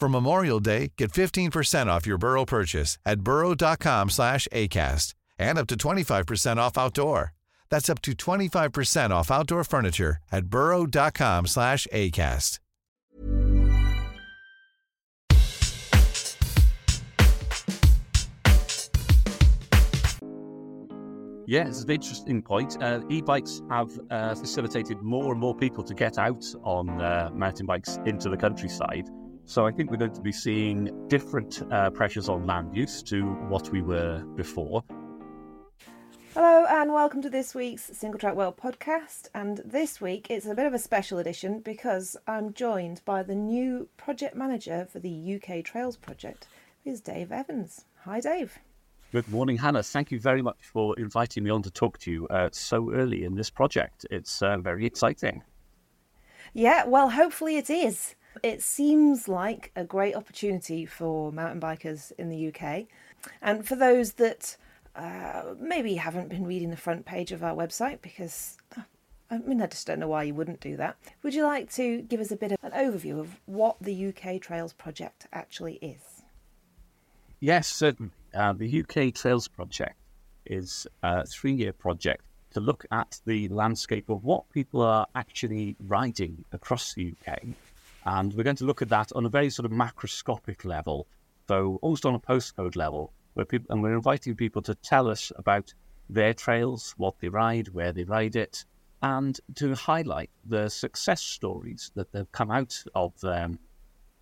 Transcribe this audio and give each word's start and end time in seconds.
For 0.00 0.08
Memorial 0.08 0.60
Day, 0.60 0.92
get 0.96 1.12
15% 1.12 1.88
off 1.88 2.06
your 2.06 2.16
Burrow 2.16 2.46
purchase 2.46 2.96
at 3.04 3.20
burrow.com 3.20 4.08
slash 4.08 4.48
ACAST 4.50 5.12
and 5.38 5.58
up 5.58 5.66
to 5.66 5.74
25% 5.76 6.56
off 6.56 6.78
outdoor. 6.78 7.34
That's 7.68 7.90
up 7.90 8.00
to 8.02 8.12
25% 8.12 9.10
off 9.10 9.30
outdoor 9.30 9.62
furniture 9.62 10.16
at 10.32 10.46
burrow.com 10.46 11.46
slash 11.46 11.86
ACAST. 11.92 12.60
Yeah, 21.46 21.66
it's 21.66 21.82
an 21.82 21.90
interesting 21.90 22.42
point. 22.42 22.80
Uh, 22.80 23.00
e-bikes 23.10 23.60
have 23.68 23.90
uh, 24.08 24.34
facilitated 24.36 25.02
more 25.02 25.32
and 25.32 25.40
more 25.40 25.54
people 25.54 25.82
to 25.82 25.94
get 25.94 26.16
out 26.16 26.44
on 26.62 26.88
uh, 27.00 27.28
mountain 27.34 27.66
bikes 27.66 27.98
into 28.06 28.30
the 28.30 28.36
countryside. 28.36 29.10
So 29.50 29.66
I 29.66 29.72
think 29.72 29.90
we're 29.90 29.96
going 29.96 30.12
to 30.12 30.20
be 30.20 30.30
seeing 30.30 31.08
different 31.08 31.60
uh, 31.72 31.90
pressures 31.90 32.28
on 32.28 32.46
land 32.46 32.76
use 32.76 33.02
to 33.02 33.24
what 33.48 33.68
we 33.72 33.82
were 33.82 34.22
before. 34.36 34.84
Hello 36.34 36.66
and 36.68 36.92
welcome 36.92 37.20
to 37.20 37.28
this 37.28 37.52
week's 37.52 37.90
Singletrack 37.90 38.36
World 38.36 38.56
podcast. 38.56 39.26
And 39.34 39.60
this 39.64 40.00
week 40.00 40.28
it's 40.30 40.46
a 40.46 40.54
bit 40.54 40.66
of 40.66 40.72
a 40.72 40.78
special 40.78 41.18
edition 41.18 41.58
because 41.58 42.16
I'm 42.28 42.52
joined 42.52 43.04
by 43.04 43.24
the 43.24 43.34
new 43.34 43.88
project 43.96 44.36
manager 44.36 44.86
for 44.88 45.00
the 45.00 45.40
UK 45.42 45.64
Trails 45.64 45.96
project, 45.96 46.46
who's 46.84 47.00
Dave 47.00 47.32
Evans. 47.32 47.86
Hi, 48.04 48.20
Dave. 48.20 48.56
Good 49.10 49.28
morning, 49.28 49.56
Hannah. 49.56 49.82
Thank 49.82 50.12
you 50.12 50.20
very 50.20 50.42
much 50.42 50.58
for 50.62 50.96
inviting 50.96 51.42
me 51.42 51.50
on 51.50 51.62
to 51.62 51.72
talk 51.72 51.98
to 51.98 52.12
you 52.12 52.28
uh, 52.28 52.50
so 52.52 52.92
early 52.92 53.24
in 53.24 53.34
this 53.34 53.50
project. 53.50 54.06
It's 54.12 54.42
uh, 54.42 54.58
very 54.58 54.86
exciting. 54.86 55.42
Yeah, 56.54 56.84
well, 56.86 57.10
hopefully 57.10 57.56
it 57.56 57.68
is. 57.68 58.14
It 58.42 58.62
seems 58.62 59.28
like 59.28 59.72
a 59.76 59.84
great 59.84 60.14
opportunity 60.14 60.86
for 60.86 61.32
mountain 61.32 61.60
bikers 61.60 62.12
in 62.18 62.28
the 62.28 62.48
UK. 62.48 62.86
And 63.42 63.66
for 63.66 63.76
those 63.76 64.12
that 64.12 64.56
uh, 64.96 65.54
maybe 65.58 65.94
haven't 65.94 66.28
been 66.28 66.46
reading 66.46 66.70
the 66.70 66.76
front 66.76 67.04
page 67.04 67.32
of 67.32 67.42
our 67.42 67.54
website, 67.54 68.00
because 68.02 68.56
uh, 68.76 68.82
I 69.30 69.38
mean, 69.38 69.62
I 69.62 69.66
just 69.66 69.86
don't 69.86 70.00
know 70.00 70.08
why 70.08 70.24
you 70.24 70.34
wouldn't 70.34 70.60
do 70.60 70.76
that. 70.76 70.96
Would 71.22 71.34
you 71.34 71.44
like 71.44 71.70
to 71.74 72.02
give 72.02 72.20
us 72.20 72.32
a 72.32 72.36
bit 72.36 72.52
of 72.52 72.58
an 72.62 72.72
overview 72.72 73.20
of 73.20 73.38
what 73.46 73.76
the 73.80 74.08
UK 74.08 74.40
Trails 74.40 74.72
Project 74.72 75.28
actually 75.32 75.74
is? 75.76 76.22
Yes, 77.38 77.68
certainly. 77.68 78.12
Uh, 78.34 78.52
the 78.52 78.80
UK 78.80 79.14
Trails 79.14 79.46
Project 79.46 79.96
is 80.46 80.86
a 81.02 81.24
three 81.26 81.52
year 81.52 81.72
project 81.72 82.24
to 82.52 82.60
look 82.60 82.84
at 82.90 83.20
the 83.24 83.48
landscape 83.48 84.08
of 84.08 84.24
what 84.24 84.50
people 84.50 84.82
are 84.82 85.06
actually 85.14 85.76
riding 85.86 86.44
across 86.52 86.94
the 86.94 87.14
UK. 87.26 87.38
And 88.04 88.32
we're 88.34 88.44
going 88.44 88.56
to 88.56 88.64
look 88.64 88.82
at 88.82 88.88
that 88.88 89.12
on 89.14 89.26
a 89.26 89.28
very 89.28 89.50
sort 89.50 89.66
of 89.66 89.72
macroscopic 89.72 90.64
level, 90.64 91.06
so 91.48 91.78
almost 91.82 92.06
on 92.06 92.14
a 92.14 92.20
postcode 92.20 92.76
level, 92.76 93.12
where 93.34 93.46
people, 93.46 93.72
and 93.72 93.82
we're 93.82 93.94
inviting 93.94 94.34
people 94.34 94.62
to 94.62 94.74
tell 94.74 95.08
us 95.08 95.32
about 95.36 95.72
their 96.08 96.34
trails, 96.34 96.94
what 96.96 97.14
they 97.20 97.28
ride, 97.28 97.68
where 97.68 97.92
they 97.92 98.04
ride 98.04 98.36
it, 98.36 98.64
and 99.02 99.40
to 99.54 99.74
highlight 99.74 100.30
the 100.44 100.68
success 100.68 101.22
stories 101.22 101.90
that 101.94 102.08
have 102.14 102.30
come 102.32 102.50
out 102.50 102.82
of 102.94 103.12
um, 103.24 103.58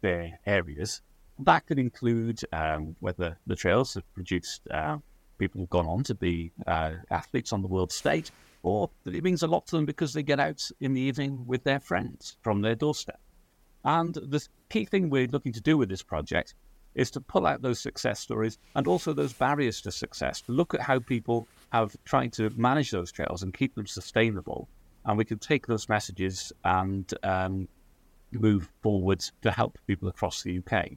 their 0.00 0.38
areas 0.46 1.02
that 1.38 1.66
could 1.66 1.78
include 1.78 2.40
um, 2.52 2.96
whether 3.00 3.38
the 3.46 3.56
trails 3.56 3.94
have 3.94 4.14
produced 4.14 4.62
uh, 4.70 4.98
people 5.38 5.60
who've 5.60 5.70
gone 5.70 5.86
on 5.86 6.02
to 6.04 6.14
be 6.14 6.50
uh, 6.66 6.92
athletes 7.10 7.52
on 7.52 7.62
the 7.62 7.68
world 7.68 7.92
stage, 7.92 8.30
or 8.62 8.90
that 9.04 9.14
it 9.14 9.22
means 9.22 9.42
a 9.42 9.46
lot 9.46 9.66
to 9.66 9.76
them 9.76 9.86
because 9.86 10.12
they 10.12 10.22
get 10.22 10.40
out 10.40 10.68
in 10.80 10.94
the 10.94 11.00
evening 11.00 11.46
with 11.46 11.62
their 11.64 11.80
friends 11.80 12.36
from 12.42 12.60
their 12.60 12.74
doorstep. 12.74 13.20
And 13.84 14.14
the 14.14 14.46
key 14.70 14.84
thing 14.84 15.10
we're 15.10 15.28
looking 15.28 15.52
to 15.52 15.60
do 15.60 15.78
with 15.78 15.88
this 15.88 16.02
project 16.02 16.54
is 16.94 17.10
to 17.12 17.20
pull 17.20 17.46
out 17.46 17.62
those 17.62 17.78
success 17.78 18.20
stories 18.20 18.58
and 18.74 18.86
also 18.86 19.12
those 19.12 19.32
barriers 19.32 19.80
to 19.82 19.92
success, 19.92 20.40
to 20.42 20.52
look 20.52 20.74
at 20.74 20.80
how 20.80 20.98
people 20.98 21.46
have 21.70 21.96
tried 22.04 22.32
to 22.32 22.50
manage 22.56 22.90
those 22.90 23.12
trails 23.12 23.42
and 23.42 23.54
keep 23.54 23.74
them 23.74 23.86
sustainable. 23.86 24.68
And 25.04 25.16
we 25.16 25.24
can 25.24 25.38
take 25.38 25.66
those 25.66 25.88
messages 25.88 26.52
and 26.64 27.12
um, 27.22 27.68
move 28.32 28.68
forwards 28.82 29.32
to 29.42 29.50
help 29.50 29.78
people 29.86 30.08
across 30.08 30.42
the 30.42 30.58
UK. 30.58 30.90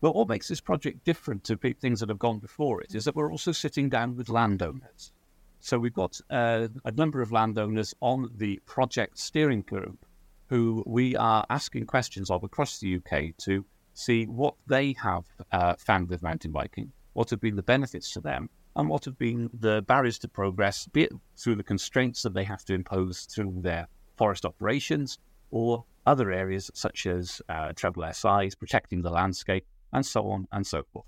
But 0.00 0.14
what 0.14 0.28
makes 0.28 0.48
this 0.48 0.60
project 0.60 1.04
different 1.04 1.44
to 1.44 1.56
things 1.56 2.00
that 2.00 2.08
have 2.08 2.18
gone 2.18 2.38
before 2.38 2.82
it 2.82 2.94
is 2.94 3.04
that 3.04 3.16
we're 3.16 3.30
also 3.30 3.52
sitting 3.52 3.88
down 3.88 4.16
with 4.16 4.28
landowners. 4.28 5.12
So 5.60 5.78
we've 5.78 5.94
got 5.94 6.20
uh, 6.30 6.68
a 6.84 6.92
number 6.92 7.22
of 7.22 7.32
landowners 7.32 7.94
on 8.00 8.30
the 8.36 8.60
project 8.66 9.18
steering 9.18 9.62
group 9.62 10.05
who 10.48 10.82
we 10.86 11.16
are 11.16 11.44
asking 11.50 11.86
questions 11.86 12.30
of 12.30 12.44
across 12.44 12.78
the 12.78 12.96
UK 12.96 13.36
to 13.38 13.64
see 13.94 14.24
what 14.24 14.54
they 14.66 14.94
have 15.02 15.24
uh, 15.52 15.74
found 15.78 16.08
with 16.08 16.22
mountain 16.22 16.52
biking, 16.52 16.92
what 17.14 17.30
have 17.30 17.40
been 17.40 17.56
the 17.56 17.62
benefits 17.62 18.12
to 18.12 18.20
them, 18.20 18.48
and 18.76 18.88
what 18.88 19.04
have 19.06 19.18
been 19.18 19.48
the 19.58 19.82
barriers 19.82 20.18
to 20.18 20.28
progress, 20.28 20.86
be 20.86 21.04
it 21.04 21.12
through 21.36 21.54
the 21.56 21.62
constraints 21.62 22.22
that 22.22 22.34
they 22.34 22.44
have 22.44 22.64
to 22.64 22.74
impose 22.74 23.22
through 23.22 23.54
their 23.62 23.88
forest 24.16 24.44
operations 24.44 25.18
or 25.50 25.84
other 26.06 26.30
areas 26.30 26.70
such 26.74 27.06
as 27.06 27.40
uh, 27.48 27.72
treble 27.74 28.04
SIs, 28.12 28.54
protecting 28.54 29.02
the 29.02 29.10
landscape, 29.10 29.66
and 29.92 30.04
so 30.04 30.28
on 30.30 30.46
and 30.52 30.66
so 30.66 30.82
forth. 30.92 31.06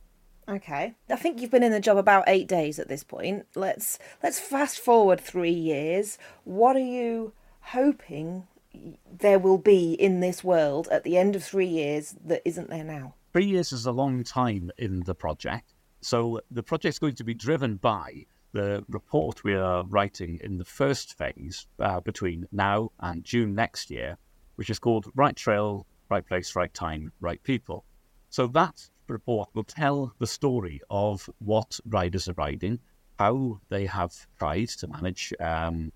Okay. 0.48 0.94
I 1.10 1.16
think 1.16 1.40
you've 1.40 1.50
been 1.50 1.62
in 1.62 1.72
the 1.72 1.80
job 1.80 1.98
about 1.98 2.24
8 2.26 2.48
days 2.48 2.78
at 2.78 2.88
this 2.88 3.04
point. 3.04 3.46
Let's 3.54 3.98
let's 4.22 4.40
fast 4.40 4.80
forward 4.80 5.20
3 5.20 5.50
years. 5.50 6.18
What 6.44 6.74
are 6.74 6.80
you 6.80 7.32
hoping 7.60 8.46
there 9.18 9.38
will 9.38 9.58
be 9.58 9.94
in 9.94 10.20
this 10.20 10.44
world 10.44 10.88
at 10.90 11.04
the 11.04 11.16
end 11.16 11.34
of 11.34 11.42
3 11.42 11.66
years 11.66 12.16
that 12.24 12.42
isn't 12.44 12.70
there 12.70 12.84
now? 12.84 13.14
3 13.32 13.44
years 13.44 13.72
is 13.72 13.86
a 13.86 13.92
long 13.92 14.24
time 14.24 14.70
in 14.78 15.00
the 15.00 15.14
project. 15.14 15.74
So 16.00 16.40
the 16.50 16.62
project's 16.62 16.98
going 16.98 17.16
to 17.16 17.24
be 17.24 17.34
driven 17.34 17.76
by 17.76 18.26
the 18.52 18.84
report 18.88 19.44
we 19.44 19.54
are 19.54 19.84
writing 19.84 20.40
in 20.42 20.58
the 20.58 20.64
first 20.64 21.18
phase 21.18 21.66
uh, 21.80 22.00
between 22.00 22.46
now 22.52 22.90
and 23.00 23.24
June 23.24 23.54
next 23.54 23.90
year, 23.90 24.16
which 24.56 24.70
is 24.70 24.78
called 24.78 25.10
Right 25.14 25.36
Trail, 25.36 25.86
Right 26.08 26.26
Place, 26.26 26.56
Right 26.56 26.72
Time, 26.72 27.12
Right 27.20 27.42
People. 27.42 27.84
So 28.30 28.46
that 28.48 28.88
report 29.08 29.48
will 29.54 29.64
tell 29.64 30.14
the 30.18 30.26
story 30.26 30.80
of 30.90 31.28
what 31.38 31.80
riders 31.86 32.28
are 32.28 32.34
riding, 32.34 32.78
how 33.18 33.60
they 33.68 33.86
have 33.86 34.14
tried 34.38 34.68
to 34.68 34.86
manage 34.86 35.32
um, 35.40 35.92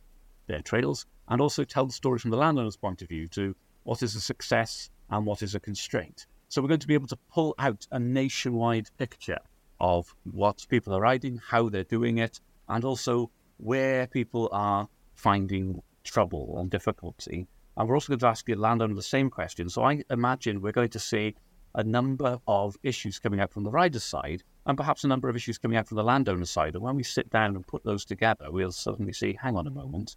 their 0.47 0.63
trails, 0.63 1.07
and 1.33 1.41
also 1.41 1.65
tell 1.65 1.87
the 1.87 1.93
story 1.95 2.19
from 2.19 2.31
the 2.31 2.37
landowner's 2.37 2.77
point 2.77 3.01
of 3.01 3.09
view 3.09 3.27
to 3.27 3.57
what 3.85 4.03
is 4.03 4.15
a 4.15 4.21
success 4.21 4.91
and 5.09 5.25
what 5.25 5.41
is 5.41 5.55
a 5.55 5.61
constraint. 5.61 6.27
So 6.51 6.61
we're 6.61 6.69
going 6.69 6.81
to 6.81 6.87
be 6.87 6.93
able 6.93 7.07
to 7.07 7.19
pull 7.33 7.55
out 7.59 7.87
a 7.91 7.99
nationwide 7.99 8.91
picture 8.99 9.39
of 9.81 10.15
what 10.31 10.67
people 10.69 10.93
are 10.93 11.01
riding, 11.01 11.41
how 11.49 11.71
they're 11.71 11.85
doing 11.85 12.19
it, 12.19 12.39
and 12.69 12.85
also 12.85 13.31
where 13.57 14.07
people 14.07 14.51
are 14.53 14.87
finding 15.15 15.83
trouble 16.05 16.59
and 16.59 16.71
difficulty 16.71 17.49
And 17.79 17.89
we're 17.89 17.97
also 17.97 18.09
going 18.09 18.19
to 18.19 18.27
ask 18.27 18.45
the 18.45 18.55
landowner 18.55 18.95
the 18.95 19.01
same 19.03 19.31
question. 19.31 19.71
So 19.71 19.85
I 19.85 20.03
imagine 20.11 20.61
we're 20.61 20.73
going 20.73 20.91
to 20.91 20.99
see 20.99 21.35
a 21.75 21.83
number 21.83 22.39
of 22.47 22.77
issues 22.83 23.19
coming 23.19 23.41
out 23.41 23.53
from 23.53 23.65
the 23.65 23.71
rider's 23.71 24.05
side 24.05 24.43
and 24.67 24.77
perhaps 24.77 25.05
a 25.05 25.09
number 25.09 25.31
of 25.31 25.37
issues 25.37 25.57
coming 25.57 25.79
out 25.79 25.89
from 25.89 25.97
the 25.97 26.05
landowner's 26.05 26.51
side. 26.51 26.75
And 26.75 26.85
when 26.85 26.97
we 26.97 27.03
sit 27.03 27.31
down 27.31 27.57
and 27.57 27.67
put 27.67 27.85
those 27.85 28.05
together, 28.05 28.51
we'll 28.51 28.73
suddenly 28.73 29.15
see, 29.15 29.39
hang 29.41 29.57
on 29.57 29.67
a 29.67 29.71
moment, 29.71 30.17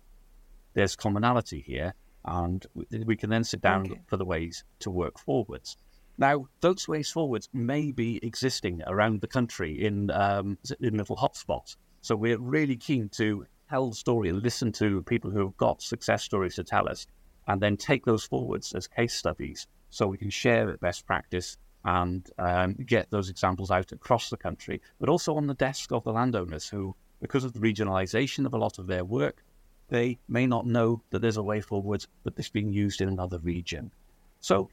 there's 0.75 0.95
commonality 0.95 1.61
here. 1.61 1.93
And 2.25 2.65
we 3.05 3.15
can 3.15 3.29
then 3.29 3.43
sit 3.43 3.61
down 3.61 3.85
okay. 3.85 4.01
for 4.07 4.17
the 4.17 4.25
ways 4.25 4.63
to 4.79 4.89
work 4.89 5.19
forwards. 5.19 5.77
Now, 6.17 6.47
those 6.61 6.87
ways 6.87 7.11
forwards 7.11 7.49
may 7.53 7.91
be 7.91 8.19
existing 8.23 8.81
around 8.87 9.21
the 9.21 9.27
country 9.27 9.85
in 9.85 10.09
um, 10.11 10.57
in 10.79 10.97
little 10.97 11.17
hotspots. 11.17 11.75
So 12.01 12.15
we're 12.15 12.39
really 12.39 12.77
keen 12.77 13.09
to 13.09 13.45
tell 13.69 13.89
the 13.89 13.95
story 13.95 14.29
and 14.29 14.41
listen 14.41 14.71
to 14.73 15.03
people 15.03 15.29
who 15.29 15.39
have 15.39 15.57
got 15.57 15.81
success 15.81 16.23
stories 16.23 16.55
to 16.55 16.63
tell 16.63 16.87
us, 16.87 17.05
and 17.47 17.61
then 17.61 17.77
take 17.77 18.05
those 18.05 18.23
forwards 18.23 18.73
as 18.73 18.87
case 18.87 19.13
studies 19.13 19.67
so 19.89 20.07
we 20.07 20.17
can 20.17 20.29
share 20.29 20.77
best 20.77 21.05
practice 21.05 21.57
and 21.83 22.29
um, 22.39 22.73
get 22.85 23.09
those 23.11 23.29
examples 23.29 23.69
out 23.69 23.91
across 23.91 24.29
the 24.29 24.37
country, 24.37 24.81
but 24.99 25.09
also 25.09 25.35
on 25.35 25.47
the 25.47 25.53
desk 25.53 25.91
of 25.91 26.03
the 26.03 26.11
landowners 26.11 26.67
who, 26.67 26.95
because 27.21 27.43
of 27.43 27.53
the 27.53 27.59
regionalisation 27.59 28.45
of 28.45 28.53
a 28.53 28.57
lot 28.57 28.79
of 28.79 28.87
their 28.87 29.05
work, 29.05 29.43
they 29.89 30.17
may 30.27 30.47
not 30.47 30.65
know 30.65 31.01
that 31.11 31.19
there's 31.21 31.37
a 31.37 31.43
way 31.43 31.61
forward, 31.61 32.05
but 32.23 32.33
it's 32.37 32.49
being 32.49 32.71
used 32.71 33.01
in 33.01 33.09
another 33.09 33.39
region. 33.39 33.91
So, 34.39 34.69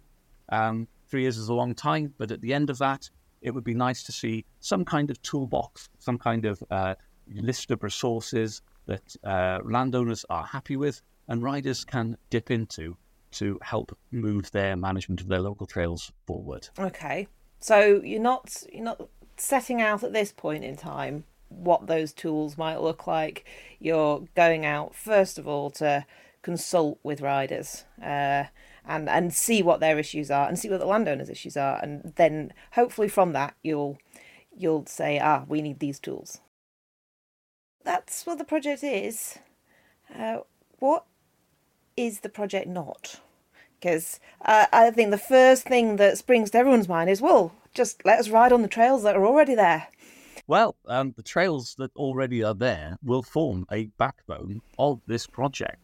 um, 0.49 0.89
three 1.09 1.23
years 1.23 1.39
is 1.39 1.49
a 1.49 1.55
long 1.55 1.75
time, 1.75 2.15
but 2.19 2.31
at 2.31 2.41
the 2.41 2.55
end 2.55 2.71
of 2.71 2.79
that, 2.79 3.09
it 3.43 3.51
would 3.51 3.65
be 3.65 3.75
nice 3.75 4.03
to 4.05 4.13
see 4.13 4.45
some 4.61 4.85
kind 4.85 5.11
of 5.11 5.21
toolbox, 5.23 5.89
some 5.99 6.19
kind 6.19 6.45
of 6.45 6.63
uh, 6.71 6.95
list 7.35 7.71
of 7.71 7.83
resources 7.83 8.63
that 8.87 9.17
uh, 9.25 9.59
landowners 9.65 10.25
are 10.31 10.45
happy 10.45 10.77
with 10.77 11.03
and 11.29 11.43
riders 11.43 11.85
can 11.85 12.17
dip 12.31 12.51
into 12.51 12.97
to 13.33 13.59
help 13.63 13.97
move 14.11 14.51
their 14.51 14.77
management 14.77 15.21
of 15.21 15.29
their 15.29 15.41
local 15.41 15.67
trails 15.67 16.13
forward. 16.27 16.69
Okay, 16.79 17.27
so 17.59 18.01
you're 18.05 18.21
not 18.21 18.63
you're 18.73 18.85
not 18.85 19.09
setting 19.37 19.81
out 19.81 20.05
at 20.05 20.13
this 20.13 20.33
point 20.33 20.65
in 20.65 20.77
time 20.77 21.25
what 21.57 21.87
those 21.87 22.13
tools 22.13 22.59
might 22.59 22.81
look 22.81 23.07
like. 23.07 23.45
You're 23.79 24.25
going 24.35 24.65
out 24.65 24.95
first 24.95 25.39
of 25.39 25.47
all 25.47 25.71
to 25.73 26.07
consult 26.43 26.99
with 27.03 27.21
riders 27.21 27.85
uh, 28.03 28.45
and 28.85 29.09
and 29.09 29.33
see 29.33 29.63
what 29.63 29.81
their 29.81 29.99
issues 29.99 30.31
are 30.31 30.49
and 30.49 30.59
see 30.59 30.69
what 30.69 30.81
the 30.81 30.87
landowners' 30.87 31.31
issues 31.31 31.57
are, 31.57 31.79
and 31.83 32.13
then 32.17 32.53
hopefully 32.73 33.09
from 33.09 33.33
that 33.33 33.55
you'll 33.63 33.99
you'll 34.57 34.87
say, 34.87 35.19
ah, 35.19 35.45
we 35.49 35.63
need 35.63 35.79
these 35.79 35.99
tools. 35.99 36.41
That's 37.85 38.27
what 38.27 38.39
the 38.39 38.45
project 38.45 38.85
is. 38.85 39.39
Uh, 40.17 40.39
what 40.79 41.05
is 41.97 42.21
the 42.21 42.29
project 42.29 42.67
not? 42.67 43.21
Because 43.81 44.21
uh, 44.45 44.67
I 44.73 44.91
think 44.91 45.11
the 45.11 45.19
first 45.19 45.65
thing 45.65 45.97
that 45.97 46.19
springs 46.19 46.51
to 46.51 46.59
everyone's 46.59 46.89
mind 46.89 47.11
is, 47.11 47.21
well, 47.21 47.53
just 47.75 48.05
let 48.05 48.21
us 48.21 48.29
ride 48.29 48.53
on 48.53 48.63
the 48.63 48.69
trails 48.69 49.03
that 49.03 49.17
are 49.17 49.27
already 49.27 49.55
there. 49.55 49.89
Well, 50.49 50.77
um, 50.87 51.13
the 51.17 51.23
trails 51.23 51.77
that 51.79 51.95
already 51.95 52.43
are 52.43 52.55
there 52.55 52.99
will 53.03 53.23
form 53.23 53.65
a 53.71 53.87
backbone 53.97 54.61
of 54.79 55.01
this 55.07 55.27
project. 55.27 55.79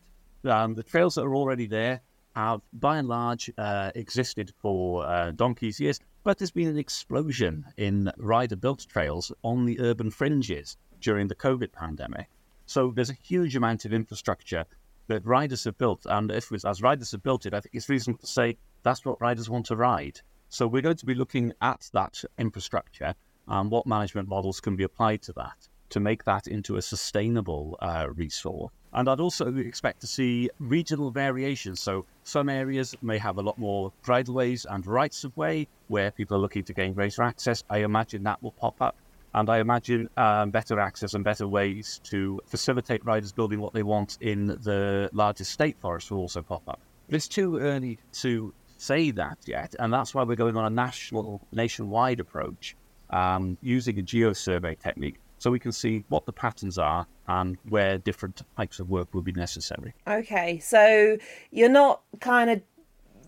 Um, 0.45 0.75
the 0.75 0.83
trails 0.83 1.15
that 1.15 1.23
are 1.23 1.35
already 1.35 1.67
there 1.67 2.01
have, 2.35 2.61
by 2.73 2.99
and 2.99 3.09
large, 3.09 3.51
uh, 3.57 3.93
existed 3.95 4.53
for 4.59 5.07
uh, 5.07 5.31
donkey's 5.31 5.79
years, 5.79 6.01
but 6.25 6.39
there's 6.39 6.51
been 6.51 6.69
an 6.69 6.77
explosion 6.77 7.65
in 7.77 8.11
rider-built 8.19 8.87
trails 8.89 9.33
on 9.43 9.65
the 9.65 9.79
urban 9.81 10.11
fringes 10.11 10.77
during 11.01 11.29
the 11.29 11.35
COVID 11.37 11.73
pandemic. 11.73 12.29
So 12.67 12.93
there's 12.95 13.11
a 13.11 13.17
huge 13.23 13.55
amount 13.55 13.85
of 13.85 13.93
infrastructure 13.93 14.65
that 15.07 15.25
riders 15.25 15.65
have 15.65 15.79
built. 15.79 16.05
And 16.05 16.31
if 16.31 16.53
as 16.65 16.83
riders 16.83 17.13
have 17.13 17.23
built 17.23 17.47
it, 17.47 17.55
I 17.55 17.61
think 17.61 17.75
it's 17.75 17.89
reasonable 17.89 18.21
to 18.21 18.27
say 18.27 18.59
that's 18.83 19.05
what 19.05 19.21
riders 19.21 19.49
want 19.49 19.67
to 19.67 19.77
ride. 19.77 20.21
So 20.49 20.67
we're 20.67 20.83
going 20.83 20.97
to 20.97 21.07
be 21.07 21.15
looking 21.15 21.53
at 21.63 21.89
that 21.93 22.25
infrastructure 22.39 23.15
and 23.49 23.71
what 23.71 23.87
management 23.87 24.29
models 24.29 24.61
can 24.61 24.77
be 24.77 24.85
applied 24.85 25.23
to 25.23 25.33
that 25.33 25.69
to 25.91 26.01
make 26.01 26.25
that 26.25 26.47
into 26.47 26.77
a 26.77 26.83
sustainable 26.83 27.79
uh, 27.81 28.07
resource. 28.15 28.71
And 28.93 29.09
I'd 29.09 29.21
also 29.21 29.55
expect 29.57 30.01
to 30.01 30.07
see 30.07 30.51
regional 30.59 31.11
variations. 31.11 31.81
So 31.81 32.07
some 32.25 32.49
areas 32.49 32.95
may 33.03 33.19
have 33.19 33.39
a 33.39 33.43
lot 33.43 33.59
more 33.59 33.93
bridleways 34.03 34.67
and 34.69 34.87
rights 34.87 35.25
of 35.25 35.37
way 35.37 35.69
where 35.89 36.11
people 36.11 36.37
are 36.37 36.41
looking 36.41 36.65
to 36.65 36.73
gain 36.73 36.95
greater 36.95 37.23
access. 37.23 37.63
I 37.69 37.79
imagine 37.79 38.23
that 38.25 38.43
will 38.43 38.53
pop 38.53 38.81
up. 38.81 38.97
And 39.35 39.51
I 39.51 39.59
imagine 39.59 40.09
um, 40.17 40.51
better 40.51 40.81
access 40.81 41.13
and 41.13 41.23
better 41.23 41.47
ways 41.47 42.01
to 42.05 42.41
facilitate 42.47 43.05
riders 43.05 43.31
building 43.31 43.61
what 43.61 43.75
they 43.75 43.83
want 43.83 44.17
in 44.23 44.47
the 44.47 45.11
largest 45.13 45.53
state 45.53 45.77
forests 45.79 46.11
will 46.11 46.19
also 46.19 46.41
pop 46.41 46.63
up. 46.67 46.81
But 47.07 47.17
it's 47.17 47.29
too 47.29 47.59
early 47.59 47.99
to 48.15 48.55
say 48.79 49.11
that 49.11 49.39
yet, 49.45 49.75
and 49.79 49.93
that's 49.93 50.15
why 50.15 50.23
we're 50.23 50.35
going 50.35 50.57
on 50.57 50.65
a 50.65 50.71
national, 50.71 51.47
nationwide 51.53 52.21
approach 52.21 52.75
um, 53.11 53.57
using 53.63 53.99
a 53.99 54.03
geosurvey 54.03 54.79
technique 54.79 55.17
so 55.39 55.51
we 55.51 55.59
can 55.59 55.73
see 55.73 56.05
what 56.09 56.27
the 56.27 56.33
patterns 56.33 56.79
are 56.79 57.07
and 57.29 57.57
where 57.69 57.99
different 57.99 58.43
types 58.57 58.81
of 58.81 58.91
work 58.91 59.13
will 59.15 59.23
be 59.23 59.33
necessary. 59.33 59.95
Okay, 60.07 60.59
so 60.59 61.17
you're 61.51 61.69
not 61.69 62.03
kind 62.21 62.51
of 62.51 62.63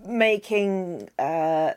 making 0.06 1.08
uh, 1.18 1.72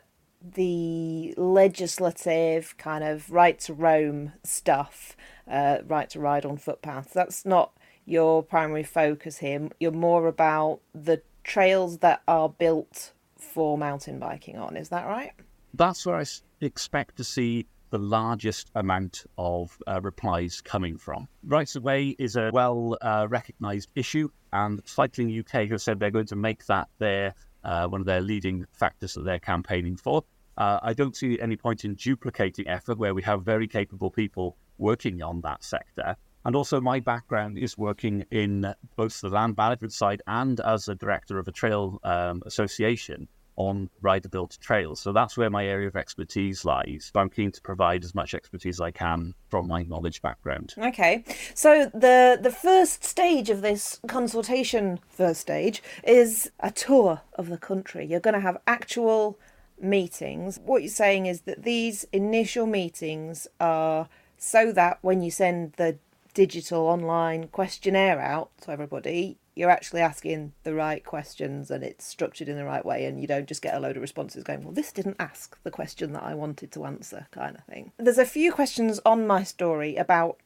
the 0.54 1.34
legislative 1.36 2.76
kind 2.78 3.04
of 3.04 3.30
right 3.30 3.58
to 3.60 3.72
roam 3.72 4.32
stuff, 4.42 5.16
uh, 5.48 5.78
right 5.86 6.10
to 6.10 6.20
ride 6.20 6.44
on 6.44 6.56
footpaths. 6.56 7.12
That's 7.12 7.44
not 7.44 7.72
your 8.04 8.42
primary 8.42 8.82
focus 8.82 9.38
here. 9.38 9.68
You're 9.80 9.92
more 9.92 10.26
about 10.26 10.80
the 10.94 11.22
trails 11.44 11.98
that 11.98 12.22
are 12.26 12.48
built 12.48 13.12
for 13.38 13.78
mountain 13.78 14.18
biking 14.18 14.56
on. 14.56 14.76
Is 14.76 14.88
that 14.88 15.06
right? 15.06 15.32
That's 15.72 16.04
where 16.06 16.16
I 16.16 16.24
expect 16.60 17.16
to 17.16 17.24
see 17.24 17.66
the 17.94 17.98
largest 17.98 18.72
amount 18.74 19.24
of 19.38 19.78
uh, 19.86 20.00
replies 20.02 20.60
coming 20.60 20.98
from. 20.98 21.28
Rights 21.44 21.76
of 21.76 21.84
way 21.84 22.16
is 22.18 22.34
a 22.34 22.50
well 22.52 22.98
uh, 23.00 23.28
recognised 23.30 23.88
issue, 23.94 24.28
and 24.52 24.82
Cycling 24.84 25.30
UK 25.38 25.68
have 25.68 25.80
said 25.80 26.00
they're 26.00 26.10
going 26.10 26.26
to 26.26 26.34
make 26.34 26.66
that 26.66 26.88
their 26.98 27.34
uh, 27.62 27.86
one 27.86 28.00
of 28.00 28.06
their 28.06 28.20
leading 28.20 28.66
factors 28.72 29.14
that 29.14 29.24
they're 29.24 29.38
campaigning 29.38 29.96
for. 29.96 30.24
Uh, 30.58 30.80
I 30.82 30.92
don't 30.92 31.14
see 31.14 31.38
any 31.38 31.54
point 31.54 31.84
in 31.84 31.94
duplicating 31.94 32.66
effort 32.66 32.98
where 32.98 33.14
we 33.14 33.22
have 33.22 33.44
very 33.44 33.68
capable 33.68 34.10
people 34.10 34.56
working 34.78 35.22
on 35.22 35.40
that 35.42 35.62
sector. 35.62 36.16
And 36.44 36.56
also, 36.56 36.80
my 36.80 36.98
background 36.98 37.58
is 37.58 37.78
working 37.78 38.24
in 38.32 38.74
both 38.96 39.20
the 39.20 39.28
land 39.28 39.56
management 39.56 39.92
side 39.92 40.20
and 40.26 40.58
as 40.58 40.88
a 40.88 40.96
director 40.96 41.38
of 41.38 41.46
a 41.46 41.52
trail 41.52 42.00
um, 42.02 42.42
association 42.44 43.28
on 43.56 43.88
rider 44.02 44.28
built 44.28 44.58
trails. 44.60 45.00
So 45.00 45.12
that's 45.12 45.36
where 45.36 45.50
my 45.50 45.64
area 45.64 45.88
of 45.88 45.96
expertise 45.96 46.64
lies. 46.64 47.10
I'm 47.14 47.30
keen 47.30 47.52
to 47.52 47.60
provide 47.60 48.04
as 48.04 48.14
much 48.14 48.34
expertise 48.34 48.76
as 48.76 48.80
I 48.80 48.90
can 48.90 49.34
from 49.48 49.68
my 49.68 49.82
knowledge 49.84 50.22
background. 50.22 50.74
Okay. 50.76 51.24
So 51.54 51.90
the 51.94 52.38
the 52.40 52.50
first 52.50 53.04
stage 53.04 53.50
of 53.50 53.62
this 53.62 54.00
consultation 54.06 54.98
first 55.08 55.40
stage 55.40 55.82
is 56.02 56.50
a 56.60 56.70
tour 56.70 57.22
of 57.34 57.48
the 57.48 57.58
country. 57.58 58.04
You're 58.06 58.20
going 58.20 58.34
to 58.34 58.40
have 58.40 58.58
actual 58.66 59.38
meetings. 59.80 60.60
What 60.64 60.82
you're 60.82 60.90
saying 60.90 61.26
is 61.26 61.42
that 61.42 61.62
these 61.62 62.04
initial 62.12 62.66
meetings 62.66 63.46
are 63.60 64.08
so 64.36 64.72
that 64.72 64.98
when 65.02 65.22
you 65.22 65.30
send 65.30 65.72
the 65.74 65.98
digital 66.34 66.86
online 66.86 67.48
questionnaire 67.48 68.20
out 68.20 68.50
to 68.62 68.70
everybody, 68.70 69.38
you're 69.56 69.70
actually 69.70 70.00
asking 70.00 70.52
the 70.64 70.74
right 70.74 71.04
questions 71.04 71.70
and 71.70 71.84
it's 71.84 72.04
structured 72.04 72.48
in 72.48 72.56
the 72.56 72.64
right 72.64 72.84
way 72.84 73.04
and 73.04 73.20
you 73.20 73.26
don't 73.26 73.46
just 73.46 73.62
get 73.62 73.74
a 73.74 73.80
load 73.80 73.96
of 73.96 74.02
responses 74.02 74.42
going 74.42 74.62
well 74.62 74.72
this 74.72 74.92
didn't 74.92 75.16
ask 75.18 75.56
the 75.62 75.70
question 75.70 76.12
that 76.12 76.22
i 76.22 76.34
wanted 76.34 76.72
to 76.72 76.84
answer 76.84 77.26
kind 77.30 77.56
of 77.56 77.64
thing. 77.64 77.92
There's 77.98 78.18
a 78.18 78.26
few 78.26 78.52
questions 78.52 79.00
on 79.04 79.26
my 79.26 79.42
story 79.42 79.96
about 79.96 80.38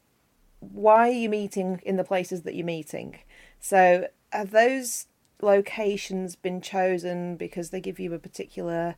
why 0.60 1.08
are 1.08 1.12
you 1.12 1.28
meeting 1.28 1.80
in 1.84 1.96
the 1.96 2.04
places 2.04 2.42
that 2.42 2.54
you're 2.54 2.66
meeting. 2.66 3.18
So 3.60 4.08
have 4.32 4.50
those 4.50 5.06
locations 5.40 6.34
been 6.36 6.60
chosen 6.60 7.36
because 7.36 7.70
they 7.70 7.80
give 7.80 8.00
you 8.00 8.12
a 8.14 8.18
particular 8.18 8.96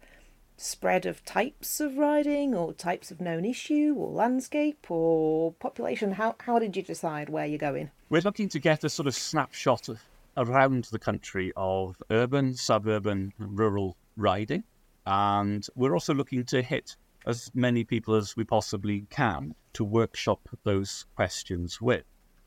spread 0.61 1.07
of 1.07 1.25
types 1.25 1.81
of 1.81 1.97
riding 1.97 2.55
or 2.55 2.73
types 2.75 3.11
of 3.11 3.21
known 3.21 3.45
issue 3.45 3.95
or 3.97 4.11
landscape 4.11 4.91
or 4.91 5.53
population? 5.55 6.13
How, 6.13 6.37
how 6.41 6.59
did 6.59 6.77
you 6.77 6.83
decide 6.83 7.31
where 7.31 7.47
you're 7.47 7.59
going? 7.59 7.91
We're 8.11 8.21
looking 8.21 8.49
to 8.51 8.59
get 8.59 8.85
a 8.85 8.91
sort 8.91 9.07
of 9.07 9.15
snapshot 9.15 9.89
around 10.37 10.85
the 10.85 10.99
country 10.99 11.53
of 11.57 11.97
urban, 12.11 12.55
suburban, 12.55 13.33
rural 13.39 13.97
riding. 14.17 14.65
And 15.07 15.67
we're 15.75 15.95
also 15.95 16.13
looking 16.13 16.45
to 16.47 16.61
hit 16.61 16.97
as 17.27 17.51
many 17.55 17.83
people 17.83 18.15
as 18.15 18.37
we 18.37 18.45
possibly 18.45 19.07
can 19.11 19.55
to 19.73 19.85
workshop 19.85 20.47
those 20.65 21.07
questions 21.17 21.81
with. 21.81 22.05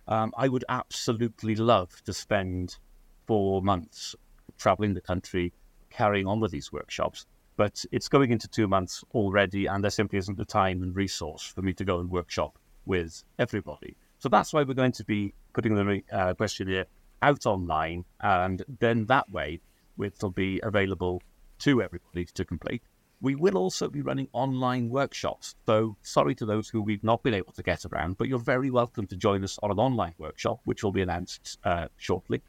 Um, 0.07 0.33
I 0.37 0.49
would 0.49 0.65
absolutely 0.69 1.55
love 1.55 2.03
to 2.03 2.13
spend 2.13 2.77
four 3.25 3.61
months 3.61 4.15
traveling 4.57 4.93
the 4.93 5.01
country 5.01 5.51
carrying 5.89 6.27
on 6.27 6.39
with 6.39 6.51
these 6.51 6.71
workshops 6.71 7.25
but 7.55 7.85
it's 7.91 8.07
going 8.07 8.31
into 8.31 8.47
two 8.47 8.67
months 8.67 9.03
already, 9.13 9.65
and 9.67 9.83
there 9.83 9.91
simply 9.91 10.19
isn't 10.19 10.37
the 10.37 10.45
time 10.45 10.81
and 10.83 10.95
resource 10.95 11.43
for 11.43 11.61
me 11.61 11.73
to 11.73 11.85
go 11.85 11.99
and 11.99 12.09
workshop 12.09 12.57
with 12.85 13.23
everybody. 13.39 13.95
So 14.19 14.29
that's 14.29 14.53
why 14.53 14.63
we're 14.63 14.73
going 14.73 14.93
to 14.93 15.03
be 15.03 15.33
putting 15.53 15.75
the 15.75 16.01
uh, 16.11 16.33
questionnaire 16.33 16.85
out 17.21 17.45
online, 17.45 18.05
and 18.21 18.63
then 18.79 19.05
that 19.05 19.29
way 19.31 19.59
it'll 20.01 20.31
be 20.31 20.59
available 20.63 21.21
to 21.59 21.81
everybody 21.81 22.25
to 22.25 22.45
complete. 22.45 22.81
We 23.21 23.35
will 23.35 23.57
also 23.57 23.87
be 23.87 24.01
running 24.01 24.27
online 24.33 24.89
workshops. 24.89 25.55
So, 25.65 25.95
sorry 26.01 26.35
to 26.35 26.45
those 26.45 26.67
who 26.67 26.81
we've 26.81 27.03
not 27.03 27.23
been 27.23 27.33
able 27.33 27.53
to 27.53 27.63
get 27.63 27.85
around, 27.85 28.17
but 28.17 28.27
you're 28.27 28.37
very 28.37 28.69
welcome 28.69 29.07
to 29.07 29.15
join 29.15 29.45
us 29.45 29.57
on 29.63 29.71
an 29.71 29.79
online 29.79 30.13
workshop, 30.17 30.59
which 30.65 30.83
will 30.83 30.91
be 30.91 31.01
announced 31.01 31.57
uh, 31.63 31.87
shortly. 31.95 32.41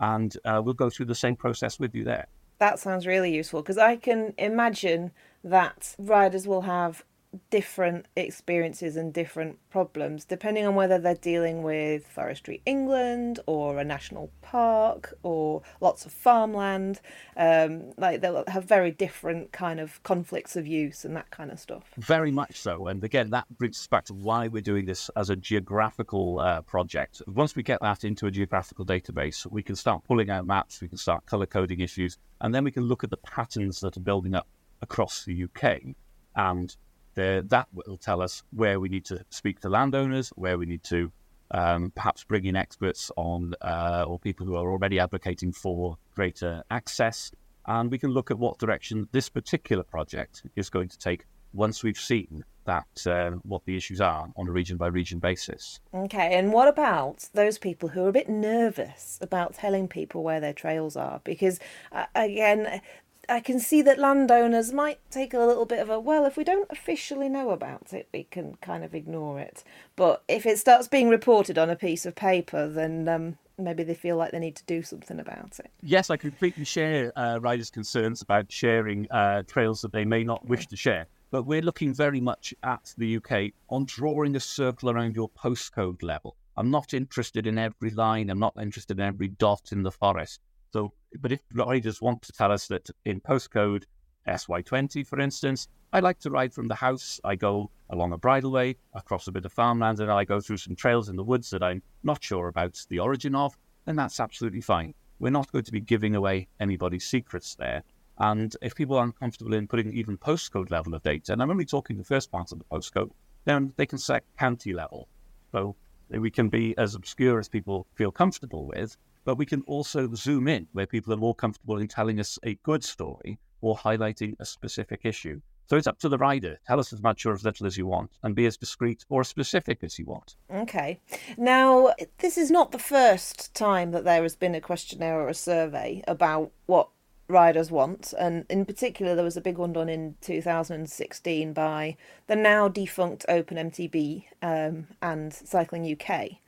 And 0.00 0.36
uh, 0.44 0.60
we'll 0.64 0.74
go 0.74 0.90
through 0.90 1.06
the 1.06 1.14
same 1.14 1.36
process 1.36 1.78
with 1.78 1.94
you 1.94 2.02
there. 2.02 2.26
That 2.58 2.78
sounds 2.78 3.06
really 3.06 3.34
useful 3.34 3.62
because 3.62 3.78
I 3.78 3.96
can 3.96 4.34
imagine 4.38 5.12
that 5.44 5.94
riders 5.98 6.46
will 6.46 6.62
have 6.62 7.04
different 7.50 8.06
experiences 8.16 8.96
and 8.96 9.12
different 9.12 9.58
problems 9.70 10.24
depending 10.24 10.66
on 10.66 10.74
whether 10.74 10.98
they're 10.98 11.14
dealing 11.14 11.62
with 11.62 12.06
Forestry 12.06 12.62
England 12.66 13.40
or 13.46 13.78
a 13.78 13.84
national 13.84 14.30
park 14.42 15.14
or 15.22 15.62
lots 15.80 16.06
of 16.06 16.12
farmland. 16.12 17.00
Um, 17.36 17.92
like 17.96 18.20
they'll 18.20 18.44
have 18.48 18.64
very 18.64 18.90
different 18.90 19.52
kind 19.52 19.80
of 19.80 20.02
conflicts 20.02 20.56
of 20.56 20.66
use 20.66 21.04
and 21.04 21.16
that 21.16 21.30
kind 21.30 21.50
of 21.50 21.58
stuff. 21.58 21.84
Very 21.98 22.30
much 22.30 22.58
so. 22.60 22.86
And 22.86 23.02
again, 23.04 23.30
that 23.30 23.46
brings 23.58 23.78
us 23.78 23.86
back 23.86 24.04
to 24.06 24.14
why 24.14 24.48
we're 24.48 24.62
doing 24.62 24.86
this 24.86 25.10
as 25.16 25.30
a 25.30 25.36
geographical 25.36 26.40
uh, 26.40 26.62
project. 26.62 27.22
Once 27.26 27.56
we 27.56 27.62
get 27.62 27.80
that 27.80 28.04
into 28.04 28.26
a 28.26 28.30
geographical 28.30 28.84
database, 28.84 29.50
we 29.50 29.62
can 29.62 29.76
start 29.76 30.04
pulling 30.04 30.30
out 30.30 30.46
maps, 30.46 30.80
we 30.80 30.88
can 30.88 30.98
start 30.98 31.26
color 31.26 31.46
coding 31.46 31.80
issues, 31.80 32.18
and 32.40 32.54
then 32.54 32.64
we 32.64 32.70
can 32.70 32.84
look 32.84 33.04
at 33.04 33.10
the 33.10 33.16
patterns 33.18 33.80
that 33.80 33.96
are 33.96 34.00
building 34.00 34.34
up 34.34 34.46
across 34.82 35.24
the 35.24 35.44
UK 35.44 35.94
and 36.36 36.76
there, 37.16 37.42
that 37.42 37.66
will 37.72 37.96
tell 37.96 38.22
us 38.22 38.44
where 38.52 38.78
we 38.78 38.88
need 38.88 39.04
to 39.06 39.24
speak 39.30 39.60
to 39.60 39.68
landowners, 39.68 40.28
where 40.36 40.56
we 40.56 40.66
need 40.66 40.84
to 40.84 41.10
um, 41.50 41.90
perhaps 41.94 42.22
bring 42.24 42.44
in 42.44 42.54
experts 42.54 43.10
on 43.16 43.54
uh, 43.62 44.04
or 44.06 44.18
people 44.18 44.46
who 44.46 44.54
are 44.54 44.70
already 44.70 45.00
advocating 45.00 45.52
for 45.52 45.98
greater 46.14 46.62
access. 46.70 47.32
And 47.66 47.90
we 47.90 47.98
can 47.98 48.10
look 48.10 48.30
at 48.30 48.38
what 48.38 48.58
direction 48.58 49.08
this 49.10 49.28
particular 49.28 49.82
project 49.82 50.44
is 50.54 50.70
going 50.70 50.88
to 50.88 50.98
take 50.98 51.24
once 51.52 51.82
we've 51.82 51.98
seen 51.98 52.44
that 52.66 53.06
uh, 53.06 53.30
what 53.42 53.64
the 53.64 53.76
issues 53.76 54.00
are 54.00 54.28
on 54.36 54.48
a 54.48 54.52
region 54.52 54.76
by 54.76 54.88
region 54.88 55.18
basis. 55.18 55.80
Okay, 55.94 56.36
and 56.36 56.52
what 56.52 56.68
about 56.68 57.28
those 57.32 57.58
people 57.58 57.88
who 57.88 58.04
are 58.04 58.08
a 58.08 58.12
bit 58.12 58.28
nervous 58.28 59.18
about 59.22 59.54
telling 59.54 59.88
people 59.88 60.22
where 60.22 60.40
their 60.40 60.52
trails 60.52 60.96
are? 60.96 61.20
Because 61.24 61.60
uh, 61.92 62.06
again, 62.14 62.80
I 63.28 63.40
can 63.40 63.58
see 63.58 63.82
that 63.82 63.98
landowners 63.98 64.72
might 64.72 64.98
take 65.10 65.34
a 65.34 65.38
little 65.38 65.66
bit 65.66 65.80
of 65.80 65.90
a 65.90 65.98
well, 65.98 66.24
if 66.24 66.36
we 66.36 66.44
don't 66.44 66.70
officially 66.70 67.28
know 67.28 67.50
about 67.50 67.92
it, 67.92 68.08
we 68.12 68.24
can 68.24 68.56
kind 68.60 68.84
of 68.84 68.94
ignore 68.94 69.40
it. 69.40 69.64
But 69.96 70.22
if 70.28 70.46
it 70.46 70.58
starts 70.58 70.88
being 70.88 71.08
reported 71.08 71.58
on 71.58 71.70
a 71.70 71.76
piece 71.76 72.06
of 72.06 72.14
paper, 72.14 72.68
then 72.68 73.08
um, 73.08 73.38
maybe 73.58 73.82
they 73.82 73.94
feel 73.94 74.16
like 74.16 74.32
they 74.32 74.38
need 74.38 74.56
to 74.56 74.64
do 74.64 74.82
something 74.82 75.18
about 75.18 75.58
it. 75.58 75.70
Yes, 75.82 76.10
I 76.10 76.16
completely 76.16 76.64
share 76.64 77.12
uh, 77.18 77.38
riders' 77.40 77.70
concerns 77.70 78.22
about 78.22 78.50
sharing 78.50 79.10
uh, 79.10 79.42
trails 79.44 79.80
that 79.82 79.92
they 79.92 80.04
may 80.04 80.22
not 80.24 80.46
wish 80.46 80.66
to 80.68 80.76
share. 80.76 81.06
But 81.30 81.44
we're 81.44 81.62
looking 81.62 81.92
very 81.92 82.20
much 82.20 82.54
at 82.62 82.94
the 82.96 83.16
UK 83.16 83.52
on 83.68 83.84
drawing 83.86 84.36
a 84.36 84.40
circle 84.40 84.90
around 84.90 85.16
your 85.16 85.28
postcode 85.30 86.02
level. 86.02 86.36
I'm 86.56 86.70
not 86.70 86.94
interested 86.94 87.46
in 87.46 87.58
every 87.58 87.90
line, 87.90 88.30
I'm 88.30 88.38
not 88.38 88.54
interested 88.60 88.98
in 88.98 89.04
every 89.04 89.28
dot 89.28 89.72
in 89.72 89.82
the 89.82 89.90
forest. 89.90 90.40
So, 90.72 90.92
but 91.20 91.32
if 91.32 91.40
riders 91.52 92.02
want 92.02 92.22
to 92.22 92.32
tell 92.32 92.52
us 92.52 92.66
that 92.68 92.90
in 93.04 93.20
postcode 93.20 93.84
SY20, 94.28 95.06
for 95.06 95.20
instance, 95.20 95.68
I 95.92 96.00
like 96.00 96.18
to 96.20 96.30
ride 96.30 96.52
from 96.52 96.68
the 96.68 96.74
house. 96.74 97.20
I 97.24 97.36
go 97.36 97.70
along 97.90 98.12
a 98.12 98.18
bridleway, 98.18 98.76
across 98.94 99.28
a 99.28 99.32
bit 99.32 99.44
of 99.44 99.52
farmland, 99.52 100.00
and 100.00 100.10
I 100.10 100.24
go 100.24 100.40
through 100.40 100.58
some 100.58 100.76
trails 100.76 101.08
in 101.08 101.16
the 101.16 101.24
woods 101.24 101.50
that 101.50 101.62
I'm 101.62 101.82
not 102.02 102.22
sure 102.22 102.48
about 102.48 102.84
the 102.88 102.98
origin 102.98 103.34
of, 103.34 103.56
then 103.84 103.96
that's 103.96 104.20
absolutely 104.20 104.60
fine. 104.60 104.94
We're 105.18 105.30
not 105.30 105.50
going 105.52 105.64
to 105.64 105.72
be 105.72 105.80
giving 105.80 106.14
away 106.14 106.48
anybody's 106.60 107.08
secrets 107.08 107.54
there. 107.54 107.82
And 108.18 108.54
if 108.62 108.74
people 108.74 108.96
aren't 108.96 109.18
comfortable 109.18 109.54
in 109.54 109.68
putting 109.68 109.92
even 109.92 110.18
postcode 110.18 110.70
level 110.70 110.94
of 110.94 111.02
data, 111.02 111.32
and 111.32 111.40
I'm 111.40 111.50
only 111.50 111.64
talking 111.64 111.96
the 111.96 112.04
first 112.04 112.30
part 112.30 112.50
of 112.50 112.58
the 112.58 112.64
postcode, 112.64 113.10
then 113.44 113.72
they 113.76 113.86
can 113.86 113.98
set 113.98 114.24
county 114.38 114.72
level. 114.72 115.08
So 115.52 115.76
we 116.10 116.30
can 116.30 116.48
be 116.48 116.76
as 116.76 116.94
obscure 116.94 117.38
as 117.38 117.48
people 117.48 117.86
feel 117.94 118.10
comfortable 118.10 118.66
with, 118.66 118.96
but 119.26 119.36
we 119.36 119.44
can 119.44 119.60
also 119.62 120.08
zoom 120.14 120.48
in 120.48 120.68
where 120.72 120.86
people 120.86 121.12
are 121.12 121.18
more 121.18 121.34
comfortable 121.34 121.78
in 121.78 121.88
telling 121.88 122.20
us 122.20 122.38
a 122.44 122.54
good 122.62 122.82
story 122.82 123.38
or 123.60 123.76
highlighting 123.76 124.36
a 124.38 124.46
specific 124.46 125.00
issue. 125.04 125.40
So 125.68 125.76
it's 125.76 125.88
up 125.88 125.98
to 125.98 126.08
the 126.08 126.16
rider. 126.16 126.60
Tell 126.64 126.78
us 126.78 126.92
as 126.92 127.02
much 127.02 127.26
or 127.26 127.32
as 127.32 127.44
little 127.44 127.66
as 127.66 127.76
you 127.76 127.86
want 127.86 128.12
and 128.22 128.36
be 128.36 128.46
as 128.46 128.56
discreet 128.56 129.04
or 129.08 129.22
as 129.22 129.28
specific 129.28 129.82
as 129.82 129.98
you 129.98 130.04
want. 130.04 130.36
Okay. 130.48 131.00
Now, 131.36 131.92
this 132.18 132.38
is 132.38 132.52
not 132.52 132.70
the 132.70 132.78
first 132.78 133.52
time 133.52 133.90
that 133.90 134.04
there 134.04 134.22
has 134.22 134.36
been 134.36 134.54
a 134.54 134.60
questionnaire 134.60 135.20
or 135.20 135.28
a 135.28 135.34
survey 135.34 136.04
about 136.06 136.52
what 136.66 136.88
riders 137.26 137.72
want. 137.72 138.14
And 138.16 138.46
in 138.48 138.64
particular, 138.64 139.16
there 139.16 139.24
was 139.24 139.36
a 139.36 139.40
big 139.40 139.58
one 139.58 139.72
done 139.72 139.88
in 139.88 140.14
2016 140.20 141.52
by 141.52 141.96
the 142.28 142.36
now 142.36 142.68
defunct 142.68 143.26
OpenMTB 143.28 144.22
um, 144.42 144.86
and 145.02 145.34
Cycling 145.34 145.98
UK. 146.00 146.38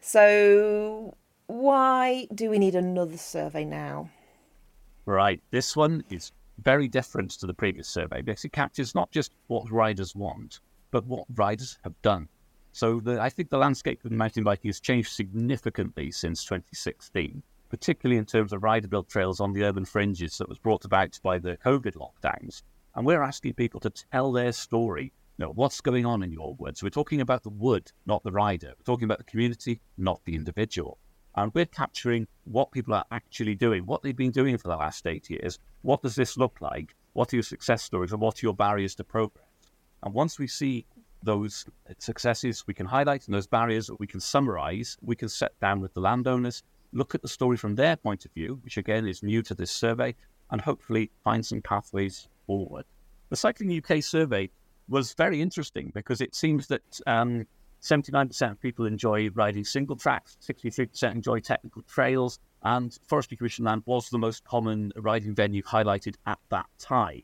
So, 0.00 1.14
why 1.46 2.26
do 2.34 2.50
we 2.50 2.58
need 2.58 2.74
another 2.74 3.16
survey 3.16 3.64
now? 3.64 4.10
Right. 5.04 5.40
This 5.50 5.76
one 5.76 6.04
is 6.10 6.32
very 6.58 6.88
different 6.88 7.30
to 7.32 7.46
the 7.46 7.54
previous 7.54 7.88
survey 7.88 8.22
because 8.22 8.44
it 8.44 8.52
captures 8.52 8.94
not 8.94 9.10
just 9.10 9.32
what 9.46 9.70
riders 9.70 10.14
want, 10.16 10.60
but 10.90 11.06
what 11.06 11.26
riders 11.34 11.78
have 11.84 12.00
done. 12.02 12.28
So 12.72 13.00
the, 13.00 13.20
I 13.20 13.28
think 13.28 13.50
the 13.50 13.58
landscape 13.58 14.04
of 14.04 14.10
mountain 14.10 14.44
biking 14.44 14.68
has 14.68 14.80
changed 14.80 15.12
significantly 15.12 16.10
since 16.10 16.44
2016, 16.44 17.42
particularly 17.70 18.18
in 18.18 18.26
terms 18.26 18.52
of 18.52 18.62
rider 18.62 18.88
built 18.88 19.08
trails 19.08 19.40
on 19.40 19.52
the 19.52 19.64
urban 19.64 19.84
fringes 19.84 20.38
that 20.38 20.48
was 20.48 20.58
brought 20.58 20.84
about 20.84 21.18
by 21.22 21.38
the 21.38 21.56
COVID 21.58 21.94
lockdowns. 21.94 22.62
And 22.94 23.06
we're 23.06 23.22
asking 23.22 23.54
people 23.54 23.80
to 23.80 23.90
tell 23.90 24.32
their 24.32 24.52
story. 24.52 25.12
You 25.38 25.44
know, 25.44 25.52
what's 25.52 25.80
going 25.82 26.06
on 26.06 26.22
in 26.22 26.32
your 26.32 26.54
woods? 26.54 26.82
We're 26.82 26.88
talking 26.88 27.20
about 27.20 27.42
the 27.42 27.50
wood, 27.50 27.92
not 28.06 28.22
the 28.24 28.32
rider. 28.32 28.72
We're 28.78 28.84
talking 28.84 29.04
about 29.04 29.18
the 29.18 29.24
community, 29.24 29.80
not 29.98 30.20
the 30.24 30.34
individual. 30.34 30.98
And 31.36 31.52
we're 31.54 31.66
capturing 31.66 32.26
what 32.44 32.72
people 32.72 32.94
are 32.94 33.04
actually 33.10 33.54
doing, 33.54 33.84
what 33.84 34.02
they've 34.02 34.16
been 34.16 34.30
doing 34.30 34.56
for 34.56 34.68
the 34.68 34.76
last 34.76 35.06
eight 35.06 35.28
years. 35.28 35.58
What 35.82 36.02
does 36.02 36.14
this 36.14 36.36
look 36.36 36.60
like? 36.60 36.94
What 37.12 37.32
are 37.32 37.36
your 37.36 37.42
success 37.42 37.82
stories 37.82 38.12
and 38.12 38.20
what 38.20 38.42
are 38.42 38.46
your 38.46 38.54
barriers 38.54 38.94
to 38.96 39.04
progress? 39.04 39.44
And 40.02 40.14
once 40.14 40.38
we 40.38 40.46
see 40.46 40.86
those 41.22 41.66
successes 41.98 42.66
we 42.66 42.74
can 42.74 42.86
highlight 42.86 43.26
and 43.26 43.34
those 43.34 43.46
barriers 43.46 43.86
that 43.88 44.00
we 44.00 44.06
can 44.06 44.20
summarize, 44.20 44.96
we 45.02 45.16
can 45.16 45.28
sit 45.28 45.58
down 45.60 45.80
with 45.80 45.92
the 45.94 46.00
landowners, 46.00 46.62
look 46.92 47.14
at 47.14 47.22
the 47.22 47.28
story 47.28 47.56
from 47.56 47.74
their 47.74 47.96
point 47.96 48.24
of 48.24 48.32
view, 48.32 48.58
which 48.62 48.76
again 48.76 49.06
is 49.06 49.22
new 49.22 49.42
to 49.42 49.54
this 49.54 49.70
survey, 49.70 50.14
and 50.50 50.60
hopefully 50.60 51.10
find 51.24 51.44
some 51.44 51.60
pathways 51.60 52.28
forward. 52.46 52.84
The 53.28 53.36
Cycling 53.36 53.76
UK 53.76 54.02
survey 54.02 54.50
was 54.88 55.12
very 55.14 55.40
interesting 55.40 55.90
because 55.94 56.20
it 56.20 56.34
seems 56.34 56.68
that 56.68 57.00
um, 57.06 57.46
79% 57.86 58.50
of 58.50 58.60
people 58.60 58.84
enjoy 58.84 59.30
riding 59.30 59.64
single 59.64 59.94
tracks, 59.94 60.36
63% 60.42 61.12
enjoy 61.12 61.38
technical 61.38 61.82
trails, 61.82 62.40
and 62.64 62.98
Forestry 63.06 63.36
Commission 63.36 63.64
land 63.64 63.82
was 63.86 64.10
the 64.10 64.18
most 64.18 64.44
common 64.44 64.92
riding 64.96 65.34
venue 65.34 65.62
highlighted 65.62 66.16
at 66.26 66.38
that 66.50 66.66
time. 66.80 67.22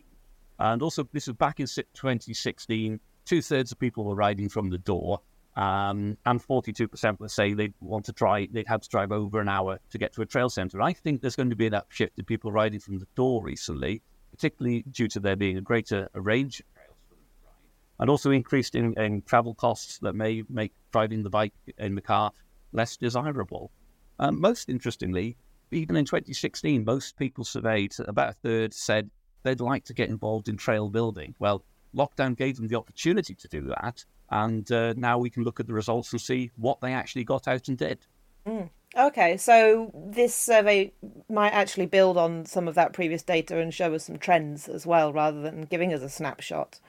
And 0.60 0.80
also, 0.80 1.08
this 1.12 1.26
was 1.26 1.36
back 1.36 1.58
in 1.58 1.66
2016, 1.66 3.00
two 3.24 3.42
thirds 3.42 3.72
of 3.72 3.78
people 3.80 4.04
were 4.04 4.14
riding 4.14 4.48
from 4.48 4.70
the 4.70 4.78
door, 4.78 5.20
um, 5.56 6.16
and 6.24 6.40
42% 6.40 7.18
would 7.18 7.30
say 7.32 7.54
they'd 7.54 7.74
want 7.80 8.04
to 8.04 8.12
try, 8.12 8.46
they'd 8.52 8.68
have 8.68 8.82
to 8.82 8.88
drive 8.88 9.10
over 9.10 9.40
an 9.40 9.48
hour 9.48 9.80
to 9.90 9.98
get 9.98 10.12
to 10.12 10.22
a 10.22 10.26
trail 10.26 10.48
centre. 10.48 10.80
I 10.80 10.92
think 10.92 11.22
there's 11.22 11.36
going 11.36 11.50
to 11.50 11.56
be 11.56 11.66
an 11.66 11.72
upshift 11.72 12.18
in 12.18 12.24
people 12.24 12.52
riding 12.52 12.78
from 12.78 13.00
the 13.00 13.06
door 13.16 13.42
recently, 13.42 14.00
particularly 14.30 14.84
due 14.92 15.08
to 15.08 15.18
there 15.18 15.34
being 15.34 15.58
a 15.58 15.60
greater 15.60 16.08
range 16.14 16.62
and 18.02 18.10
also 18.10 18.32
increased 18.32 18.74
in, 18.74 18.92
in 19.00 19.22
travel 19.22 19.54
costs 19.54 19.98
that 20.00 20.12
may 20.12 20.42
make 20.50 20.72
driving 20.90 21.22
the 21.22 21.30
bike 21.30 21.54
in 21.78 21.94
the 21.94 22.00
car 22.00 22.32
less 22.72 22.96
desirable. 22.96 23.70
Um, 24.18 24.40
most 24.40 24.68
interestingly, 24.68 25.36
even 25.70 25.94
in 25.94 26.04
2016, 26.04 26.84
most 26.84 27.16
people 27.16 27.44
surveyed, 27.44 27.94
about 28.00 28.30
a 28.30 28.32
third 28.32 28.74
said 28.74 29.08
they'd 29.44 29.60
like 29.60 29.84
to 29.84 29.94
get 29.94 30.08
involved 30.08 30.48
in 30.48 30.56
trail 30.56 30.88
building. 30.88 31.36
Well, 31.38 31.64
lockdown 31.96 32.36
gave 32.36 32.56
them 32.56 32.66
the 32.66 32.74
opportunity 32.74 33.36
to 33.36 33.46
do 33.46 33.68
that, 33.68 34.04
and 34.30 34.70
uh, 34.72 34.94
now 34.96 35.18
we 35.18 35.30
can 35.30 35.44
look 35.44 35.60
at 35.60 35.68
the 35.68 35.74
results 35.74 36.10
and 36.10 36.20
see 36.20 36.50
what 36.56 36.80
they 36.80 36.92
actually 36.92 37.22
got 37.22 37.46
out 37.46 37.68
and 37.68 37.78
did. 37.78 38.04
Mm. 38.44 38.68
Okay, 38.96 39.36
so 39.36 39.92
this 39.94 40.34
survey 40.34 40.92
might 41.30 41.52
actually 41.52 41.86
build 41.86 42.18
on 42.18 42.46
some 42.46 42.66
of 42.66 42.74
that 42.74 42.92
previous 42.92 43.22
data 43.22 43.58
and 43.58 43.72
show 43.72 43.94
us 43.94 44.06
some 44.06 44.18
trends 44.18 44.68
as 44.68 44.84
well, 44.84 45.12
rather 45.12 45.40
than 45.40 45.62
giving 45.62 45.94
us 45.94 46.02
a 46.02 46.08
snapshot. 46.08 46.80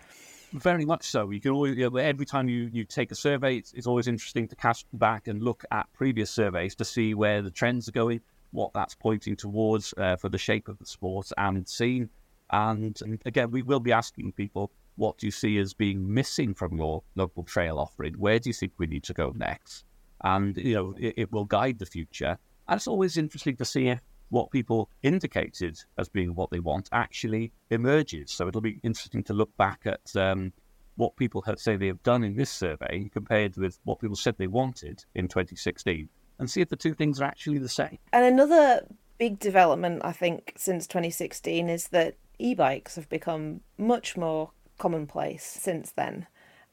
Very 0.54 0.86
much 0.86 1.06
so. 1.06 1.32
You 1.32 1.42
can 1.42 1.52
always, 1.52 1.76
you 1.78 1.90
know, 1.90 1.98
every 1.98 2.26
time 2.26 2.48
you, 2.48 2.70
you 2.72 2.84
take 2.84 3.12
a 3.12 3.16
survey, 3.16 3.58
it's, 3.58 3.74
it's 3.74 3.88
always 3.88 4.08
interesting 4.08 4.48
to 4.50 4.56
cast 4.56 4.86
back 4.94 5.28
and 5.28 5.42
look 5.42 5.66
at 5.72 5.92
previous 5.94 6.30
surveys 6.30 6.76
to 6.76 6.86
see 6.86 7.16
where 7.16 7.42
the 7.42 7.50
trends 7.50 7.90
are 7.90 7.92
going, 7.92 8.22
what 8.52 8.72
that's 8.74 8.94
pointing 8.94 9.36
towards 9.36 9.94
uh, 9.98 10.16
for 10.16 10.30
the 10.30 10.38
shape 10.38 10.68
of 10.68 10.78
the 10.78 10.86
sport 10.86 11.32
and 11.38 11.68
scene. 11.68 12.10
And, 12.52 13.00
and 13.02 13.20
again, 13.26 13.50
we 13.50 13.64
will 13.64 13.80
be 13.80 13.92
asking 13.92 14.34
people, 14.34 14.72
what 14.96 15.18
do 15.18 15.26
you 15.26 15.32
see 15.32 15.58
as 15.58 15.74
being 15.74 16.14
missing 16.14 16.54
from 16.54 16.78
your 16.78 17.02
local 17.16 17.44
trail 17.44 17.80
offering? 17.80 18.14
Where 18.14 18.38
do 18.38 18.50
you 18.50 18.54
think 18.54 18.74
we 18.78 18.86
need 18.86 19.04
to 19.06 19.14
go 19.14 19.34
next? 19.36 19.86
And, 20.24 20.56
you 20.56 20.76
know, 20.76 20.96
it, 21.00 21.16
it 21.18 21.32
will 21.32 21.46
guide 21.46 21.80
the 21.80 21.88
future. 21.88 22.38
And 22.68 22.78
it's 22.78 22.88
always 22.88 23.18
interesting 23.18 23.56
to 23.58 23.66
see 23.66 23.88
if 23.88 24.00
what 24.34 24.50
people 24.50 24.90
indicated 25.04 25.80
as 26.00 26.10
being 26.10 26.34
what 26.34 26.50
they 26.50 26.60
want 26.60 26.90
actually 26.92 27.52
emerges. 27.70 28.32
So 28.32 28.48
it'll 28.48 28.62
be 28.62 28.80
interesting 28.82 29.24
to 29.26 29.34
look 29.34 29.56
back 29.58 29.82
at 29.86 30.16
um, 30.16 30.52
what 30.96 31.16
people 31.16 31.44
have, 31.44 31.60
say 31.60 31.76
they 31.76 31.88
have 31.88 32.02
done 32.02 32.24
in 32.24 32.36
this 32.36 32.50
survey 32.50 33.12
compared 33.14 33.56
with 33.58 33.78
what 33.84 34.00
people 34.00 34.16
said 34.16 34.36
they 34.40 34.48
wanted 34.48 35.06
in 35.14 35.28
2016 35.28 36.10
and 36.40 36.50
see 36.50 36.62
if 36.62 36.70
the 36.70 36.76
two 36.76 36.96
things 36.96 37.22
are 37.22 37.26
actually 37.26 37.60
the 37.60 37.70
same. 37.70 38.00
And 38.12 38.26
another 38.26 38.88
big 39.20 39.38
development, 39.38 40.02
I 40.04 40.12
think, 40.12 40.54
since 40.58 40.88
2016 40.88 41.70
is 41.70 41.90
that 41.90 42.16
e 42.40 42.56
bikes 42.56 42.96
have 42.96 43.10
become 43.10 43.62
much 43.78 44.18
more 44.18 44.50
commonplace 44.80 45.46
since 45.46 45.92
then. 45.92 46.26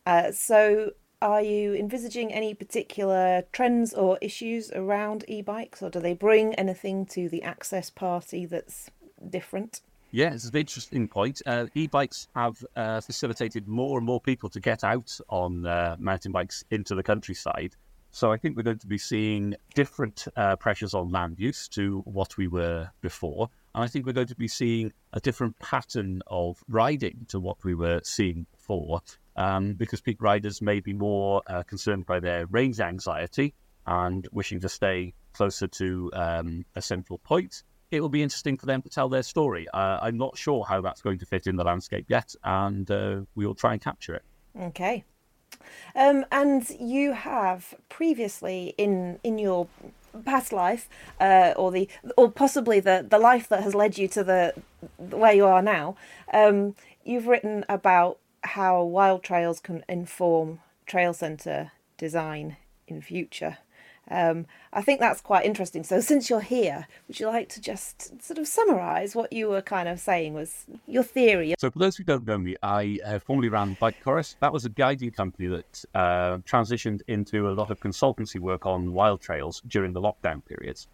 Uh, 0.07 0.33
so, 0.33 0.93
are 1.23 1.43
you 1.43 1.75
envisaging 1.75 2.33
any 2.33 2.55
particular 2.55 3.43
trends 3.53 3.93
or 3.93 4.19
issues 4.21 4.71
around 4.73 5.25
e 5.29 5.43
bikes, 5.43 5.83
or 5.83 5.91
do 5.91 6.01
they 6.01 6.15
bring 6.15 6.55
anything 6.55 7.07
to 7.07 7.29
the 7.29 7.43
access 7.43 7.91
party 7.91 8.47
that's 8.47 8.91
different? 9.29 9.83
Yeah, 10.13 10.33
it's 10.35 10.47
an 10.47 10.57
interesting 10.57 11.07
point. 11.07 11.41
Uh, 11.47 11.67
e-bikes 11.75 12.27
have 12.35 12.65
uh, 12.75 13.01
facilitated 13.01 13.69
more 13.69 13.97
and 13.97 14.05
more 14.05 14.21
people 14.21 14.49
to 14.51 14.59
get 14.59 14.83
out 14.83 15.17
on 15.29 15.65
uh, 15.67 15.95
mountain 16.01 16.33
bikes 16.33 16.65
into 16.73 16.97
the 16.97 17.03
countryside. 17.03 17.77
So 18.11 18.33
I 18.33 18.37
think 18.37 18.57
we're 18.57 18.65
going 18.65 18.81
to 18.81 18.89
be 18.89 18.99
seeing 18.99 19.55
different 19.75 20.27
uh, 20.37 20.57
pressures 20.57 20.95
on 20.95 21.13
land 21.13 21.39
use 21.39 21.69
to 21.69 22.01
what 22.07 22.37
we 22.37 22.49
were 22.49 22.91
before. 23.03 23.51
And 23.73 23.85
I 23.85 23.87
think 23.87 24.05
we're 24.05 24.13
going 24.13 24.27
to 24.27 24.35
be 24.35 24.49
seeing 24.49 24.93
a 25.13 25.21
different 25.21 25.57
pattern 25.61 26.23
of 26.27 26.65
riding 26.69 27.27
to 27.29 27.39
what 27.39 27.63
we 27.63 27.77
were 27.77 28.01
seeing 28.03 28.47
before, 28.51 29.01
um, 29.37 29.75
because 29.75 30.01
e-bike 30.07 30.21
riders 30.21 30.61
may 30.61 30.81
be 30.81 30.93
more 30.93 31.43
uh, 31.47 31.63
concerned 31.63 32.07
by 32.07 32.21
their 32.21 32.47
range 32.47 32.81
anxiety 32.81 33.55
and 33.87 34.29
wishing 34.33 34.61
to 34.61 34.69
stay 34.69 35.15
closer 35.33 35.67
to 35.67 36.11
um, 36.15 36.65
a 36.77 36.83
central 36.83 37.19
point. 37.19 37.63
It 37.91 38.01
will 38.01 38.09
be 38.09 38.23
interesting 38.23 38.57
for 38.57 38.67
them 38.67 38.83
to 38.83 38.89
tell 38.89 39.09
their 39.09 39.23
story. 39.23 39.67
Uh, 39.75 39.99
I'm 40.01 40.17
not 40.17 40.39
sure 40.39 40.65
how 40.65 40.81
that's 40.81 41.03
going 41.03 41.19
to 41.19 41.27
fit 41.27 41.47
in 41.47 41.57
the 41.57 41.65
landscape 41.65 42.07
yet, 42.09 42.35
and 42.45 42.89
uh, 42.91 43.23
we 43.35 43.47
will 43.47 43.55
try 43.55 43.73
and 43.73 43.83
capture 43.83 44.15
it. 44.15 44.23
Okay. 44.59 45.05
Um, 45.97 46.25
and 46.31 46.69
you 46.79 47.13
have 47.13 47.75
previously 47.89 48.75
in 48.79 49.19
in 49.25 49.39
your 49.39 49.67
past 50.25 50.53
life, 50.53 50.89
uh, 51.21 51.53
or 51.57 51.73
the 51.73 51.89
or 52.17 52.31
possibly 52.31 52.79
the 52.79 53.05
the 53.09 53.19
life 53.19 53.49
that 53.49 53.65
has 53.65 53.75
led 53.75 53.99
you 53.99 54.07
to 54.09 54.23
the 54.23 54.55
where 54.97 55.33
you 55.33 55.47
are 55.47 55.63
now, 55.63 55.97
um, 56.33 56.77
you've 57.05 57.27
written 57.27 57.65
about 57.69 58.20
how 58.43 58.83
wild 58.83 59.23
trails 59.23 59.61
can 59.61 59.85
inform 59.89 60.61
trail 60.87 61.13
centre 61.13 61.73
design 61.97 62.57
in 62.87 63.01
future. 63.01 63.59
Um, 64.11 64.47
I 64.73 64.83
think 64.83 64.99
that's 64.99 65.21
quite 65.21 65.47
interesting. 65.47 65.85
So, 65.85 66.01
since 66.01 66.29
you're 66.29 66.41
here, 66.41 66.89
would 67.07 67.21
you 67.21 67.29
like 67.29 67.49
to 67.51 67.61
just 67.61 68.23
sort 68.23 68.39
of 68.39 68.49
summarise 68.49 69.15
what 69.15 69.33
you 69.33 69.49
were 69.49 69.63
kind 69.63 69.89
of 69.89 70.01
saying 70.01 70.35
was 70.35 70.65
your 70.89 71.05
theory? 71.05 71.55
So, 71.59 71.71
for 71.71 71.79
those 71.79 71.97
who 71.97 72.03
don't 72.03 72.27
know 72.27 72.39
me, 72.39 72.57
I 72.63 72.99
uh, 73.05 73.19
formerly 73.21 73.49
ran 73.49 73.77
Bike 73.79 74.03
Chorus. 74.03 74.37
That 74.41 74.53
was 74.53 74.65
a 74.65 74.69
guiding 74.69 75.13
company 75.13 75.49
that 75.49 75.85
uh, 75.95 76.39
transitioned 76.39 77.03
into 77.07 77.49
a 77.49 77.53
lot 77.53 77.71
of 77.71 77.79
consultancy 77.79 78.41
work 78.41 78.67
on 78.67 78.93
wild 78.93 79.21
trails 79.21 79.63
during 79.69 79.93
the 79.93 80.01
lockdown 80.01 80.45
periods. 80.45 80.89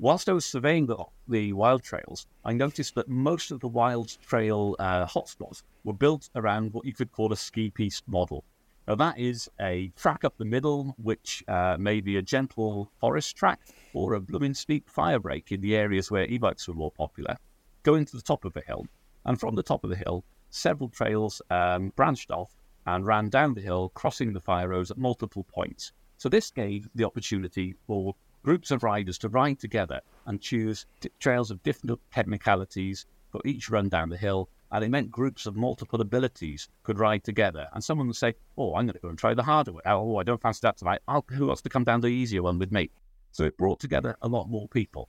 Whilst 0.00 0.28
I 0.28 0.32
was 0.32 0.44
surveying 0.44 0.86
the, 0.86 0.96
the 1.26 1.52
wild 1.54 1.82
trails, 1.82 2.28
I 2.44 2.52
noticed 2.52 2.94
that 2.94 3.08
most 3.08 3.50
of 3.50 3.58
the 3.58 3.66
wild 3.66 4.16
trail 4.24 4.76
uh, 4.78 5.04
hotspots 5.06 5.64
were 5.82 5.92
built 5.92 6.30
around 6.36 6.72
what 6.72 6.84
you 6.84 6.92
could 6.92 7.10
call 7.10 7.32
a 7.32 7.36
ski 7.36 7.70
piste 7.70 8.06
model. 8.06 8.44
Now, 8.86 8.94
that 8.94 9.18
is 9.18 9.50
a 9.60 9.90
track 9.96 10.22
up 10.22 10.38
the 10.38 10.44
middle, 10.44 10.94
which 10.98 11.42
uh, 11.48 11.76
may 11.80 12.00
be 12.00 12.16
a 12.16 12.22
gentle 12.22 12.92
forest 13.00 13.34
track 13.34 13.58
or 13.92 14.14
a 14.14 14.20
blooming 14.20 14.54
steep 14.54 14.88
fire 14.88 15.18
break 15.18 15.50
in 15.50 15.62
the 15.62 15.74
areas 15.74 16.12
where 16.12 16.26
e 16.26 16.38
bikes 16.38 16.68
were 16.68 16.74
more 16.74 16.92
popular, 16.92 17.36
going 17.82 18.04
to 18.04 18.16
the 18.16 18.22
top 18.22 18.44
of 18.44 18.56
a 18.56 18.60
hill. 18.60 18.86
And 19.24 19.40
from 19.40 19.56
the 19.56 19.64
top 19.64 19.82
of 19.82 19.90
the 19.90 19.96
hill, 19.96 20.24
several 20.50 20.90
trails 20.90 21.42
um, 21.50 21.92
branched 21.96 22.30
off 22.30 22.54
and 22.86 23.04
ran 23.04 23.30
down 23.30 23.54
the 23.54 23.60
hill, 23.62 23.88
crossing 23.94 24.32
the 24.32 24.40
fire 24.40 24.68
roads 24.68 24.92
at 24.92 24.96
multiple 24.96 25.42
points. 25.42 25.90
So, 26.18 26.28
this 26.28 26.52
gave 26.52 26.88
the 26.94 27.04
opportunity 27.04 27.74
for 27.84 28.14
groups 28.42 28.70
of 28.70 28.82
riders 28.82 29.18
to 29.18 29.28
ride 29.28 29.58
together 29.58 30.00
and 30.26 30.40
choose 30.40 30.86
t- 31.00 31.10
trails 31.18 31.50
of 31.50 31.62
different 31.62 32.00
technicalities 32.12 33.06
for 33.30 33.40
each 33.44 33.68
run 33.68 33.88
down 33.88 34.08
the 34.08 34.16
hill 34.16 34.48
and 34.70 34.84
it 34.84 34.90
meant 34.90 35.10
groups 35.10 35.46
of 35.46 35.56
multiple 35.56 36.00
abilities 36.00 36.68
could 36.82 36.98
ride 36.98 37.24
together. 37.24 37.68
And 37.72 37.82
someone 37.82 38.06
would 38.06 38.16
say, 38.16 38.34
Oh, 38.56 38.74
I'm 38.74 38.86
going 38.86 38.94
to 38.94 39.00
go 39.00 39.08
and 39.08 39.18
try 39.18 39.34
the 39.34 39.42
harder 39.42 39.72
one. 39.72 39.82
Oh, 39.86 40.16
I 40.18 40.24
don't 40.24 40.40
fancy 40.40 40.60
that 40.62 40.76
tonight. 40.76 41.00
Oh, 41.08 41.24
who 41.30 41.46
wants 41.46 41.62
to 41.62 41.68
come 41.68 41.84
down 41.84 42.00
the 42.00 42.08
easier 42.08 42.42
one 42.42 42.58
with 42.58 42.72
me? 42.72 42.90
So 43.32 43.44
it 43.44 43.56
brought 43.56 43.80
together 43.80 44.16
a 44.22 44.28
lot 44.28 44.48
more 44.48 44.68
people. 44.68 45.08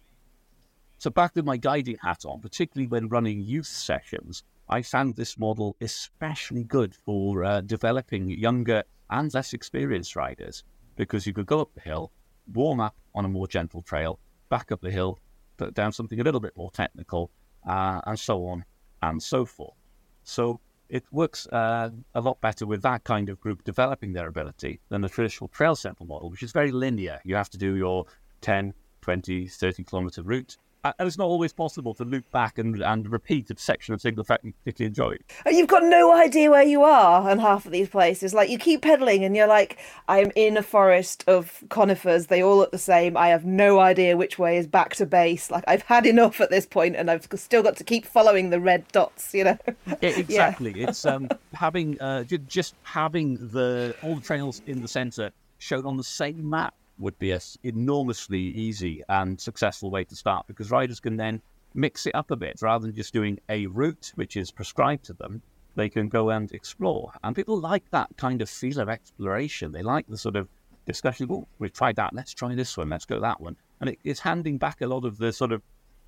So 0.97 1.09
back 1.09 1.35
with 1.35 1.45
my 1.45 1.57
guiding 1.57 1.97
hat 2.01 2.25
on, 2.25 2.41
particularly 2.41 2.87
when 2.87 3.07
running 3.07 3.41
youth 3.41 3.67
sessions, 3.67 4.43
I 4.67 4.81
found 4.81 5.15
this 5.15 5.37
model 5.37 5.75
especially 5.81 6.63
good 6.63 6.93
for 6.93 7.43
uh, 7.43 7.61
developing 7.61 8.29
younger 8.29 8.83
and 9.09 9.33
less 9.33 9.53
experienced 9.53 10.15
riders 10.15 10.63
because 10.95 11.25
you 11.25 11.33
could 11.33 11.45
go 11.45 11.61
up 11.61 11.73
the 11.73 11.81
hill, 11.81 12.11
warm 12.53 12.79
up 12.79 12.95
on 13.15 13.25
a 13.25 13.29
more 13.29 13.47
gentle 13.47 13.81
trail, 13.81 14.19
back 14.49 14.71
up 14.71 14.81
the 14.81 14.91
hill, 14.91 15.19
put 15.57 15.73
down 15.73 15.91
something 15.91 16.19
a 16.19 16.23
little 16.23 16.39
bit 16.39 16.55
more 16.55 16.71
technical, 16.71 17.31
uh, 17.67 18.01
and 18.05 18.19
so 18.19 18.45
on 18.47 18.65
and 19.01 19.21
so 19.21 19.45
forth. 19.45 19.75
So 20.23 20.59
it 20.89 21.03
works 21.11 21.47
uh, 21.47 21.89
a 22.15 22.21
lot 22.21 22.41
better 22.41 22.65
with 22.65 22.81
that 22.81 23.03
kind 23.03 23.29
of 23.29 23.39
group 23.39 23.63
developing 23.63 24.13
their 24.13 24.27
ability 24.27 24.79
than 24.89 25.01
the 25.01 25.09
traditional 25.09 25.47
trail 25.49 25.75
center 25.75 26.03
model, 26.05 26.29
which 26.29 26.43
is 26.43 26.51
very 26.51 26.71
linear. 26.71 27.19
You 27.23 27.35
have 27.35 27.49
to 27.51 27.57
do 27.57 27.75
your 27.75 28.05
10, 28.41 28.73
20, 29.01 29.47
30 29.47 29.83
kilometer 29.83 30.23
route 30.23 30.57
and 30.83 30.93
it's 30.99 31.17
not 31.17 31.25
always 31.25 31.51
possible 31.51 31.93
to 31.95 32.03
loop 32.03 32.29
back 32.31 32.57
and, 32.57 32.81
and 32.81 33.11
repeat 33.11 33.49
a 33.49 33.57
section 33.57 33.93
of 33.93 34.01
single 34.01 34.23
track 34.23 34.39
you 34.43 34.53
particularly 34.63 34.87
enjoy. 34.87 35.17
And 35.45 35.55
you've 35.55 35.67
got 35.67 35.83
no 35.83 36.13
idea 36.13 36.49
where 36.49 36.63
you 36.63 36.83
are 36.83 37.29
in 37.29 37.39
half 37.39 37.65
of 37.65 37.71
these 37.71 37.89
places. 37.89 38.33
Like 38.33 38.49
you 38.49 38.57
keep 38.57 38.81
pedaling 38.81 39.23
and 39.25 39.35
you're 39.35 39.47
like, 39.47 39.77
I'm 40.07 40.31
in 40.35 40.55
a 40.57 40.63
forest 40.63 41.23
of 41.27 41.63
conifers. 41.69 42.27
They 42.27 42.41
all 42.41 42.57
look 42.57 42.71
the 42.71 42.77
same. 42.77 43.17
I 43.17 43.27
have 43.29 43.45
no 43.45 43.79
idea 43.79 44.15
which 44.15 44.39
way 44.39 44.57
is 44.57 44.67
back 44.67 44.95
to 44.95 45.05
base. 45.05 45.51
Like 45.51 45.65
I've 45.67 45.83
had 45.83 46.05
enough 46.05 46.39
at 46.39 46.49
this 46.49 46.65
point, 46.65 46.95
and 46.95 47.11
I've 47.11 47.27
still 47.35 47.63
got 47.63 47.75
to 47.77 47.83
keep 47.83 48.05
following 48.05 48.49
the 48.49 48.59
red 48.59 48.87
dots. 48.91 49.33
You 49.33 49.43
know. 49.45 49.57
Yeah, 50.01 50.09
exactly. 50.09 50.73
yeah. 50.75 50.89
It's 50.89 51.05
um, 51.05 51.27
having 51.53 51.99
uh, 51.99 52.23
just 52.23 52.75
having 52.83 53.35
the 53.49 53.95
all 54.03 54.15
the 54.15 54.21
trails 54.21 54.61
in 54.65 54.81
the 54.81 54.87
centre 54.87 55.31
shown 55.57 55.85
on 55.85 55.97
the 55.97 56.03
same 56.03 56.49
map 56.49 56.73
would 56.99 57.17
be 57.17 57.31
an 57.31 57.41
enormously 57.63 58.39
easy 58.39 59.03
and 59.09 59.39
successful 59.39 59.89
way 59.89 60.03
to 60.03 60.15
start 60.15 60.45
because 60.47 60.69
riders 60.69 60.99
can 60.99 61.17
then 61.17 61.41
mix 61.73 62.05
it 62.05 62.15
up 62.15 62.31
a 62.31 62.35
bit 62.35 62.61
rather 62.61 62.85
than 62.85 62.95
just 62.95 63.13
doing 63.13 63.39
a 63.49 63.65
route 63.67 64.11
which 64.15 64.35
is 64.35 64.51
prescribed 64.51 65.05
to 65.05 65.13
them. 65.13 65.41
They 65.75 65.89
can 65.89 66.09
go 66.09 66.29
and 66.31 66.51
explore, 66.51 67.13
and 67.23 67.35
people 67.35 67.57
like 67.57 67.89
that 67.91 68.09
kind 68.17 68.41
of 68.41 68.49
feel 68.49 68.79
of 68.79 68.89
exploration. 68.89 69.71
They 69.71 69.83
like 69.83 70.07
the 70.07 70.17
sort 70.17 70.35
of 70.35 70.49
discussion. 70.85 71.27
Oh, 71.29 71.47
we've 71.59 71.71
tried 71.71 71.95
that. 71.97 72.13
Let's 72.13 72.33
try 72.33 72.53
this 72.55 72.75
one. 72.75 72.89
Let's 72.89 73.05
go 73.05 73.19
that 73.21 73.39
one. 73.39 73.55
And 73.79 73.91
it, 73.91 73.99
it's 74.03 74.19
handing 74.19 74.57
back 74.57 74.81
a 74.81 74.87
lot 74.87 75.05
of 75.05 75.17
the 75.19 75.31
sort 75.31 75.51
of 75.51 75.61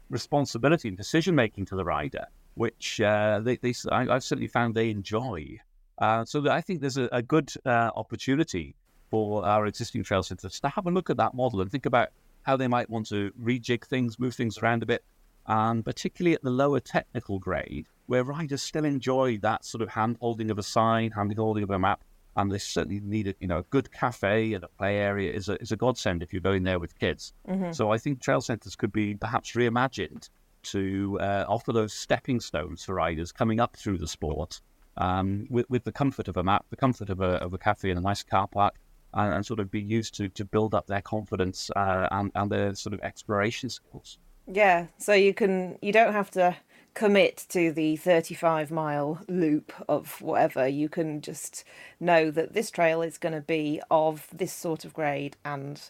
responsibility 0.10 0.90
and 0.90 0.98
decision 0.98 1.36
making 1.36 1.66
to 1.68 1.76
the 1.76 1.86
rider, 1.86 2.26
which 2.56 3.00
uh, 3.00 3.40
they, 3.40 3.56
they 3.58 3.74
I, 3.92 4.06
have 4.06 4.24
certainly 4.24 4.48
found 4.48 4.76
they 4.76 4.90
enjoy. 4.90 5.60
Uh, 6.00 6.26
so 6.26 6.50
I 6.50 6.62
think 6.62 6.82
there's 6.82 6.98
a, 6.98 7.08
a 7.12 7.22
good 7.22 7.54
uh, 7.66 7.92
opportunity 7.96 8.76
for 9.12 9.46
our 9.46 9.68
existing 9.68 10.04
trail 10.04 10.24
centers 10.24 10.60
to 10.62 10.70
have 10.70 10.88
a 10.88 10.90
look 10.90 11.10
at 11.10 11.18
that 11.18 11.36
model 11.36 11.62
and 11.62 11.70
think 11.70 11.86
about 11.86 12.10
how 12.44 12.58
they 12.58 12.68
might 12.68 12.90
want 12.90 13.08
to 13.10 13.32
rejig 13.40 13.86
things, 13.86 14.18
move 14.18 14.34
things 14.34 14.58
around 14.58 14.82
a 14.82 14.86
bit, 14.86 15.04
and 15.46 15.86
particularly 15.86 16.34
at 16.34 16.42
the 16.42 16.50
lower 16.50 16.80
technical 16.80 17.38
grade, 17.38 17.86
where 18.08 18.24
riders 18.24 18.64
still 18.64 18.86
enjoy 18.86 19.38
that 19.40 19.64
sort 19.66 19.82
of 19.82 19.90
hand 19.90 20.18
holding 20.22 20.50
of 20.50 20.58
a 20.58 20.64
sign, 20.64 21.12
hand 21.12 21.34
holding 21.38 21.64
of 21.64 21.70
a 21.70 21.78
map, 21.78 22.04
and 22.38 22.52
they 22.52 22.58
certainly 22.58 23.02
need 23.02 23.28
a 23.28 23.36
you 23.42 23.48
know 23.48 23.60
a 23.60 23.64
good 23.64 23.92
cafe 23.92 24.54
and 24.54 24.64
a 24.64 24.68
play 24.70 24.98
area 24.98 25.32
is 25.32 25.50
a 25.50 25.62
is 25.62 25.72
a 25.72 25.76
godsend 25.76 26.24
if 26.24 26.32
you're 26.32 26.42
going 26.42 26.64
there 26.64 26.80
with 26.80 26.98
kids. 26.98 27.34
Mm-hmm. 27.48 27.74
So 27.74 27.92
I 27.92 27.98
think 27.98 28.22
trail 28.22 28.42
centers 28.42 28.76
could 28.76 28.94
be 28.94 29.16
perhaps 29.16 29.52
reimagined 29.52 30.30
to 30.64 31.20
uh, 31.20 31.46
offer 31.48 31.74
those 31.74 31.94
stepping 31.94 32.40
stones 32.40 32.86
for 32.86 32.96
riders 32.96 33.32
coming 33.32 33.60
up 33.60 33.76
through 33.76 33.98
the 33.98 34.08
sport 34.08 34.62
um, 34.98 35.48
with, 35.50 35.70
with 35.70 35.84
the 35.84 35.92
comfort 35.92 36.28
of 36.28 36.38
a 36.38 36.44
map, 36.44 36.66
the 36.70 36.76
comfort 36.76 37.10
of 37.10 37.20
a, 37.22 37.44
of 37.44 37.54
a 37.54 37.58
cafe 37.58 37.90
and 37.90 38.00
a 38.00 38.02
nice 38.02 38.24
car 38.24 38.48
park, 38.48 38.76
and, 39.14 39.34
and, 39.34 39.46
sort 39.46 39.60
of 39.60 39.70
be 39.70 39.82
used 39.82 40.16
to 40.16 40.30
to 40.30 40.46
build 40.46 40.74
up 40.74 40.88
their 40.88 41.02
confidence 41.02 41.70
uh, 41.76 42.08
and 42.12 42.32
and 42.36 42.52
their 42.52 42.76
sort 42.76 42.94
of 42.94 43.00
exploration 43.02 43.70
skills. 43.70 44.18
Yeah, 44.48 44.88
so 44.98 45.14
you 45.14 45.34
can 45.34 45.78
you 45.82 45.92
don't 45.92 46.14
have 46.14 46.32
to 46.32 46.56
commit 46.94 47.46
to 47.50 47.72
the 47.72 47.96
35 47.96 48.70
mile 48.70 49.22
loop 49.28 49.72
of 49.88 50.22
whatever 50.22 50.68
you 50.68 50.90
can 50.90 51.22
just 51.22 51.64
know 52.00 52.30
that 52.32 52.54
this 52.54 52.70
trail 52.70 53.02
is 53.02 53.18
going 53.18 53.34
to 53.34 53.42
be 53.42 53.82
of 53.90 54.28
this 54.34 54.52
sort 54.52 54.84
of 54.84 54.94
grade 54.94 55.38
and 55.46 55.82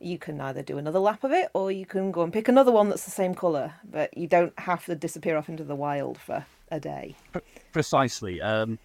you 0.00 0.18
can 0.18 0.40
either 0.40 0.62
do 0.62 0.78
another 0.78 0.98
lap 0.98 1.24
of 1.24 1.32
it 1.32 1.50
or 1.52 1.70
you 1.70 1.84
can 1.84 2.10
go 2.10 2.22
and 2.22 2.32
pick 2.32 2.48
another 2.48 2.72
one 2.72 2.88
that's 2.88 3.04
the 3.04 3.10
same 3.10 3.34
colour 3.34 3.74
but 3.90 4.16
you 4.16 4.26
don't 4.26 4.58
have 4.58 4.84
to 4.86 4.94
disappear 4.94 5.36
off 5.36 5.48
into 5.48 5.64
the 5.64 5.76
wild 5.76 6.16
for 6.16 6.44
a 6.70 6.80
day 6.80 7.14
precisely 7.72 8.40
um, 8.40 8.78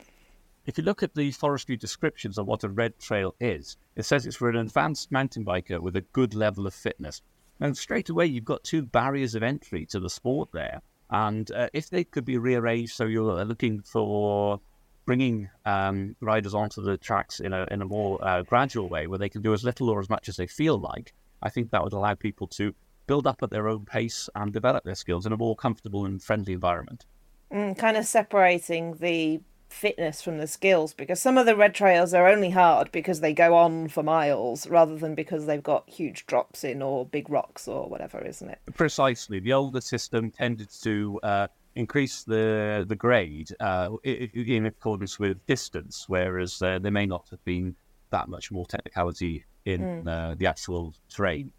if 0.70 0.78
you 0.78 0.84
look 0.84 1.02
at 1.02 1.16
the 1.16 1.32
forestry 1.32 1.76
descriptions 1.76 2.38
of 2.38 2.46
what 2.46 2.64
a 2.64 2.70
red 2.70 3.00
trail 3.00 3.34
is, 3.40 3.76
it 3.96 4.04
says 4.04 4.28
it's 4.28 4.36
for 4.36 4.52
an 4.52 4.56
advanced 4.56 5.12
mountain 5.12 5.44
biker 5.44 5.80
with 5.80 5.96
a 5.96 6.06
good 6.14 6.36
level 6.36 6.68
of 6.68 6.76
fitness. 6.76 7.24
And 7.60 7.76
straight 7.76 8.10
away, 8.10 8.28
you've 8.28 8.46
got 8.46 8.64
two 8.64 8.84
barriers 8.84 9.34
of 9.34 9.42
entry 9.42 9.88
to 9.88 10.00
the 10.00 10.12
sport 10.12 10.50
there. 10.54 10.84
And 11.10 11.52
uh, 11.52 11.70
if 11.74 11.90
they 11.90 12.04
could 12.04 12.24
be 12.24 12.38
rearranged 12.38 12.94
so 12.94 13.06
you're 13.06 13.44
looking 13.46 13.82
for 13.82 14.62
bringing 15.08 15.50
um, 15.66 16.16
riders 16.22 16.54
onto 16.54 16.84
the 16.84 16.98
tracks 16.98 17.40
in 17.40 17.52
a, 17.52 17.66
in 17.72 17.82
a 17.82 17.86
more 17.86 18.24
uh, 18.24 18.44
gradual 18.44 18.90
way 18.90 19.08
where 19.08 19.18
they 19.18 19.28
can 19.28 19.42
do 19.42 19.54
as 19.54 19.64
little 19.64 19.90
or 19.90 20.00
as 20.00 20.08
much 20.08 20.30
as 20.30 20.38
they 20.38 20.46
feel 20.46 20.78
like, 20.78 21.14
I 21.42 21.50
think 21.50 21.72
that 21.72 21.84
would 21.84 21.94
allow 21.94 22.14
people 22.14 22.46
to 22.60 22.76
build 23.08 23.26
up 23.26 23.42
at 23.42 23.50
their 23.50 23.68
own 23.68 23.86
pace 23.86 24.30
and 24.36 24.54
develop 24.54 24.84
their 24.84 24.94
skills 24.94 25.26
in 25.26 25.34
a 25.34 25.38
more 25.38 25.56
comfortable 25.56 26.06
and 26.06 26.22
friendly 26.22 26.54
environment. 26.54 27.08
Mm, 27.52 27.76
kind 27.76 27.98
of 27.98 28.06
separating 28.06 28.94
the 28.98 29.42
fitness 29.70 30.22
from 30.22 30.40
the 30.40 30.48
skills 30.48 30.94
because 30.94 31.22
some 31.22 31.38
of 31.38 31.46
the 31.46 31.56
red 31.56 31.74
trails 31.74 32.14
are 32.14 32.28
only 32.28 32.50
hard 32.50 32.92
because 32.92 33.22
they 33.22 33.34
go 33.34 33.56
on 33.56 33.88
for 33.88 34.04
miles 34.04 34.68
rather 34.68 34.98
than 34.98 35.16
because 35.16 35.46
they've 35.46 35.64
got 35.64 35.90
huge 35.90 36.26
drops 36.26 36.64
in 36.64 36.82
or 36.82 37.06
big 37.06 37.30
rocks 37.30 37.68
or 37.68 37.88
whatever, 37.88 38.20
isn't 38.20 38.50
it? 38.50 38.60
Precisely. 38.76 39.40
The 39.40 39.54
older 39.54 39.82
system 39.82 40.32
tended 40.32 40.70
to 40.82 41.20
uh, 41.24 41.48
increase 41.76 42.24
the 42.24 42.86
the 42.88 42.96
grade 42.96 43.50
uh, 43.60 43.90
in 44.04 44.66
accordance 44.66 45.20
with 45.20 45.46
distance, 45.46 46.06
whereas 46.08 46.62
uh, 46.62 46.80
there 46.80 46.92
may 46.92 47.06
not 47.06 47.28
have 47.30 47.44
been 47.46 47.76
that 48.10 48.28
much 48.28 48.52
more 48.52 48.66
technicality 48.66 49.46
in 49.66 50.04
mm. 50.04 50.38
the 50.38 50.46
actual 50.48 50.94
terrain. 51.10 51.52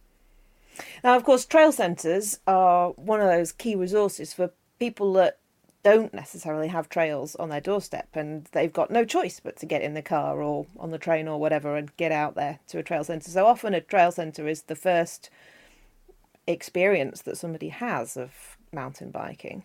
Now, 1.05 1.17
of 1.17 1.25
course, 1.25 1.45
trail 1.45 1.73
centres 1.73 2.41
are 2.47 2.91
one 2.91 3.21
of 3.21 3.29
those 3.29 3.53
key 3.53 3.77
resources 3.77 4.33
for 4.33 4.51
people 4.79 5.13
that 5.15 5.40
don't 5.83 6.13
necessarily 6.13 6.69
have 6.69 6.89
trails 6.89 7.35
on 7.37 7.49
their 7.49 7.61
doorstep 7.61 8.09
and 8.15 8.47
they've 8.53 8.73
got 8.73 8.91
no 8.91 9.05
choice 9.05 9.41
but 9.41 9.57
to 9.57 9.67
get 9.67 9.83
in 9.83 9.95
the 9.95 10.03
car 10.03 10.43
or 10.43 10.67
on 10.79 10.91
the 10.91 10.99
train 10.99 11.27
or 11.27 11.41
whatever 11.41 11.77
and 11.77 11.97
get 11.97 12.13
out 12.13 12.35
there 12.35 12.59
to 12.69 12.79
a 12.79 12.83
trail 12.83 13.05
centre. 13.05 13.31
So 13.31 13.47
often 13.47 13.73
a 13.73 13.81
trail 13.81 14.13
centre 14.13 14.47
is 14.47 14.63
the 14.63 14.77
first 14.77 15.31
experience 16.47 17.23
that 17.23 17.39
somebody 17.39 17.69
has 17.69 18.17
of 18.17 18.59
mountain 18.73 19.11
biking. 19.11 19.65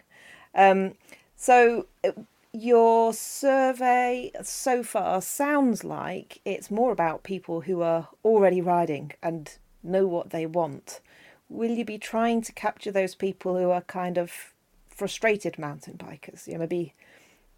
Um, 0.54 0.94
so 1.36 1.88
uh, 2.04 2.12
your 2.54 3.14
survey 3.14 4.32
so 4.42 4.84
far 4.84 5.22
sounds 5.22 5.84
like 5.84 6.40
it's 6.46 6.72
more 6.72 6.94
about 6.94 7.24
people 7.24 7.62
who 7.62 7.82
are 7.82 8.08
already 8.24 8.62
riding 8.62 9.12
and 9.22 9.58
know 9.84 10.08
what 10.08 10.30
they 10.30 10.46
want. 10.46 11.02
Will 11.50 11.72
you 11.72 11.84
be 11.84 11.98
trying 11.98 12.42
to 12.44 12.54
capture 12.54 12.92
those 12.92 13.16
people 13.16 13.58
who 13.58 13.70
are 13.70 13.82
kind 13.82 14.18
of 14.18 14.54
frustrated 14.96 15.60
mountain 15.60 15.98
bikers. 15.98 16.48
You 16.48 16.54
know, 16.54 16.60
maybe 16.60 16.94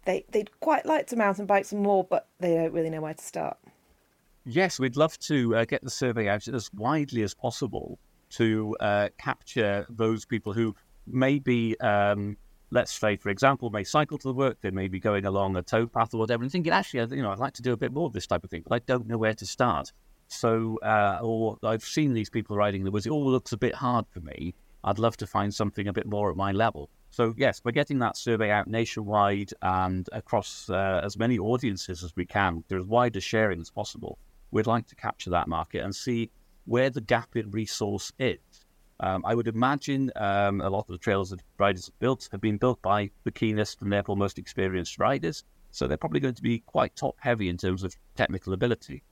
they 0.04 0.24
they'd 0.30 0.50
quite 0.60 0.84
like 0.84 1.06
to 1.08 1.16
mountain 1.16 1.46
bike 1.46 1.64
some 1.64 1.82
more, 1.82 2.04
but 2.04 2.28
they 2.40 2.54
don't 2.54 2.72
really 2.72 2.90
know 2.90 3.00
where 3.00 3.14
to 3.14 3.24
start. 3.24 3.56
Yes, 4.44 4.78
we'd 4.78 4.96
love 4.96 5.18
to 5.20 5.56
uh, 5.56 5.64
get 5.64 5.82
the 5.82 5.90
survey 5.90 6.28
out 6.28 6.48
as 6.48 6.70
widely 6.72 7.22
as 7.22 7.34
possible 7.34 7.98
to 8.30 8.76
uh, 8.80 9.08
capture 9.18 9.86
those 9.90 10.24
people 10.24 10.52
who 10.52 10.74
maybe, 11.06 11.78
um, 11.80 12.36
let's 12.70 12.92
say, 12.92 13.16
for 13.16 13.28
example, 13.28 13.68
may 13.70 13.84
cycle 13.84 14.16
to 14.18 14.28
the 14.28 14.34
work, 14.34 14.58
they 14.62 14.70
may 14.70 14.88
be 14.88 15.00
going 15.00 15.26
along 15.26 15.56
a 15.56 15.62
towpath 15.62 16.14
or 16.14 16.18
whatever, 16.18 16.42
and 16.42 16.52
thinking, 16.52 16.72
actually, 16.72 17.16
you 17.16 17.22
know, 17.22 17.30
I'd 17.30 17.38
like 17.38 17.54
to 17.54 17.62
do 17.62 17.72
a 17.72 17.76
bit 17.76 17.92
more 17.92 18.06
of 18.06 18.12
this 18.12 18.26
type 18.26 18.44
of 18.44 18.50
thing, 18.50 18.62
but 18.66 18.74
I 18.74 18.78
don't 18.86 19.06
know 19.06 19.18
where 19.18 19.34
to 19.34 19.46
start. 19.46 19.92
So, 20.28 20.78
uh, 20.82 21.18
or 21.22 21.58
I've 21.62 21.84
seen 21.84 22.12
these 22.14 22.30
people 22.30 22.56
riding 22.56 22.84
the 22.84 22.90
woods. 22.90 23.06
It 23.06 23.10
all 23.10 23.30
looks 23.30 23.52
a 23.52 23.56
bit 23.56 23.74
hard 23.74 24.06
for 24.08 24.20
me. 24.20 24.54
I'd 24.84 24.98
love 24.98 25.16
to 25.18 25.26
find 25.26 25.52
something 25.52 25.88
a 25.88 25.92
bit 25.92 26.06
more 26.06 26.30
at 26.30 26.36
my 26.36 26.52
level. 26.52 26.90
So, 27.18 27.34
yes, 27.36 27.60
we're 27.64 27.72
getting 27.72 27.98
that 27.98 28.16
survey 28.16 28.52
out 28.52 28.68
nationwide 28.68 29.50
and 29.60 30.08
across 30.12 30.70
uh, 30.70 31.00
as 31.02 31.18
many 31.18 31.36
audiences 31.36 32.04
as 32.04 32.14
we 32.14 32.24
can. 32.24 32.62
There's 32.68 32.84
wider 32.84 33.20
sharing 33.20 33.60
as 33.60 33.70
possible. 33.70 34.20
We'd 34.52 34.68
like 34.68 34.86
to 34.86 34.94
capture 34.94 35.30
that 35.30 35.48
market 35.48 35.82
and 35.82 35.92
see 35.92 36.30
where 36.66 36.90
the 36.90 37.00
gap 37.00 37.34
in 37.34 37.50
resource 37.50 38.12
is. 38.20 38.38
Um, 39.00 39.24
I 39.26 39.34
would 39.34 39.48
imagine 39.48 40.12
um, 40.14 40.60
a 40.60 40.70
lot 40.70 40.82
of 40.88 40.92
the 40.92 40.98
trails 40.98 41.30
that 41.30 41.40
riders 41.58 41.86
have 41.86 41.98
built 41.98 42.28
have 42.30 42.40
been 42.40 42.56
built 42.56 42.80
by 42.82 43.10
the 43.24 43.32
keenest 43.32 43.82
and 43.82 43.92
therefore 43.92 44.16
most 44.16 44.38
experienced 44.38 45.00
riders. 45.00 45.42
So 45.72 45.88
they're 45.88 45.96
probably 45.96 46.20
going 46.20 46.34
to 46.34 46.42
be 46.42 46.60
quite 46.60 46.94
top 46.94 47.16
heavy 47.18 47.48
in 47.48 47.56
terms 47.56 47.82
of 47.82 47.96
technical 48.14 48.52
ability. 48.52 49.02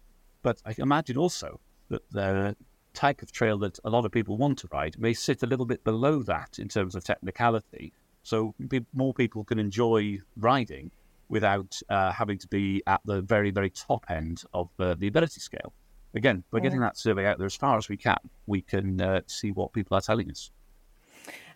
But 0.43 0.63
I 0.65 0.77
imagine 0.79 1.17
also 1.17 1.59
that 1.89 2.09
the 2.13 2.55
type 2.97 3.23
of 3.23 3.31
trail 3.31 3.59
that 3.59 3.79
a 3.85 3.91
lot 3.91 4.05
of 4.05 4.11
people 4.11 4.37
want 4.37 4.59
to 4.59 4.69
ride 4.73 4.99
may 4.99 5.13
sit 5.13 5.43
a 5.43 5.47
little 5.47 5.67
bit 5.67 5.85
below 5.85 6.23
that 6.23 6.59
in 6.59 6.69
terms 6.69 6.95
of 6.97 7.05
technicality. 7.05 7.93
So 8.23 8.55
more 8.93 9.15
people 9.15 9.45
can 9.45 9.59
enjoy 9.61 10.19
riding 10.37 10.91
without 11.29 11.81
uh, 11.89 12.11
having 12.11 12.39
to 12.39 12.49
be 12.49 12.83
at 12.87 13.01
the 13.05 13.21
very, 13.21 13.51
very 13.51 13.71
top 13.71 14.07
end 14.09 14.43
of 14.53 14.69
uh, 14.79 14.95
the 14.95 15.07
ability 15.07 15.41
scale. 15.41 15.73
Again, 16.15 16.43
by 16.51 16.61
getting 16.61 16.81
that 16.81 16.97
survey 16.97 17.27
out 17.27 17.39
there 17.39 17.47
as 17.47 17.55
far 17.55 17.77
as 17.77 17.89
we 17.89 17.97
can, 17.97 18.19
we 18.47 18.63
can 18.63 19.01
uh, 19.01 19.21
see 19.27 19.51
what 19.53 19.73
people 19.73 19.97
are 19.97 20.01
telling 20.01 20.31
us. 20.31 20.51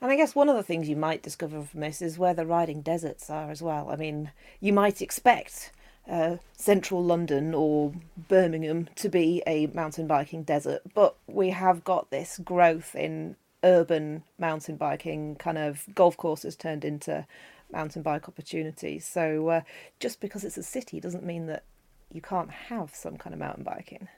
And 0.00 0.10
I 0.10 0.16
guess 0.16 0.34
one 0.34 0.48
of 0.48 0.56
the 0.56 0.62
things 0.62 0.88
you 0.88 0.96
might 0.96 1.22
discover 1.22 1.62
from 1.62 1.80
this 1.80 2.02
is 2.02 2.18
where 2.18 2.34
the 2.34 2.46
riding 2.46 2.82
deserts 2.82 3.30
are 3.30 3.50
as 3.50 3.62
well. 3.62 3.88
I 3.90 3.96
mean, 3.96 4.32
you 4.60 4.72
might 4.72 5.00
expect 5.00 5.72
uh, 6.10 6.36
central 6.56 7.04
London 7.04 7.54
or 7.54 7.92
Birmingham 8.28 8.88
to 8.96 9.08
be 9.08 9.42
a 9.46 9.66
mountain 9.68 10.06
biking 10.06 10.42
desert, 10.42 10.82
but 10.94 11.16
we 11.26 11.50
have 11.50 11.84
got 11.84 12.10
this 12.10 12.38
growth 12.38 12.94
in 12.94 13.36
urban 13.62 14.24
mountain 14.38 14.76
biking, 14.76 15.36
kind 15.36 15.58
of 15.58 15.84
golf 15.94 16.16
courses 16.16 16.56
turned 16.56 16.84
into 16.84 17.26
mountain 17.72 18.02
bike 18.02 18.28
opportunities. 18.28 19.06
So 19.06 19.48
uh, 19.48 19.60
just 20.00 20.20
because 20.20 20.44
it's 20.44 20.58
a 20.58 20.62
city 20.62 21.00
doesn't 21.00 21.24
mean 21.24 21.46
that 21.46 21.64
you 22.12 22.20
can't 22.20 22.50
have 22.50 22.94
some 22.94 23.16
kind 23.16 23.32
of 23.32 23.38
mountain 23.38 23.62
biking. 23.62 24.08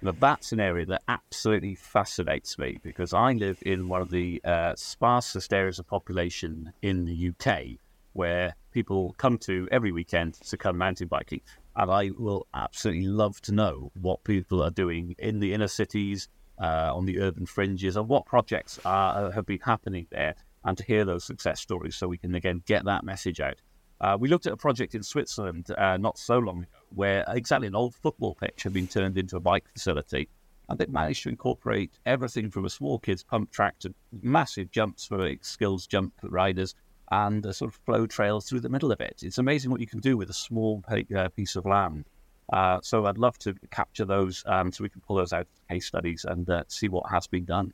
Now, 0.00 0.12
that's 0.12 0.52
an 0.52 0.60
area 0.60 0.86
that 0.86 1.02
absolutely 1.08 1.74
fascinates 1.74 2.56
me 2.56 2.78
because 2.84 3.12
I 3.12 3.32
live 3.32 3.58
in 3.62 3.88
one 3.88 4.00
of 4.00 4.10
the 4.10 4.40
uh, 4.44 4.74
sparsest 4.74 5.52
areas 5.52 5.80
of 5.80 5.88
population 5.88 6.72
in 6.82 7.04
the 7.04 7.30
UK 7.30 7.78
where 8.12 8.54
people 8.72 9.14
come 9.18 9.38
to 9.38 9.68
every 9.70 9.92
weekend 9.92 10.34
to 10.34 10.56
come 10.56 10.78
mountain 10.78 11.08
biking. 11.08 11.40
And 11.76 11.90
I 11.90 12.10
will 12.18 12.46
absolutely 12.54 13.06
love 13.06 13.40
to 13.42 13.52
know 13.52 13.92
what 14.00 14.24
people 14.24 14.62
are 14.62 14.70
doing 14.70 15.14
in 15.18 15.40
the 15.40 15.52
inner 15.52 15.68
cities, 15.68 16.28
uh, 16.60 16.90
on 16.94 17.06
the 17.06 17.20
urban 17.20 17.46
fringes, 17.46 17.96
and 17.96 18.08
what 18.08 18.26
projects 18.26 18.80
are, 18.84 19.30
have 19.30 19.46
been 19.46 19.60
happening 19.60 20.06
there, 20.10 20.34
and 20.64 20.76
to 20.76 20.84
hear 20.84 21.04
those 21.04 21.24
success 21.24 21.60
stories 21.60 21.94
so 21.94 22.08
we 22.08 22.18
can 22.18 22.34
again 22.34 22.62
get 22.66 22.84
that 22.84 23.04
message 23.04 23.40
out. 23.40 23.60
Uh, 24.00 24.16
we 24.18 24.28
looked 24.28 24.46
at 24.46 24.52
a 24.52 24.56
project 24.56 24.94
in 24.94 25.02
Switzerland 25.02 25.70
uh, 25.76 25.96
not 25.96 26.18
so 26.18 26.38
long 26.38 26.58
ago 26.58 26.78
where 26.94 27.24
exactly 27.28 27.66
an 27.66 27.74
old 27.74 27.94
football 27.94 28.34
pitch 28.34 28.62
had 28.62 28.72
been 28.72 28.86
turned 28.86 29.18
into 29.18 29.36
a 29.36 29.40
bike 29.40 29.66
facility. 29.72 30.28
And 30.68 30.78
they 30.78 30.86
managed 30.86 31.22
to 31.22 31.30
incorporate 31.30 31.92
everything 32.04 32.50
from 32.50 32.66
a 32.66 32.70
small 32.70 32.98
kids 32.98 33.22
pump 33.22 33.50
track 33.50 33.78
to 33.80 33.94
massive 34.22 34.70
jumps 34.70 35.06
for 35.06 35.34
skills 35.40 35.86
jump 35.86 36.12
riders 36.22 36.74
and 37.10 37.44
a 37.46 37.52
sort 37.52 37.72
of 37.72 37.80
flow 37.84 38.06
trail 38.06 38.40
through 38.40 38.60
the 38.60 38.68
middle 38.68 38.92
of 38.92 39.00
it. 39.00 39.22
It's 39.22 39.38
amazing 39.38 39.70
what 39.70 39.80
you 39.80 39.86
can 39.86 40.00
do 40.00 40.16
with 40.16 40.30
a 40.30 40.34
small 40.34 40.82
uh, 40.88 41.28
piece 41.28 41.56
of 41.56 41.66
land. 41.66 42.04
Uh, 42.52 42.78
so 42.82 43.06
I'd 43.06 43.18
love 43.18 43.38
to 43.38 43.54
capture 43.70 44.04
those 44.04 44.42
um, 44.46 44.72
so 44.72 44.82
we 44.82 44.88
can 44.88 45.02
pull 45.02 45.16
those 45.16 45.32
out 45.32 45.46
case 45.68 45.86
studies 45.86 46.24
and 46.26 46.48
uh, 46.48 46.64
see 46.68 46.88
what 46.88 47.10
has 47.10 47.26
been 47.26 47.44
done. 47.44 47.72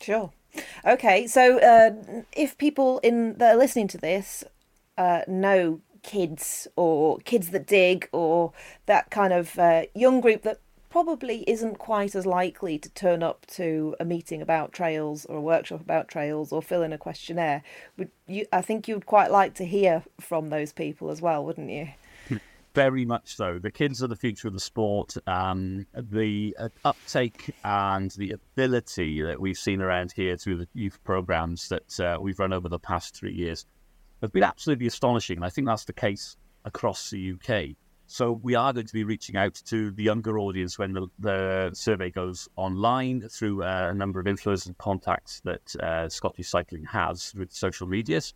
Sure. 0.00 0.32
Okay, 0.84 1.26
so 1.26 1.58
uh, 1.58 1.90
if 2.32 2.58
people 2.58 2.98
in 2.98 3.34
that 3.38 3.54
are 3.54 3.58
listening 3.58 3.88
to 3.88 3.98
this 3.98 4.44
uh, 4.98 5.22
know 5.26 5.80
kids 6.02 6.68
or 6.76 7.18
kids 7.20 7.50
that 7.50 7.66
dig 7.66 8.08
or 8.12 8.52
that 8.86 9.10
kind 9.10 9.32
of 9.32 9.58
uh, 9.58 9.82
young 9.94 10.20
group 10.20 10.42
that 10.42 10.58
probably 10.92 11.42
isn't 11.46 11.78
quite 11.78 12.14
as 12.14 12.26
likely 12.26 12.78
to 12.78 12.90
turn 12.90 13.22
up 13.22 13.46
to 13.46 13.96
a 13.98 14.04
meeting 14.04 14.42
about 14.42 14.72
trails 14.72 15.24
or 15.24 15.38
a 15.38 15.40
workshop 15.40 15.80
about 15.80 16.06
trails 16.06 16.52
or 16.52 16.60
fill 16.60 16.82
in 16.82 16.92
a 16.92 16.98
questionnaire. 16.98 17.62
Would 17.96 18.10
you? 18.26 18.44
I 18.52 18.60
think 18.60 18.86
you'd 18.86 19.06
quite 19.06 19.30
like 19.30 19.54
to 19.54 19.64
hear 19.64 20.04
from 20.20 20.50
those 20.50 20.70
people 20.70 21.08
as 21.08 21.22
well, 21.22 21.46
wouldn't 21.46 21.70
you? 21.70 21.88
Very 22.74 23.06
much 23.06 23.36
so. 23.36 23.58
The 23.58 23.70
kids 23.70 24.02
are 24.02 24.06
the 24.06 24.16
future 24.16 24.48
of 24.48 24.52
the 24.52 24.60
sport. 24.60 25.16
Um, 25.26 25.86
the 25.94 26.54
uh, 26.58 26.68
uptake 26.84 27.54
and 27.64 28.10
the 28.10 28.32
ability 28.32 29.22
that 29.22 29.40
we've 29.40 29.56
seen 29.56 29.80
around 29.80 30.12
here 30.12 30.36
through 30.36 30.58
the 30.58 30.68
youth 30.74 31.02
programs 31.04 31.70
that 31.70 32.00
uh, 32.00 32.18
we've 32.20 32.38
run 32.38 32.52
over 32.52 32.68
the 32.68 32.78
past 32.78 33.16
three 33.16 33.32
years 33.32 33.64
has 34.20 34.30
been 34.30 34.42
absolutely 34.42 34.88
astonishing. 34.88 35.38
And 35.38 35.44
I 35.46 35.48
think 35.48 35.66
that's 35.66 35.86
the 35.86 35.94
case 35.94 36.36
across 36.66 37.08
the 37.08 37.32
UK. 37.32 37.76
So 38.12 38.32
we 38.42 38.54
are 38.54 38.74
going 38.74 38.84
to 38.84 38.92
be 38.92 39.04
reaching 39.04 39.36
out 39.36 39.54
to 39.64 39.90
the 39.90 40.02
younger 40.02 40.38
audience 40.38 40.78
when 40.78 40.92
the, 40.92 41.06
the 41.18 41.70
survey 41.72 42.10
goes 42.10 42.46
online 42.56 43.26
through 43.26 43.62
uh, 43.62 43.88
a 43.90 43.94
number 43.94 44.20
of 44.20 44.26
influencers 44.26 44.66
and 44.66 44.76
contacts 44.76 45.40
that 45.46 45.74
uh, 45.76 46.10
Scottish 46.10 46.50
Cycling 46.50 46.84
has 46.84 47.32
with 47.34 47.50
social 47.50 47.86
medias. 47.86 48.34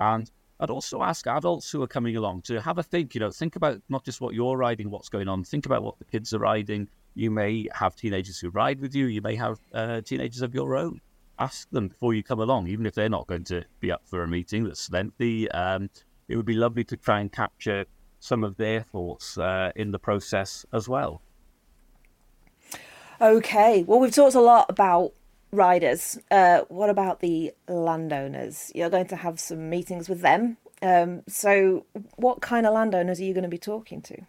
And 0.00 0.30
I'd 0.60 0.70
also 0.70 1.02
ask 1.02 1.26
adults 1.26 1.70
who 1.70 1.82
are 1.82 1.86
coming 1.86 2.16
along 2.16 2.40
to 2.42 2.58
have 2.62 2.78
a 2.78 2.82
think, 2.82 3.14
you 3.14 3.20
know, 3.20 3.30
think 3.30 3.54
about 3.56 3.82
not 3.90 4.02
just 4.02 4.22
what 4.22 4.32
you're 4.32 4.56
riding, 4.56 4.88
what's 4.88 5.10
going 5.10 5.28
on, 5.28 5.44
think 5.44 5.66
about 5.66 5.82
what 5.82 5.98
the 5.98 6.06
kids 6.06 6.32
are 6.32 6.38
riding. 6.38 6.88
You 7.14 7.30
may 7.30 7.68
have 7.74 7.96
teenagers 7.96 8.38
who 8.38 8.48
ride 8.48 8.80
with 8.80 8.94
you, 8.94 9.08
you 9.08 9.20
may 9.20 9.36
have 9.36 9.58
uh, 9.74 10.00
teenagers 10.00 10.40
of 10.40 10.54
your 10.54 10.74
own. 10.74 11.02
Ask 11.38 11.68
them 11.68 11.88
before 11.88 12.14
you 12.14 12.22
come 12.22 12.40
along, 12.40 12.68
even 12.68 12.86
if 12.86 12.94
they're 12.94 13.10
not 13.10 13.26
going 13.26 13.44
to 13.44 13.62
be 13.80 13.92
up 13.92 14.00
for 14.06 14.22
a 14.22 14.26
meeting 14.26 14.64
that's 14.64 14.90
lengthy. 14.90 15.50
Um, 15.50 15.90
it 16.28 16.36
would 16.36 16.46
be 16.46 16.54
lovely 16.54 16.84
to 16.84 16.96
try 16.96 17.20
and 17.20 17.30
capture 17.30 17.84
some 18.20 18.44
of 18.44 18.56
their 18.56 18.82
thoughts 18.82 19.38
uh, 19.38 19.72
in 19.76 19.90
the 19.90 19.98
process 19.98 20.66
as 20.72 20.88
well. 20.88 21.22
Okay, 23.20 23.82
well, 23.82 23.98
we've 23.98 24.14
talked 24.14 24.36
a 24.36 24.40
lot 24.40 24.66
about 24.68 25.12
riders. 25.50 26.18
Uh, 26.30 26.60
what 26.68 26.90
about 26.90 27.20
the 27.20 27.52
landowners? 27.68 28.70
You're 28.74 28.90
going 28.90 29.08
to 29.08 29.16
have 29.16 29.40
some 29.40 29.68
meetings 29.68 30.08
with 30.08 30.20
them. 30.20 30.56
Um, 30.82 31.22
so, 31.26 31.86
what 32.16 32.40
kind 32.40 32.66
of 32.66 32.74
landowners 32.74 33.20
are 33.20 33.24
you 33.24 33.34
going 33.34 33.42
to 33.42 33.48
be 33.48 33.58
talking 33.58 34.00
to? 34.02 34.22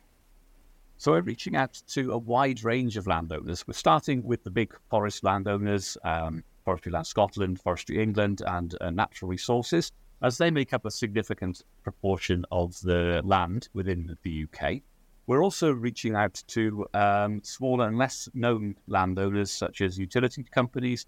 So, 0.98 1.12
we're 1.12 1.22
reaching 1.22 1.56
out 1.56 1.82
to 1.90 2.12
a 2.12 2.18
wide 2.18 2.64
range 2.64 2.98
of 2.98 3.06
landowners. 3.06 3.68
We're 3.68 3.74
starting 3.74 4.24
with 4.24 4.44
the 4.44 4.50
big 4.50 4.74
forest 4.90 5.24
landowners, 5.24 5.96
um, 6.04 6.44
Forestry 6.66 6.92
Land 6.92 7.06
Scotland, 7.06 7.62
Forestry 7.62 8.02
England, 8.02 8.42
and 8.46 8.76
uh, 8.82 8.90
Natural 8.90 9.30
Resources, 9.30 9.92
as 10.22 10.38
they 10.38 10.52
make 10.52 10.74
up 10.74 10.86
a 10.86 10.92
significant 10.92 11.64
proportion 11.84 12.46
of 12.52 12.80
the 12.82 13.22
land 13.24 13.70
within 13.74 14.18
the 14.24 14.46
UK. 14.46 14.82
We're 15.28 15.44
also 15.44 15.72
reaching 15.72 16.16
out 16.16 16.44
to 16.48 16.88
um, 16.94 17.42
smaller 17.44 17.88
and 17.88 17.98
less 17.98 18.28
known 18.34 18.76
landowners, 18.88 19.52
such 19.52 19.82
as 19.82 19.98
utility 19.98 20.44
companies, 20.44 21.06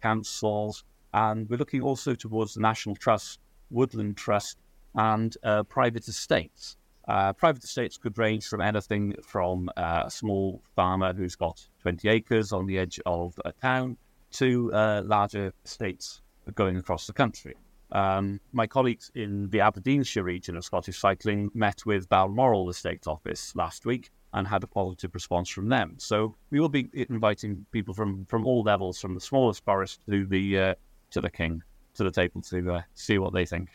councils, 0.00 0.84
and 1.14 1.48
we're 1.48 1.58
looking 1.58 1.82
also 1.82 2.14
towards 2.14 2.54
the 2.54 2.60
National 2.60 2.96
Trust, 2.96 3.40
Woodland 3.70 4.16
Trust, 4.16 4.56
and 4.94 5.36
uh, 5.42 5.62
private 5.64 6.08
estates. 6.08 6.76
Uh, 7.08 7.32
private 7.32 7.64
estates 7.64 7.98
could 7.98 8.16
range 8.16 8.46
from 8.46 8.60
anything 8.60 9.14
from 9.22 9.68
uh, 9.76 10.04
a 10.06 10.10
small 10.10 10.62
farmer 10.76 11.12
who's 11.12 11.36
got 11.36 11.66
20 11.82 12.08
acres 12.08 12.52
on 12.52 12.66
the 12.66 12.78
edge 12.78 13.00
of 13.06 13.38
a 13.44 13.52
town 13.52 13.96
to 14.30 14.72
uh, 14.72 15.02
larger 15.04 15.52
estates 15.64 16.22
going 16.54 16.76
across 16.76 17.06
the 17.06 17.12
country. 17.12 17.54
Um, 17.92 18.40
my 18.52 18.66
colleagues 18.66 19.10
in 19.14 19.50
the 19.50 19.60
Aberdeenshire 19.60 20.24
region 20.24 20.56
of 20.56 20.64
Scottish 20.64 20.98
Cycling 20.98 21.50
met 21.54 21.84
with 21.84 22.08
Balmoral 22.08 22.70
Estate 22.70 23.06
Office 23.06 23.54
last 23.54 23.84
week 23.84 24.10
and 24.32 24.46
had 24.48 24.64
a 24.64 24.66
positive 24.66 25.14
response 25.14 25.50
from 25.50 25.68
them. 25.68 25.94
So 25.98 26.34
we 26.50 26.58
will 26.58 26.70
be 26.70 26.88
inviting 26.94 27.66
people 27.70 27.92
from, 27.92 28.24
from 28.26 28.46
all 28.46 28.62
levels, 28.62 28.98
from 28.98 29.14
the 29.14 29.20
smallest 29.20 29.62
forest 29.64 30.00
to 30.08 30.24
the 30.26 30.58
uh, 30.58 30.74
to 31.10 31.20
the 31.20 31.30
king, 31.30 31.62
to 31.94 32.04
the 32.04 32.10
table 32.10 32.40
to 32.40 32.72
uh, 32.72 32.82
see 32.94 33.18
what 33.18 33.34
they 33.34 33.44
think. 33.44 33.68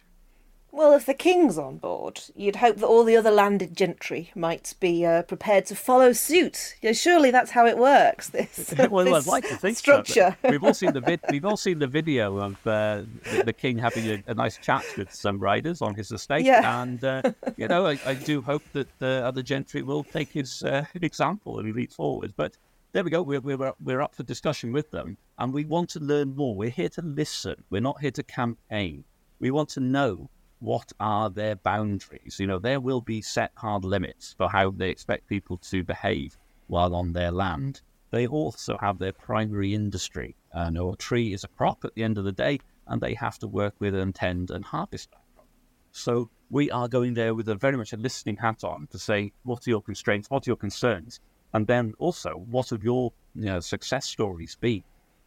Well, 0.72 0.94
if 0.94 1.06
the 1.06 1.14
king's 1.14 1.58
on 1.58 1.78
board, 1.78 2.22
you'd 2.36 2.58
hope 2.58 2.78
that 2.78 2.86
all 2.86 3.04
the 3.04 3.16
other 3.16 3.32
landed 3.32 3.76
gentry 3.76 4.32
might 4.36 4.76
be 4.80 5.06
uh, 5.06 5.24
prepared 5.24 5.66
to 5.68 5.76
follow 5.76 6.12
suit. 6.12 6.76
Yeah, 6.82 6.92
surely 6.92 7.32
that's 7.32 7.52
how 7.52 7.66
it 7.66 7.78
works. 7.78 8.30
This, 8.30 8.74
well, 8.92 9.06
this 9.06 9.28
I'd 9.28 9.32
like 9.32 9.48
to 9.48 9.56
think 9.56 9.78
structure. 9.78 10.36
So, 10.42 10.50
we've 10.50 10.64
all 10.64 10.74
seen 10.74 10.94
the 10.94 11.02
vid- 11.02 11.22
we've 11.32 11.46
all 11.46 11.58
seen 11.58 11.80
the 11.80 11.88
video 11.88 12.38
of 12.38 12.68
uh, 12.68 13.04
the, 13.24 13.44
the, 13.46 13.54
king 13.54 13.78
having 13.78 14.08
a, 14.08 14.24
a, 14.28 14.34
nice 14.34 14.58
chat 14.58 14.84
with 14.98 15.14
some 15.14 15.40
riders 15.40 15.82
on 15.82 15.96
his 15.96 16.12
estate, 16.12 16.46
yeah. 16.46 16.82
and 16.82 17.04
uh, 17.04 17.22
you 17.58 17.68
know, 17.68 17.88
I, 17.88 18.00
I, 18.06 18.14
do 18.14 18.42
hope 18.42 18.64
that 18.74 18.88
the 19.00 19.24
other 19.26 19.42
gentry 19.42 19.82
will 19.82 20.04
take 20.04 20.30
his 20.30 20.64
uh, 20.64 20.86
example 20.96 21.60
and 21.60 21.74
lead 21.74 21.94
forward. 21.94 22.34
But 22.36 22.58
there 22.92 23.04
we 23.04 23.10
go. 23.10 23.22
We're, 23.22 23.40
we're, 23.40 23.74
we're 23.84 24.02
up 24.02 24.14
for 24.14 24.24
discussion 24.24 24.74
with 24.74 24.92
them, 24.92 25.18
and 25.40 25.54
we 25.54 25.66
want 25.66 25.90
to 25.92 26.00
learn 26.02 26.36
more. 26.36 26.56
We're 26.56 26.70
here 26.70 26.90
to 26.90 27.02
listen. 27.02 27.64
We're 27.70 27.82
not 27.82 28.02
here 28.02 28.12
to 28.12 28.24
campaign. 28.24 29.06
We 29.40 29.50
want 29.52 29.70
to 29.70 29.80
know 29.80 30.30
what 30.60 30.92
are 31.00 31.30
their 31.30 31.56
boundaries? 31.56 32.38
You 32.40 32.48
know, 32.48 32.60
there 32.60 32.80
will 32.80 33.02
be 33.02 33.22
set 33.22 33.52
hard 33.56 33.86
limits 33.86 34.34
for 34.38 34.50
how 34.50 34.72
they 34.72 34.90
expect 34.90 35.28
people 35.28 35.58
to 35.58 35.84
behave 35.84 36.38
while 36.68 36.96
on 36.96 37.14
their 37.14 37.32
land. 37.32 37.82
They 38.12 38.28
also 38.28 38.78
have 38.80 38.98
their 38.98 39.12
primary 39.12 39.74
industry. 39.74 40.36
Uh, 40.54 40.70
no, 40.70 40.94
a 40.94 40.96
tree 40.96 41.34
is 41.34 41.44
a 41.44 41.50
crop 41.50 41.84
at 41.86 41.94
the 41.96 42.04
end 42.04 42.18
of 42.18 42.24
the 42.24 42.32
day, 42.32 42.60
and 42.88 43.02
they 43.02 43.14
have 43.14 43.38
to 43.40 43.48
work 43.48 43.76
with 43.80 43.94
and 43.94 44.16
tend 44.16 44.50
and 44.50 44.64
harvest 44.64 45.12
that 45.12 45.22
crop. 45.36 45.48
So 45.92 46.30
we 46.50 46.72
are 46.72 46.88
going 46.88 47.14
there 47.14 47.36
with 47.36 47.50
a 47.50 47.56
very 47.56 47.78
much 47.78 47.94
a 47.94 47.98
listening 47.98 48.38
hat 48.38 48.64
on 48.64 48.88
to 48.92 48.98
say, 48.98 49.34
what 49.44 49.68
are 49.68 49.70
your 49.70 49.82
constraints? 49.82 50.30
What 50.30 50.48
are 50.48 50.50
your 50.50 50.58
concerns? 50.58 51.20
And 51.54 51.68
then 51.68 51.94
also, 52.00 52.32
what 52.32 52.70
have 52.70 52.84
your 52.84 53.14
you 53.36 53.46
know, 53.46 53.60
success 53.60 54.06
stories 54.06 54.58
been? 54.60 54.84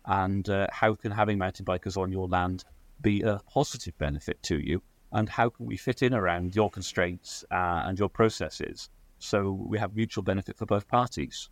And 0.07 0.49
uh, 0.49 0.67
how 0.73 0.95
can 0.95 1.13
having 1.13 1.39
mountain 1.39 1.67
bikers 1.67 1.97
on 1.97 2.11
your 2.11 2.27
land 2.29 2.65
be 3.03 3.23
a 3.23 3.41
positive 3.53 3.97
benefit 3.99 4.43
to 4.45 4.59
you? 4.59 4.83
And 5.13 5.29
how 5.29 5.49
can 5.49 5.67
we 5.67 5.77
fit 5.77 6.03
in 6.03 6.15
around 6.15 6.55
your 6.55 6.71
constraints 6.71 7.45
uh, 7.51 7.83
and 7.85 7.99
your 7.99 8.09
processes 8.09 8.91
so 9.21 9.53
we 9.53 9.79
have 9.79 9.95
mutual 9.95 10.25
benefit 10.25 10.57
for 10.57 10.67
both 10.67 10.89
parties. 10.89 11.51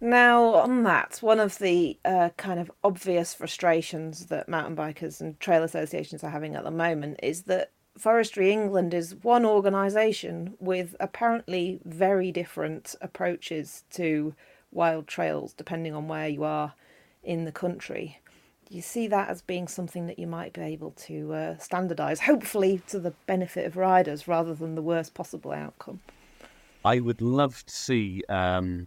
Now, 0.00 0.54
on 0.54 0.82
that, 0.84 1.18
one 1.20 1.40
of 1.40 1.58
the 1.58 1.98
uh, 2.04 2.30
kind 2.36 2.58
of 2.58 2.70
obvious 2.82 3.34
frustrations 3.34 4.26
that 4.26 4.48
mountain 4.48 4.76
bikers 4.76 5.20
and 5.20 5.38
trail 5.40 5.62
associations 5.62 6.24
are 6.24 6.30
having 6.30 6.54
at 6.54 6.64
the 6.64 6.70
moment 6.70 7.20
is 7.22 7.42
that 7.42 7.70
Forestry 7.98 8.50
England 8.50 8.94
is 8.94 9.14
one 9.16 9.44
organisation 9.44 10.54
with 10.58 10.96
apparently 10.98 11.80
very 11.84 12.32
different 12.32 12.94
approaches 13.00 13.84
to 13.90 14.34
wild 14.72 15.06
trails 15.06 15.52
depending 15.52 15.94
on 15.94 16.08
where 16.08 16.28
you 16.28 16.42
are 16.42 16.74
in 17.22 17.44
the 17.44 17.52
country 17.52 18.18
you 18.70 18.82
see 18.82 19.06
that 19.08 19.28
as 19.28 19.42
being 19.42 19.68
something 19.68 20.06
that 20.06 20.18
you 20.18 20.26
might 20.26 20.52
be 20.52 20.60
able 20.60 20.92
to 20.92 21.32
uh, 21.32 21.54
standardise, 21.56 22.18
hopefully 22.18 22.82
to 22.88 22.98
the 22.98 23.12
benefit 23.26 23.66
of 23.66 23.76
riders 23.76 24.26
rather 24.28 24.54
than 24.54 24.74
the 24.74 24.82
worst 24.82 25.14
possible 25.14 25.52
outcome. 25.52 26.00
I 26.84 27.00
would 27.00 27.20
love 27.22 27.64
to 27.64 27.74
see 27.74 28.22
um, 28.28 28.86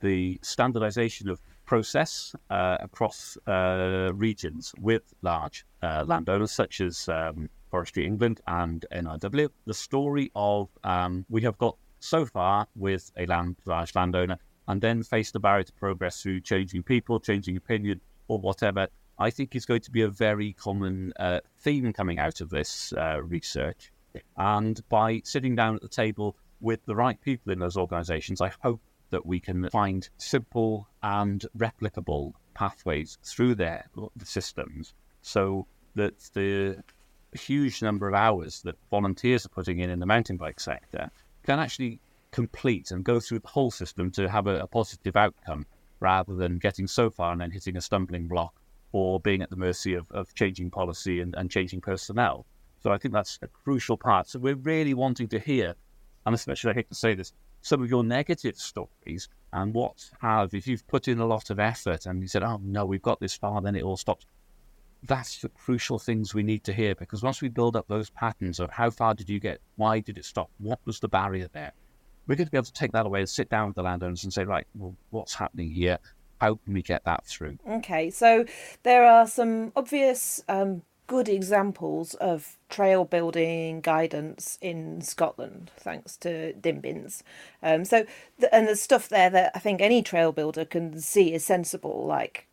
the 0.00 0.38
standardisation 0.42 1.30
of 1.30 1.40
process 1.64 2.34
uh, 2.50 2.76
across 2.80 3.36
uh, 3.46 4.10
regions 4.14 4.72
with 4.80 5.02
large 5.22 5.64
uh, 5.82 6.04
landowners 6.06 6.52
such 6.52 6.80
as 6.80 7.08
um, 7.08 7.48
Forestry 7.70 8.06
England 8.06 8.40
and 8.46 8.84
NRW. 8.92 9.48
The 9.66 9.74
story 9.74 10.30
of 10.34 10.68
um, 10.84 11.24
we 11.28 11.42
have 11.42 11.58
got 11.58 11.76
so 12.00 12.24
far 12.24 12.68
with 12.76 13.10
a 13.16 13.26
land, 13.26 13.56
large 13.64 13.94
landowner 13.94 14.38
and 14.68 14.80
then 14.80 15.02
faced 15.02 15.32
the 15.32 15.40
barrier 15.40 15.64
to 15.64 15.72
progress 15.72 16.22
through 16.22 16.40
changing 16.40 16.82
people, 16.82 17.20
changing 17.20 17.56
opinion, 17.56 18.00
or 18.28 18.38
whatever, 18.38 18.88
I 19.18 19.30
think 19.30 19.56
is 19.56 19.66
going 19.66 19.80
to 19.82 19.90
be 19.90 20.02
a 20.02 20.08
very 20.08 20.52
common 20.52 21.12
uh, 21.18 21.40
theme 21.58 21.92
coming 21.92 22.18
out 22.18 22.40
of 22.40 22.50
this 22.50 22.92
uh, 22.92 23.22
research. 23.22 23.90
And 24.36 24.80
by 24.88 25.22
sitting 25.24 25.54
down 25.54 25.76
at 25.76 25.82
the 25.82 25.88
table 25.88 26.36
with 26.60 26.84
the 26.86 26.96
right 26.96 27.20
people 27.20 27.52
in 27.52 27.58
those 27.58 27.76
organizations, 27.76 28.40
I 28.40 28.52
hope 28.62 28.80
that 29.10 29.26
we 29.26 29.40
can 29.40 29.68
find 29.70 30.08
simple 30.18 30.88
and 31.02 31.44
replicable 31.56 32.32
pathways 32.54 33.18
through 33.22 33.54
their 33.54 33.88
systems 34.24 34.94
so 35.22 35.66
that 35.94 36.18
the 36.34 36.82
huge 37.32 37.82
number 37.82 38.08
of 38.08 38.14
hours 38.14 38.62
that 38.62 38.76
volunteers 38.90 39.44
are 39.44 39.50
putting 39.50 39.80
in 39.80 39.90
in 39.90 39.98
the 39.98 40.06
mountain 40.06 40.36
bike 40.36 40.60
sector 40.60 41.10
can 41.44 41.58
actually 41.58 42.00
complete 42.30 42.90
and 42.90 43.04
go 43.04 43.20
through 43.20 43.38
the 43.38 43.48
whole 43.48 43.70
system 43.70 44.10
to 44.10 44.28
have 44.28 44.46
a, 44.46 44.60
a 44.60 44.66
positive 44.66 45.16
outcome 45.16 45.66
rather 46.00 46.34
than 46.34 46.58
getting 46.58 46.86
so 46.86 47.10
far 47.10 47.32
and 47.32 47.40
then 47.40 47.50
hitting 47.50 47.76
a 47.76 47.80
stumbling 47.80 48.28
block 48.28 48.54
or 48.92 49.20
being 49.20 49.42
at 49.42 49.50
the 49.50 49.56
mercy 49.56 49.94
of, 49.94 50.10
of 50.10 50.34
changing 50.34 50.70
policy 50.70 51.20
and, 51.20 51.34
and 51.36 51.50
changing 51.50 51.80
personnel. 51.80 52.46
So 52.82 52.92
I 52.92 52.98
think 52.98 53.14
that's 53.14 53.38
a 53.42 53.48
crucial 53.48 53.96
part. 53.96 54.28
So 54.28 54.38
we're 54.38 54.54
really 54.54 54.94
wanting 54.94 55.28
to 55.28 55.38
hear, 55.38 55.74
and 56.24 56.34
especially 56.34 56.70
I 56.70 56.74
hate 56.74 56.88
to 56.88 56.94
say 56.94 57.14
this, 57.14 57.32
some 57.62 57.82
of 57.82 57.90
your 57.90 58.04
negative 58.04 58.56
stories 58.56 59.28
and 59.52 59.74
what 59.74 60.08
have, 60.20 60.54
if 60.54 60.66
you've 60.66 60.86
put 60.86 61.08
in 61.08 61.18
a 61.18 61.26
lot 61.26 61.50
of 61.50 61.58
effort 61.58 62.06
and 62.06 62.22
you 62.22 62.28
said, 62.28 62.42
oh 62.42 62.60
no, 62.62 62.84
we've 62.84 63.02
got 63.02 63.18
this 63.18 63.34
far, 63.34 63.60
then 63.60 63.74
it 63.74 63.82
all 63.82 63.96
stops. 63.96 64.24
That's 65.02 65.40
the 65.40 65.48
crucial 65.48 65.98
things 65.98 66.32
we 66.32 66.42
need 66.42 66.64
to 66.64 66.72
hear 66.72 66.94
because 66.94 67.22
once 67.22 67.42
we 67.42 67.48
build 67.48 67.76
up 67.76 67.88
those 67.88 68.10
patterns 68.10 68.60
of 68.60 68.70
how 68.70 68.90
far 68.90 69.14
did 69.14 69.28
you 69.28 69.40
get, 69.40 69.60
why 69.76 70.00
did 70.00 70.18
it 70.18 70.24
stop, 70.24 70.50
what 70.58 70.78
was 70.84 71.00
the 71.00 71.08
barrier 71.08 71.48
there, 71.52 71.72
we're 72.26 72.36
going 72.36 72.46
to 72.46 72.50
be 72.50 72.58
able 72.58 72.66
to 72.66 72.72
take 72.72 72.92
that 72.92 73.06
away 73.06 73.20
and 73.20 73.28
sit 73.28 73.48
down 73.48 73.68
with 73.68 73.76
the 73.76 73.82
landowners 73.82 74.24
and 74.24 74.32
say, 74.32 74.44
right, 74.44 74.66
well, 74.74 74.94
what's 75.10 75.34
happening 75.34 75.70
here? 75.70 75.98
How 76.40 76.56
can 76.64 76.74
we 76.74 76.82
get 76.82 77.04
that 77.04 77.24
through? 77.26 77.58
Okay, 77.68 78.10
so 78.10 78.44
there 78.82 79.04
are 79.06 79.26
some 79.26 79.72
obvious 79.74 80.42
um, 80.48 80.82
good 81.06 81.28
examples 81.28 82.14
of 82.14 82.58
trail 82.68 83.04
building 83.04 83.80
guidance 83.80 84.58
in 84.60 85.00
Scotland, 85.00 85.70
thanks 85.78 86.16
to 86.18 86.52
DMBinS. 86.54 87.22
Um, 87.62 87.84
so, 87.84 88.04
and 88.52 88.66
there's 88.66 88.82
stuff 88.82 89.08
there 89.08 89.30
that 89.30 89.52
I 89.54 89.58
think 89.60 89.80
any 89.80 90.02
trail 90.02 90.32
builder 90.32 90.64
can 90.64 91.00
see 91.00 91.32
is 91.32 91.44
sensible, 91.44 92.04
like 92.06 92.46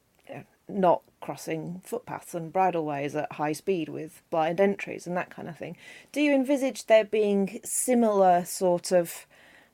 not 0.68 1.02
crossing 1.20 1.82
footpaths 1.84 2.34
and 2.34 2.52
bridleways 2.52 3.16
at 3.16 3.32
high 3.34 3.54
speed 3.54 3.90
with 3.90 4.22
blind 4.30 4.60
entries 4.60 5.08
and 5.08 5.16
that 5.16 5.30
kind 5.30 5.48
of 5.48 5.58
thing. 5.58 5.78
Do 6.12 6.22
you 6.22 6.34
envisage 6.34 6.86
there 6.86 7.06
being 7.06 7.60
similar 7.64 8.44
sort 8.46 8.92
of 8.92 9.26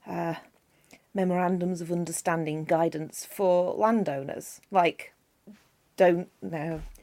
uh, 0.08 0.36
memorandums 1.14 1.82
of 1.82 1.92
understanding 1.92 2.66
guidance 2.66 3.26
for 3.26 3.74
landowners, 3.74 4.62
like 4.72 5.14
don't 5.98 6.30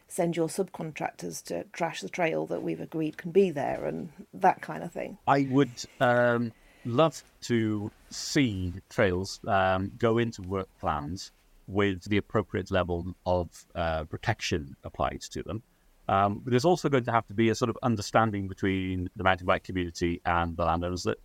send 0.09 0.37
your 0.37 0.48
subcontractors 0.48 1.42
to 1.44 1.64
trash 1.72 2.00
the 2.00 2.09
trail 2.09 2.46
that 2.46 2.62
we've 2.62 2.80
agreed 2.80 3.18
can 3.18 3.30
be 3.30 3.50
there 3.50 3.85
and 3.85 4.11
that 4.32 4.62
kind 4.62 4.82
of 4.82 4.92
thing. 4.92 5.18
I 5.26 5.46
would 5.50 5.70
um, 6.00 6.52
love 6.85 7.22
to 7.42 7.90
see 8.11 8.72
trails 8.88 9.40
um, 9.46 9.92
go 9.98 10.18
into 10.18 10.42
work 10.42 10.68
plans 10.80 11.32
with 11.66 12.04
the 12.04 12.16
appropriate 12.16 12.70
level 12.70 13.14
of 13.26 13.48
uh, 13.74 14.04
protection 14.04 14.76
applied 14.85 15.20
to 15.20 15.42
them. 15.42 15.62
Um, 16.09 16.42
there's 16.46 16.64
also 16.64 16.88
going 16.88 17.04
to 17.04 17.12
have 17.12 17.26
to 17.26 17.35
be 17.35 17.48
a 17.48 17.54
sort 17.54 17.68
of 17.68 17.76
understanding 17.82 18.46
between 18.46 19.11
the 19.16 19.24
mountain 19.24 19.46
bike 19.46 19.64
community 19.64 20.20
and 20.24 20.56
the 20.56 20.64
landowners 20.64 21.02
that 21.02 21.18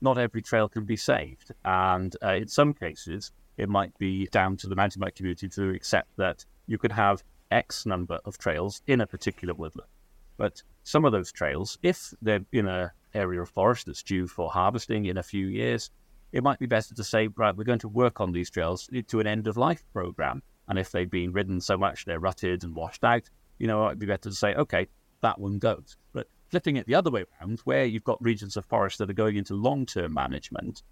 not 0.00 0.18
every 0.18 0.42
trail 0.42 0.68
can 0.68 0.84
be 0.84 0.96
saved. 0.96 1.52
And 1.64 2.14
uh, 2.22 2.34
in 2.34 2.48
some 2.48 2.74
cases, 2.74 3.32
it 3.56 3.68
might 3.68 3.96
be 3.98 4.26
down 4.26 4.56
to 4.58 4.66
the 4.66 4.76
mountain 4.76 5.00
bike 5.00 5.14
community 5.14 5.48
to 5.48 5.70
accept 5.70 6.08
that 6.16 6.44
you 6.66 6.78
could 6.78 6.92
have 6.92 7.22
X 7.50 7.86
number 7.86 8.18
of 8.24 8.38
trails 8.38 8.82
in 8.86 9.00
a 9.00 9.06
particular 9.06 9.54
woodland. 9.54 9.88
But 10.36 10.62
some 10.82 11.04
of 11.04 11.12
those 11.12 11.30
trails, 11.30 11.78
if 11.82 12.12
they're 12.20 12.44
in 12.52 12.66
an 12.66 12.90
area 13.14 13.40
of 13.42 13.50
forest 13.50 13.86
that's 13.86 14.02
due 14.02 14.26
for 14.26 14.50
harvesting 14.50 15.06
in 15.06 15.18
a 15.18 15.22
few 15.22 15.46
years, 15.46 15.90
it 16.32 16.42
might 16.42 16.58
be 16.58 16.66
better 16.66 16.94
to 16.94 17.04
say, 17.04 17.28
right, 17.28 17.56
we're 17.56 17.64
going 17.64 17.78
to 17.78 17.88
work 17.88 18.20
on 18.20 18.32
these 18.32 18.50
trails 18.50 18.90
to 19.06 19.20
an 19.20 19.26
end 19.26 19.46
of 19.46 19.56
life 19.56 19.84
program. 19.92 20.42
And 20.66 20.78
if 20.78 20.90
they've 20.90 21.10
been 21.10 21.32
ridden 21.32 21.60
so 21.60 21.76
much 21.76 22.04
they're 22.04 22.18
rutted 22.18 22.64
and 22.64 22.74
washed 22.74 23.04
out, 23.04 23.22
you 23.58 23.68
know, 23.68 23.86
it'd 23.86 24.00
be 24.00 24.06
better 24.06 24.30
to 24.30 24.34
say, 24.34 24.54
okay, 24.54 24.88
that 25.22 25.38
one 25.38 25.58
goes. 25.58 25.96
But 26.12 26.26
flipping 26.50 26.76
it 26.76 26.86
the 26.86 26.94
other 26.94 27.10
way 27.10 27.24
around, 27.40 27.60
where 27.64 27.84
you've 27.84 28.04
got 28.04 28.22
regions 28.22 28.56
of 28.56 28.64
forest 28.64 28.98
that 28.98 29.10
are 29.10 29.14
going 29.14 29.36
into 29.36 29.54
long 29.54 29.86
term 29.86 30.14
management, 30.14 30.82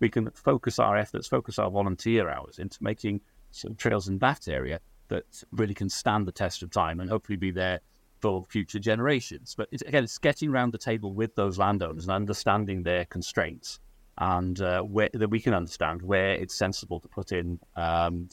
we 0.00 0.08
can 0.08 0.30
focus 0.30 0.78
our 0.78 0.96
efforts, 0.96 1.26
focus 1.26 1.58
our 1.58 1.70
volunteer 1.70 2.28
hours 2.28 2.58
into 2.58 2.82
making 2.82 3.20
some 3.50 3.74
trails 3.74 4.08
in 4.08 4.18
that 4.18 4.48
area 4.48 4.80
that 5.08 5.24
really 5.52 5.74
can 5.74 5.88
stand 5.88 6.26
the 6.26 6.32
test 6.32 6.62
of 6.62 6.70
time 6.70 7.00
and 7.00 7.10
hopefully 7.10 7.36
be 7.36 7.50
there 7.50 7.80
for 8.20 8.44
future 8.44 8.78
generations. 8.78 9.54
But 9.56 9.68
it's, 9.72 9.82
again, 9.82 10.04
it's 10.04 10.18
getting 10.18 10.50
around 10.50 10.72
the 10.72 10.78
table 10.78 11.12
with 11.12 11.34
those 11.34 11.58
landowners 11.58 12.04
and 12.04 12.12
understanding 12.12 12.82
their 12.82 13.04
constraints 13.06 13.80
and 14.18 14.60
uh, 14.60 14.82
where 14.82 15.08
that 15.14 15.30
we 15.30 15.40
can 15.40 15.54
understand 15.54 16.02
where 16.02 16.32
it's 16.32 16.54
sensible 16.54 17.00
to 17.00 17.08
put 17.08 17.32
in 17.32 17.58
um, 17.76 18.28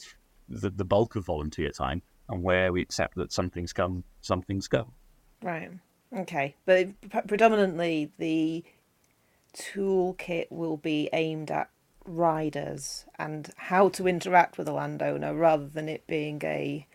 the, 0.48 0.70
the 0.70 0.84
bulk 0.84 1.16
of 1.16 1.24
volunteer 1.24 1.70
time 1.70 2.02
and 2.28 2.42
where 2.42 2.72
we 2.72 2.82
accept 2.82 3.16
that 3.16 3.32
some 3.32 3.50
things 3.50 3.72
come, 3.72 4.04
some 4.20 4.42
things 4.42 4.68
go. 4.68 4.92
Right. 5.42 5.70
Okay. 6.16 6.54
But 6.64 6.88
predominantly 7.26 8.12
the 8.18 8.64
toolkit 9.54 10.46
will 10.50 10.76
be 10.76 11.08
aimed 11.12 11.50
at 11.50 11.70
riders 12.04 13.04
and 13.18 13.50
how 13.56 13.88
to 13.90 14.08
interact 14.08 14.56
with 14.56 14.68
a 14.68 14.72
landowner 14.72 15.34
rather 15.34 15.66
than 15.66 15.88
it 15.88 16.06
being 16.06 16.40
a 16.44 16.86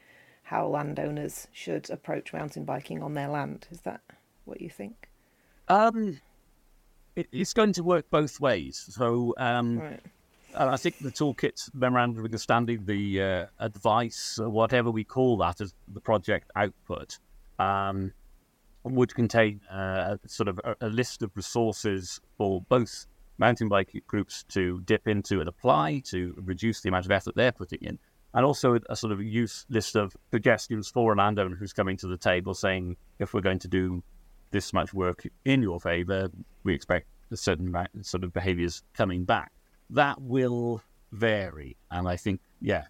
how 0.44 0.68
landowners 0.68 1.48
should 1.52 1.90
approach 1.90 2.34
mountain 2.34 2.66
biking 2.66 3.02
on 3.02 3.14
their 3.14 3.30
land. 3.30 3.68
Is 3.72 3.82
that 3.82 4.02
what 4.46 4.62
you 4.62 4.70
think? 4.70 5.10
Um, 5.68 6.20
it, 7.16 7.28
it's 7.32 7.54
going 7.54 7.74
to 7.74 7.84
work 7.84 8.10
both 8.10 8.40
ways. 8.40 8.86
So, 8.90 9.34
um, 9.38 9.80
right. 9.80 10.00
I 10.56 10.78
think 10.78 11.00
the 11.00 11.12
toolkit 11.12 11.74
memorandum 11.74 12.20
of 12.20 12.26
understanding, 12.26 12.86
the 12.86 13.22
uh, 13.22 13.46
advice, 13.60 14.38
whatever 14.40 14.92
we 14.92 15.04
call 15.04 15.38
that 15.38 15.62
as 15.62 15.74
the 15.88 16.02
project 16.02 16.52
output, 16.56 17.18
um, 17.58 18.12
would 18.84 19.14
contain 19.16 19.62
uh, 19.72 20.18
sort 20.28 20.50
of 20.50 20.60
a, 20.64 20.76
a, 20.82 20.90
list 20.90 21.24
of 21.24 21.32
resources 21.36 22.20
for 22.38 22.62
both 22.70 23.06
mountain 23.38 23.70
bike 23.70 24.04
groups 24.08 24.44
to 24.50 24.82
dip 24.82 25.08
into 25.08 25.40
and 25.40 25.48
apply 25.48 26.02
to 26.06 26.34
reduce 26.38 26.82
the 26.82 26.90
amount 26.90 27.06
of 27.06 27.12
effort 27.12 27.36
they're 27.36 27.52
putting 27.52 27.80
in, 27.82 27.98
and 28.34 28.46
also 28.46 28.78
a 28.90 28.96
sort 28.96 29.14
of 29.14 29.22
use 29.22 29.66
list 29.70 29.96
of 29.96 30.16
suggestions 30.32 30.90
for 30.90 31.14
a 31.14 31.16
landowner 31.16 31.56
who's 31.56 31.74
coming 31.74 31.98
to 31.98 32.08
the 32.08 32.18
table 32.18 32.54
saying, 32.54 32.96
if 33.20 33.34
we're 33.34 33.42
going 33.42 33.60
to 33.60 33.68
do 33.68 34.04
this 34.52 34.74
much 34.74 34.94
work 34.94 35.28
in 35.46 35.62
your 35.62 35.80
favour, 35.80 36.30
we 36.64 36.74
expect 36.74 37.08
a 37.32 37.38
certain 37.38 37.74
sort 38.02 38.24
of 38.24 38.34
behaviours 38.34 38.84
coming 38.94 39.24
back. 39.24 39.52
That 39.90 40.22
will 40.22 40.82
vary, 41.12 41.78
and 41.92 42.08
I 42.08 42.18
think, 42.18 42.42
yeah, 42.62 42.86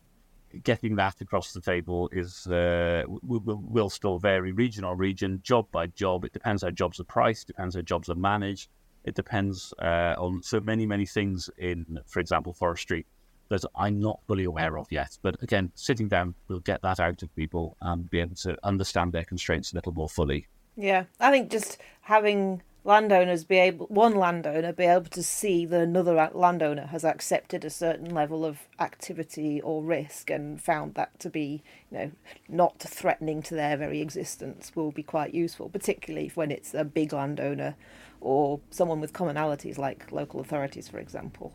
getting 0.64 0.96
that 0.98 1.20
across 1.22 1.54
the 1.54 1.62
table 1.62 2.10
is 2.12 2.48
uh, 2.48 3.04
will, 3.08 3.62
will 3.64 3.90
still 3.90 4.20
vary 4.20 4.52
region 4.52 4.84
on 4.84 4.98
region, 4.98 5.40
job 5.44 5.68
by 5.72 5.88
job. 5.88 6.26
It 6.26 6.34
depends 6.34 6.64
how 6.64 6.70
jobs 6.70 7.00
are 7.00 7.06
priced, 7.06 7.48
depends 7.48 7.76
how 7.76 7.82
jobs 7.82 8.10
are 8.10 8.16
managed. 8.16 8.70
It 9.04 9.16
depends 9.16 9.74
uh, 9.80 10.16
on 10.18 10.42
so 10.44 10.60
many, 10.60 10.86
many 10.86 11.06
things 11.06 11.50
in, 11.58 12.00
for 12.08 12.20
example, 12.20 12.54
forestry 12.54 13.06
that 13.50 13.64
I'm 13.76 14.00
not 14.00 14.20
fully 14.28 14.46
aware 14.46 14.78
of 14.78 14.92
yet. 14.92 15.18
But 15.22 15.42
again, 15.44 15.72
sitting 15.76 16.08
down, 16.08 16.36
we'll 16.48 16.60
get 16.60 16.82
that 16.84 17.00
out 17.00 17.22
of 17.22 17.36
people 17.36 17.76
and 17.82 18.10
be 18.10 18.20
able 18.20 18.36
to 18.38 18.58
understand 18.64 19.12
their 19.12 19.26
constraints 19.26 19.72
a 19.72 19.76
little 19.76 19.94
more 19.94 20.10
fully. 20.10 20.48
Yeah, 20.76 21.04
I 21.20 21.32
think 21.32 21.52
just 21.52 21.78
having 22.02 22.62
landowners 22.86 23.46
be 23.46 23.58
able 23.58 23.86
one 23.88 24.16
landowner 24.16 24.74
be 24.74 24.84
able 24.84 25.06
to 25.06 25.24
see 25.24 25.66
that 25.66 25.80
another 25.80 26.30
landowner 26.34 26.88
has 26.88 27.06
accepted 27.06 27.64
a 27.64 27.70
certain 27.70 28.14
level 28.14 28.44
of 28.44 28.68
activity 28.80 29.62
or 29.62 29.82
risk 29.82 30.30
and 30.30 30.62
found 30.62 30.94
that 30.96 31.18
to 31.20 31.30
be 31.30 31.64
you 31.90 31.98
know 31.98 32.12
not 32.50 32.80
threatening 32.80 33.42
to 33.42 33.56
their 33.56 33.78
very 33.78 34.02
existence 34.02 34.72
will 34.76 34.92
be 34.92 35.04
quite 35.04 35.34
useful 35.34 35.70
particularly 35.70 36.30
when 36.36 36.52
it's 36.52 36.74
a 36.74 36.84
big 36.84 37.14
landowner 37.14 37.76
or 38.24 38.60
someone 38.70 39.02
with 39.02 39.14
commonalities 39.14 39.78
like 39.78 40.12
local 40.12 40.40
authorities 40.40 40.88
for 40.88 40.98
example. 40.98 41.54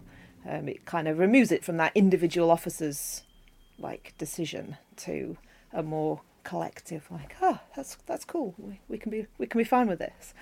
Um, 0.49 0.69
it 0.69 0.85
kind 0.85 1.09
of 1.09 1.19
removes 1.19 1.51
it 1.51 1.65
from 1.65 1.79
that 1.79 1.93
individual 1.95 2.51
officer's 2.51 3.23
like 3.79 4.15
decision 4.19 4.77
to 4.99 5.37
a 5.73 5.83
more 5.83 6.21
collective 6.49 7.07
like 7.11 7.37
oh 7.43 7.59
that's 7.77 7.97
that's 8.07 8.25
cool. 8.25 8.55
We, 8.57 8.81
we 8.89 8.97
can 8.97 9.11
be 9.11 9.27
we 9.37 9.47
can 9.47 9.59
be 9.59 9.65
fine 9.65 9.87
with 9.87 9.99
this. 9.99 10.33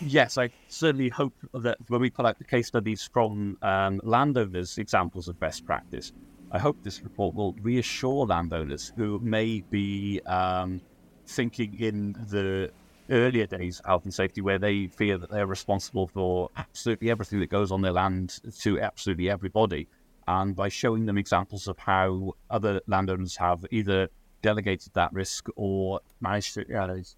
Yes 0.00 0.38
i 0.38 0.50
certainly 0.68 1.08
hope 1.08 1.34
that 1.52 1.78
when 1.88 2.00
we 2.00 2.10
pull 2.10 2.26
out 2.26 2.38
the 2.38 2.44
case 2.44 2.68
studies 2.68 3.08
from 3.12 3.58
um, 3.62 4.00
landowners 4.04 4.78
examples 4.78 5.26
of 5.26 5.40
best 5.40 5.66
practice 5.66 6.12
i 6.52 6.58
hope 6.58 6.76
this 6.84 7.02
report 7.02 7.34
will 7.34 7.54
reassure 7.60 8.24
landowners 8.24 8.92
who 8.96 9.18
may 9.18 9.64
be 9.70 10.20
um, 10.26 10.80
thinking 11.26 11.74
in 11.80 12.12
the 12.30 12.70
earlier 13.10 13.46
days 13.46 13.80
health 13.84 14.04
and 14.04 14.14
safety 14.14 14.40
where 14.40 14.58
they 14.58 14.86
fear 14.86 15.18
that 15.18 15.30
they're 15.30 15.46
responsible 15.46 16.06
for 16.06 16.50
absolutely 16.56 17.10
everything 17.10 17.40
that 17.40 17.50
goes 17.50 17.72
on 17.72 17.80
their 17.80 17.92
land 17.92 18.38
to 18.60 18.80
absolutely 18.80 19.30
everybody. 19.30 19.88
And 20.26 20.54
by 20.54 20.68
showing 20.68 21.06
them 21.06 21.16
examples 21.16 21.68
of 21.68 21.78
how 21.78 22.34
other 22.50 22.80
landowners 22.86 23.36
have 23.36 23.64
either 23.70 24.08
delegated 24.42 24.92
that 24.94 25.12
risk 25.12 25.48
or 25.56 26.00
managed 26.20 26.54
to, 26.54 26.64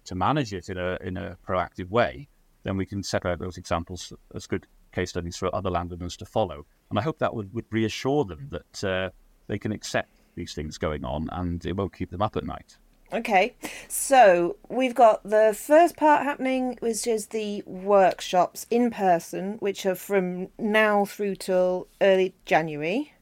to 0.05 0.15
manage 0.15 0.53
it 0.53 0.69
in 0.69 0.77
a 0.77 0.97
in 1.01 1.17
a 1.17 1.37
proactive 1.47 1.89
way, 1.89 2.27
then 2.63 2.77
we 2.77 2.85
can 2.85 3.03
set 3.03 3.25
out 3.25 3.39
those 3.39 3.57
examples 3.57 4.13
as 4.33 4.47
good 4.47 4.67
case 4.91 5.11
studies 5.11 5.37
for 5.37 5.53
other 5.55 5.69
landowners 5.69 6.17
to 6.17 6.25
follow. 6.25 6.65
And 6.89 6.99
I 6.99 7.01
hope 7.01 7.19
that 7.19 7.33
would, 7.33 7.53
would 7.53 7.65
reassure 7.71 8.25
them 8.25 8.49
that 8.49 8.83
uh, 8.83 9.09
they 9.47 9.57
can 9.57 9.71
accept 9.71 10.09
these 10.35 10.53
things 10.53 10.77
going 10.77 11.05
on 11.05 11.29
and 11.31 11.65
it 11.65 11.75
won't 11.75 11.93
keep 11.93 12.11
them 12.11 12.21
up 12.21 12.35
at 12.35 12.45
night. 12.45 12.77
Okay, 13.13 13.55
so 13.89 14.55
we've 14.69 14.95
got 14.95 15.21
the 15.23 15.53
first 15.57 15.97
part 15.97 16.23
happening, 16.23 16.77
which 16.79 17.05
is 17.05 17.27
the 17.27 17.61
workshops 17.65 18.65
in 18.69 18.89
person, 18.89 19.57
which 19.59 19.85
are 19.85 19.95
from 19.95 20.47
now 20.57 21.03
through 21.03 21.35
till 21.35 21.87
early 21.99 22.33
January. 22.45 23.13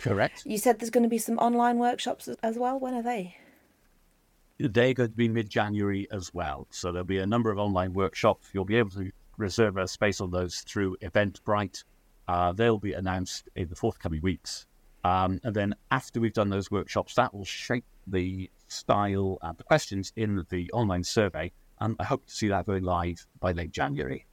Correct. 0.00 0.44
You 0.46 0.56
said 0.56 0.78
there's 0.78 0.90
going 0.90 1.02
to 1.02 1.08
be 1.08 1.18
some 1.18 1.38
online 1.38 1.78
workshops 1.78 2.28
as 2.42 2.56
well. 2.56 2.80
When 2.80 2.94
are 2.94 3.02
they? 3.02 3.36
They're 4.58 4.94
going 4.94 5.10
to 5.10 5.16
be 5.16 5.28
mid 5.28 5.48
January 5.50 6.08
as 6.10 6.32
well. 6.32 6.66
So 6.70 6.90
there'll 6.90 7.04
be 7.04 7.18
a 7.18 7.26
number 7.26 7.50
of 7.50 7.58
online 7.58 7.92
workshops. 7.92 8.48
You'll 8.52 8.64
be 8.64 8.76
able 8.76 8.90
to 8.90 9.10
reserve 9.36 9.76
a 9.76 9.86
space 9.86 10.20
on 10.20 10.30
those 10.30 10.60
through 10.60 10.96
Eventbrite. 11.02 11.84
Uh, 12.28 12.52
they'll 12.52 12.78
be 12.78 12.94
announced 12.94 13.48
in 13.56 13.68
the 13.68 13.76
forthcoming 13.76 14.20
weeks. 14.22 14.66
Um, 15.04 15.40
and 15.44 15.54
then 15.54 15.74
after 15.90 16.20
we've 16.20 16.32
done 16.32 16.50
those 16.50 16.70
workshops, 16.70 17.14
that 17.14 17.34
will 17.34 17.44
shape 17.44 17.84
the 18.06 18.50
style 18.68 19.38
and 19.42 19.56
the 19.56 19.64
questions 19.64 20.12
in 20.16 20.44
the 20.50 20.70
online 20.72 21.04
survey. 21.04 21.52
And 21.80 21.96
I 21.98 22.04
hope 22.04 22.26
to 22.26 22.34
see 22.34 22.48
that 22.48 22.66
going 22.66 22.84
live 22.84 23.26
by 23.40 23.52
late 23.52 23.72
January. 23.72 24.26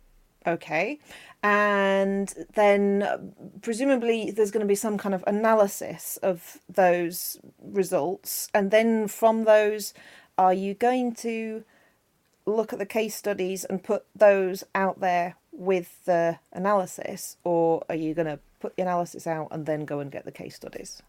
Okay. 0.47 0.99
And 1.43 2.33
then 2.55 3.33
presumably 3.61 4.31
there's 4.31 4.49
going 4.49 4.65
to 4.65 4.67
be 4.67 4.75
some 4.75 4.97
kind 4.97 5.13
of 5.13 5.23
analysis 5.27 6.17
of 6.23 6.59
those 6.67 7.37
results. 7.61 8.49
And 8.53 8.71
then 8.71 9.07
from 9.07 9.43
those, 9.43 9.93
are 10.37 10.53
you 10.53 10.73
going 10.73 11.13
to 11.15 11.63
look 12.45 12.71
at 12.71 12.79
the 12.79 12.85
case 12.85 13.15
studies 13.15 13.65
and 13.65 13.83
put 13.83 14.05
those 14.15 14.63
out 14.73 15.01
there 15.01 15.35
with 15.51 16.05
the 16.05 16.39
analysis? 16.53 17.37
Or 17.43 17.83
are 17.89 17.95
you 17.95 18.13
going 18.13 18.27
to 18.27 18.39
put 18.59 18.75
the 18.75 18.83
analysis 18.83 19.27
out 19.27 19.49
and 19.51 19.65
then 19.65 19.85
go 19.85 19.99
and 19.99 20.11
get 20.11 20.25
the 20.25 20.31
case 20.31 20.55
studies? 20.55 21.03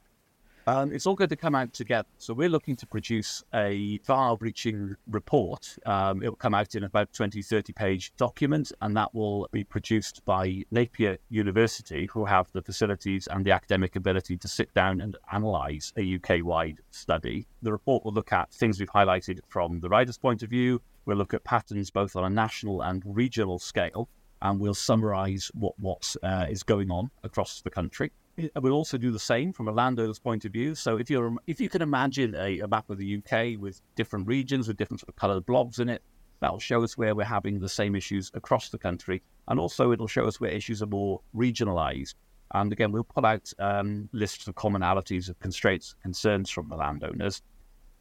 Um, 0.69 0.93
it's 0.93 1.07
all 1.07 1.15
going 1.15 1.31
to 1.31 1.37
come 1.37 1.55
out 1.55 1.73
together. 1.73 2.07
So 2.19 2.35
we're 2.35 2.51
looking 2.51 2.77
to 2.77 2.87
produce 2.87 3.43
a 3.55 4.01
far-reaching 4.05 4.97
report. 5.07 5.79
Um, 5.87 6.23
it 6.23 6.29
will 6.29 6.37
come 6.37 6.53
out 6.53 6.75
in 6.75 6.85
about 6.85 7.11
20, 7.15 7.41
30 7.41 7.73
page 7.73 8.13
document, 8.19 8.71
and 8.83 8.95
that 8.95 9.15
will 9.15 9.49
be 9.51 9.65
produced 9.65 10.23
by 10.27 10.65
Napier 10.71 11.17
University, 11.31 12.05
who 12.13 12.27
have 12.27 12.53
the 12.53 12.61
facilities 12.61 13.27
and 13.29 13.47
the 13.47 13.51
academic 13.51 13.97
ability 13.97 14.37
to 14.37 14.47
sit 14.47 14.75
down 14.75 15.01
and 15.01 15.17
analyse 15.33 15.95
a 15.97 16.17
UK-wide 16.17 16.81
study. 16.91 17.47
The 17.63 17.73
report 17.73 18.05
will 18.05 18.13
look 18.13 18.35
at 18.35 18.53
things 18.53 18.79
we've 18.79 18.91
highlighted 18.91 19.41
from 19.49 19.81
the 19.81 19.89
rider's 19.89 20.19
point 20.19 20.43
of 20.43 20.51
view. 20.51 20.83
We'll 21.07 21.17
look 21.17 21.33
at 21.33 21.45
patterns 21.45 21.91
both 21.91 22.15
on 22.15 22.25
a 22.25 22.31
national 22.31 22.83
and 22.83 23.03
regional 23.07 23.59
scale, 23.59 24.11
and 24.43 24.61
we'll 24.61 24.75
summarise 24.75 25.51
what 25.55 25.79
what 25.79 26.15
uh, 26.23 26.45
is 26.51 26.63
going 26.63 26.91
on 26.91 27.11
across 27.25 27.63
the 27.63 27.71
country. 27.71 28.13
We'll 28.61 28.73
also 28.73 28.99
do 28.99 29.11
the 29.11 29.19
same 29.19 29.53
from 29.53 29.67
a 29.67 29.73
landowner's 29.73 30.19
point 30.21 30.45
of 30.45 30.53
view. 30.53 30.75
So 30.75 30.97
if 30.97 31.11
you're 31.11 31.35
if 31.47 31.61
you 31.61 31.69
can 31.69 31.83
imagine 31.83 32.37
a, 32.37 32.61
a 32.61 32.69
map 32.69 32.89
of 32.89 32.99
the 32.99 33.17
UK 33.17 33.61
with 33.61 33.81
different 33.97 34.29
regions 34.29 34.69
with 34.69 34.77
different 34.77 35.01
sort 35.01 35.09
of 35.09 35.17
coloured 35.17 35.45
blobs 35.45 35.81
in 35.81 35.89
it, 35.89 36.03
that'll 36.41 36.61
show 36.61 36.85
us 36.85 36.97
where 36.97 37.17
we're 37.17 37.25
having 37.25 37.59
the 37.59 37.69
same 37.69 37.97
issues 37.97 38.31
across 38.35 38.69
the 38.69 38.79
country, 38.79 39.23
and 39.49 39.59
also 39.59 39.91
it'll 39.91 40.07
show 40.07 40.25
us 40.25 40.41
where 40.41 40.51
issues 40.51 40.83
are 40.83 40.87
more 40.87 41.21
regionalised. 41.35 42.15
And 42.55 42.73
again, 42.73 42.93
we'll 42.93 43.05
pull 43.05 43.27
out 43.27 43.53
um, 43.59 44.09
lists 44.13 44.47
of 44.47 44.55
commonalities 44.55 45.29
of 45.29 45.39
constraints, 45.41 45.97
concerns 46.03 46.49
from 46.49 46.69
the 46.69 46.77
landowners. 46.77 47.43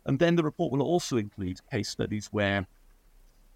And 0.06 0.20
then 0.20 0.36
the 0.36 0.44
report 0.44 0.72
will 0.72 0.84
also 0.84 1.18
include 1.18 1.60
case 1.70 1.90
studies 1.90 2.30
where 2.32 2.66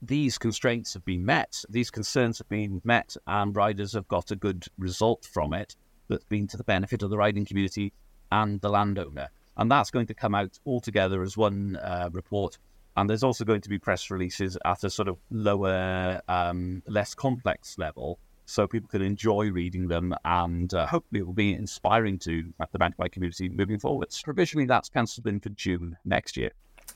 these 0.01 0.37
constraints 0.37 0.93
have 0.95 1.05
been 1.05 1.23
met, 1.23 1.63
these 1.69 1.91
concerns 1.91 2.39
have 2.39 2.49
been 2.49 2.81
met, 2.83 3.15
and 3.27 3.55
riders 3.55 3.93
have 3.93 4.07
got 4.07 4.31
a 4.31 4.35
good 4.35 4.65
result 4.77 5.25
from 5.31 5.53
it 5.53 5.75
that's 6.11 6.25
been 6.25 6.47
to 6.47 6.57
the 6.57 6.63
benefit 6.63 7.01
of 7.01 7.09
the 7.09 7.17
riding 7.17 7.45
community 7.45 7.93
and 8.31 8.61
the 8.61 8.69
landowner. 8.69 9.29
And 9.57 9.71
that's 9.71 9.91
going 9.91 10.07
to 10.07 10.13
come 10.13 10.35
out 10.35 10.59
all 10.65 10.79
together 10.79 11.21
as 11.23 11.35
one 11.35 11.77
uh, 11.77 12.09
report. 12.11 12.57
And 12.95 13.09
there's 13.09 13.23
also 13.23 13.45
going 13.45 13.61
to 13.61 13.69
be 13.69 13.79
press 13.79 14.11
releases 14.11 14.57
at 14.65 14.83
a 14.83 14.89
sort 14.89 15.07
of 15.07 15.17
lower, 15.29 16.21
um, 16.27 16.83
less 16.87 17.15
complex 17.15 17.77
level 17.77 18.19
so 18.45 18.67
people 18.67 18.89
can 18.89 19.01
enjoy 19.01 19.49
reading 19.49 19.87
them 19.87 20.13
and 20.25 20.73
uh, 20.73 20.85
hopefully 20.85 21.21
it 21.21 21.25
will 21.25 21.33
be 21.33 21.53
inspiring 21.53 22.19
to 22.19 22.53
the 22.71 22.79
mountain 22.79 22.95
bike 22.97 23.13
community 23.13 23.47
moving 23.47 23.79
forwards. 23.79 24.21
Provisionally, 24.21 24.65
that's 24.65 24.89
cancelled 24.89 25.27
in 25.27 25.39
for 25.39 25.49
June 25.49 25.97
next 26.03 26.35
year. 26.35 26.51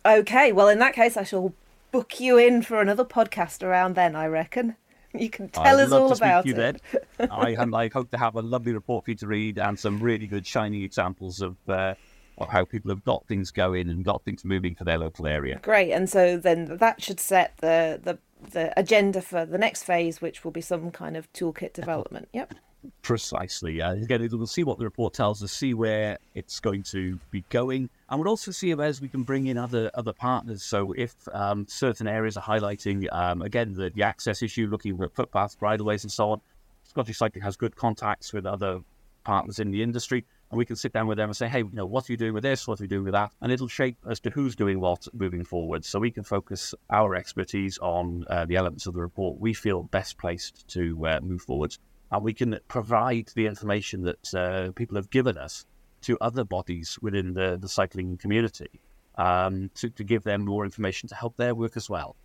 Okay, 0.06 0.52
well, 0.52 0.68
in 0.68 0.80
that 0.80 0.94
case, 0.94 1.16
I 1.16 1.24
shall 1.24 1.54
book 1.92 2.20
you 2.20 2.38
in 2.38 2.62
for 2.62 2.82
another 2.82 3.06
podcast 3.06 3.64
around 3.64 3.96
then, 3.96 4.16
I 4.16 4.28
reckon. 4.28 4.76
You 5.26 5.30
can 5.30 5.50
tell 5.50 5.80
I'd 5.80 5.86
us 5.86 5.92
all 5.92 6.12
about 6.12 6.44
to 6.44 6.50
you 6.50 6.56
it. 6.56 6.82
Then. 7.18 7.30
I, 7.32 7.56
I 7.58 7.90
hope 7.90 8.12
to 8.12 8.18
have 8.18 8.36
a 8.36 8.42
lovely 8.42 8.74
report 8.74 9.06
for 9.06 9.12
you 9.12 9.18
to 9.18 9.28
read 9.28 9.58
and 9.58 9.80
some 9.80 10.00
really 10.00 10.28
good 10.28 10.46
shining 10.46 10.84
examples 10.84 11.42
of, 11.42 11.58
uh, 11.68 11.96
of 12.38 12.50
how 12.50 12.66
people 12.66 12.90
have 12.90 13.04
got 13.04 13.26
things 13.28 13.52
going 13.52 13.90
and 13.90 14.04
got 14.04 14.24
things 14.24 14.44
moving 14.44 14.76
for 14.76 14.84
their 14.84 14.98
local 14.98 15.28
area. 15.28 15.60
Great, 15.62 15.92
and 15.92 16.10
so 16.10 16.38
then 16.38 16.78
that 16.78 17.02
should 17.02 17.20
set 17.20 17.58
the, 17.58 18.00
the 18.04 18.18
the 18.52 18.78
agenda 18.80 19.22
for 19.22 19.46
the 19.46 19.58
next 19.58 19.84
phase, 19.84 20.22
which 20.22 20.44
will 20.44 20.52
be 20.52 20.62
some 20.62 20.92
kind 20.92 21.18
of 21.18 21.32
toolkit 21.34 21.74
development. 21.74 22.28
Yep. 22.34 22.54
Precisely. 23.02 23.82
Uh, 23.82 23.94
again, 23.94 24.28
we'll 24.32 24.46
see 24.46 24.64
what 24.64 24.78
the 24.78 24.84
report 24.84 25.14
tells 25.14 25.42
us, 25.44 25.52
see 25.52 25.74
where 25.74 26.20
it's 26.36 26.60
going 26.60 26.84
to 26.84 27.20
be 27.32 27.44
going, 27.50 27.90
and 28.10 28.20
we'll 28.20 28.30
also 28.30 28.52
see 28.52 28.72
as 28.72 29.02
we 29.02 29.08
can 29.08 29.24
bring 29.24 29.48
in 29.48 29.58
other 29.58 29.90
other 29.94 30.14
partners. 30.14 30.64
So, 30.64 30.94
if 30.94 31.16
um, 31.34 31.66
certain 31.68 32.08
areas 32.08 32.38
are 32.38 32.44
highlighting, 32.44 33.12
um, 33.12 33.42
again, 33.42 33.74
the, 33.74 33.90
the 33.90 34.04
access 34.04 34.42
issue, 34.42 34.68
looking 34.68 35.02
at 35.02 35.16
footpaths, 35.16 35.56
bridleways, 35.56 36.04
and 36.04 36.12
so 36.12 36.32
on, 36.32 36.42
Scottish 36.84 37.18
Cycling 37.18 37.44
has 37.44 37.58
good 37.58 37.76
contacts 37.76 38.32
with 38.32 38.46
other 38.46 38.82
partners 39.24 39.60
in 39.60 39.72
the 39.72 39.82
industry, 39.82 40.24
and 40.52 40.58
we 40.58 40.66
can 40.66 40.76
sit 40.76 40.94
down 40.94 41.08
with 41.08 41.18
them 41.18 41.30
and 41.30 41.36
say, 41.36 41.48
hey, 41.50 41.60
you 41.60 41.70
know, 41.74 41.86
what 41.86 42.08
are 42.08 42.14
you 42.14 42.18
doing 42.18 42.34
with 42.34 42.44
this? 42.44 42.68
What 42.68 42.80
are 42.80 42.84
you 42.84 42.88
doing 42.88 43.04
with 43.04 43.14
that? 43.14 43.32
And 43.42 43.52
it'll 43.52 43.68
shape 43.68 43.98
as 44.08 44.20
to 44.22 44.30
who's 44.30 44.56
doing 44.56 44.80
what 44.80 45.08
moving 45.14 45.44
forward. 45.44 45.84
So 45.84 46.00
we 46.00 46.12
can 46.12 46.24
focus 46.24 46.74
our 46.90 47.16
expertise 47.16 47.78
on 47.80 48.26
uh, 48.30 48.46
the 48.46 48.56
elements 48.56 48.86
of 48.86 48.94
the 48.94 49.02
report 49.02 49.40
we 49.40 49.54
feel 49.54 49.84
best 49.84 50.18
placed 50.18 50.68
to 50.70 51.08
uh, 51.08 51.20
move 51.22 51.42
forward. 51.42 51.76
And 52.12 52.24
we 52.24 52.34
can 52.34 52.60
provide 52.68 53.32
the 53.36 53.48
information 53.48 54.04
that 54.04 54.34
uh, 54.34 54.72
people 54.74 54.96
have 54.96 55.10
given 55.10 55.38
us 55.38 55.66
to 56.06 56.18
other 56.22 56.44
bodies 56.44 56.98
within 57.02 57.34
the, 57.34 57.58
the 57.60 57.68
cycling 57.68 58.18
community 58.18 58.82
um, 59.18 59.70
to, 59.76 59.90
to 59.90 60.04
give 60.04 60.24
them 60.24 60.46
more 60.46 60.66
information 60.66 61.10
to 61.10 61.16
help 61.16 61.38
their 61.38 61.56
work 61.56 61.78
as 61.78 61.90
well. 61.90 62.16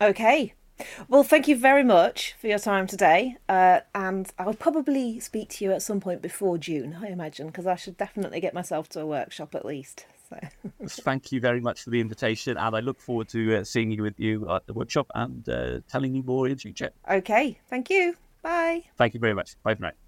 Okay. 0.00 0.54
Well, 1.08 1.24
thank 1.24 1.48
you 1.48 1.56
very 1.56 1.82
much 1.82 2.34
for 2.40 2.46
your 2.46 2.58
time 2.58 2.86
today. 2.86 3.36
Uh, 3.48 3.80
and 3.94 4.30
I'll 4.38 4.54
probably 4.54 5.18
speak 5.20 5.48
to 5.50 5.64
you 5.64 5.72
at 5.72 5.82
some 5.82 6.00
point 6.00 6.22
before 6.22 6.56
June, 6.58 6.98
I 7.02 7.08
imagine, 7.08 7.48
because 7.48 7.66
I 7.66 7.74
should 7.74 7.96
definitely 7.96 8.40
get 8.40 8.54
myself 8.54 8.88
to 8.90 9.00
a 9.00 9.06
workshop 9.06 9.54
at 9.54 9.64
least. 9.64 10.06
So. 10.28 10.38
Thank 10.86 11.32
you 11.32 11.40
very 11.40 11.60
much 11.60 11.82
for 11.82 11.90
the 11.90 12.00
invitation, 12.00 12.56
and 12.56 12.76
I 12.76 12.80
look 12.80 13.00
forward 13.00 13.28
to 13.30 13.56
uh, 13.56 13.64
seeing 13.64 13.90
you 13.90 14.02
with 14.02 14.20
you 14.20 14.48
at 14.50 14.66
the 14.66 14.74
workshop 14.74 15.06
and 15.14 15.48
uh, 15.48 15.80
telling 15.88 16.14
you 16.14 16.22
more 16.22 16.46
in 16.46 16.58
future. 16.58 16.90
Okay, 17.10 17.58
thank 17.68 17.90
you. 17.90 18.14
Bye. 18.42 18.84
Thank 18.96 19.14
you 19.14 19.20
very 19.20 19.34
much. 19.34 19.56
Bye 19.62 19.74
for 19.74 19.82
now. 19.82 20.07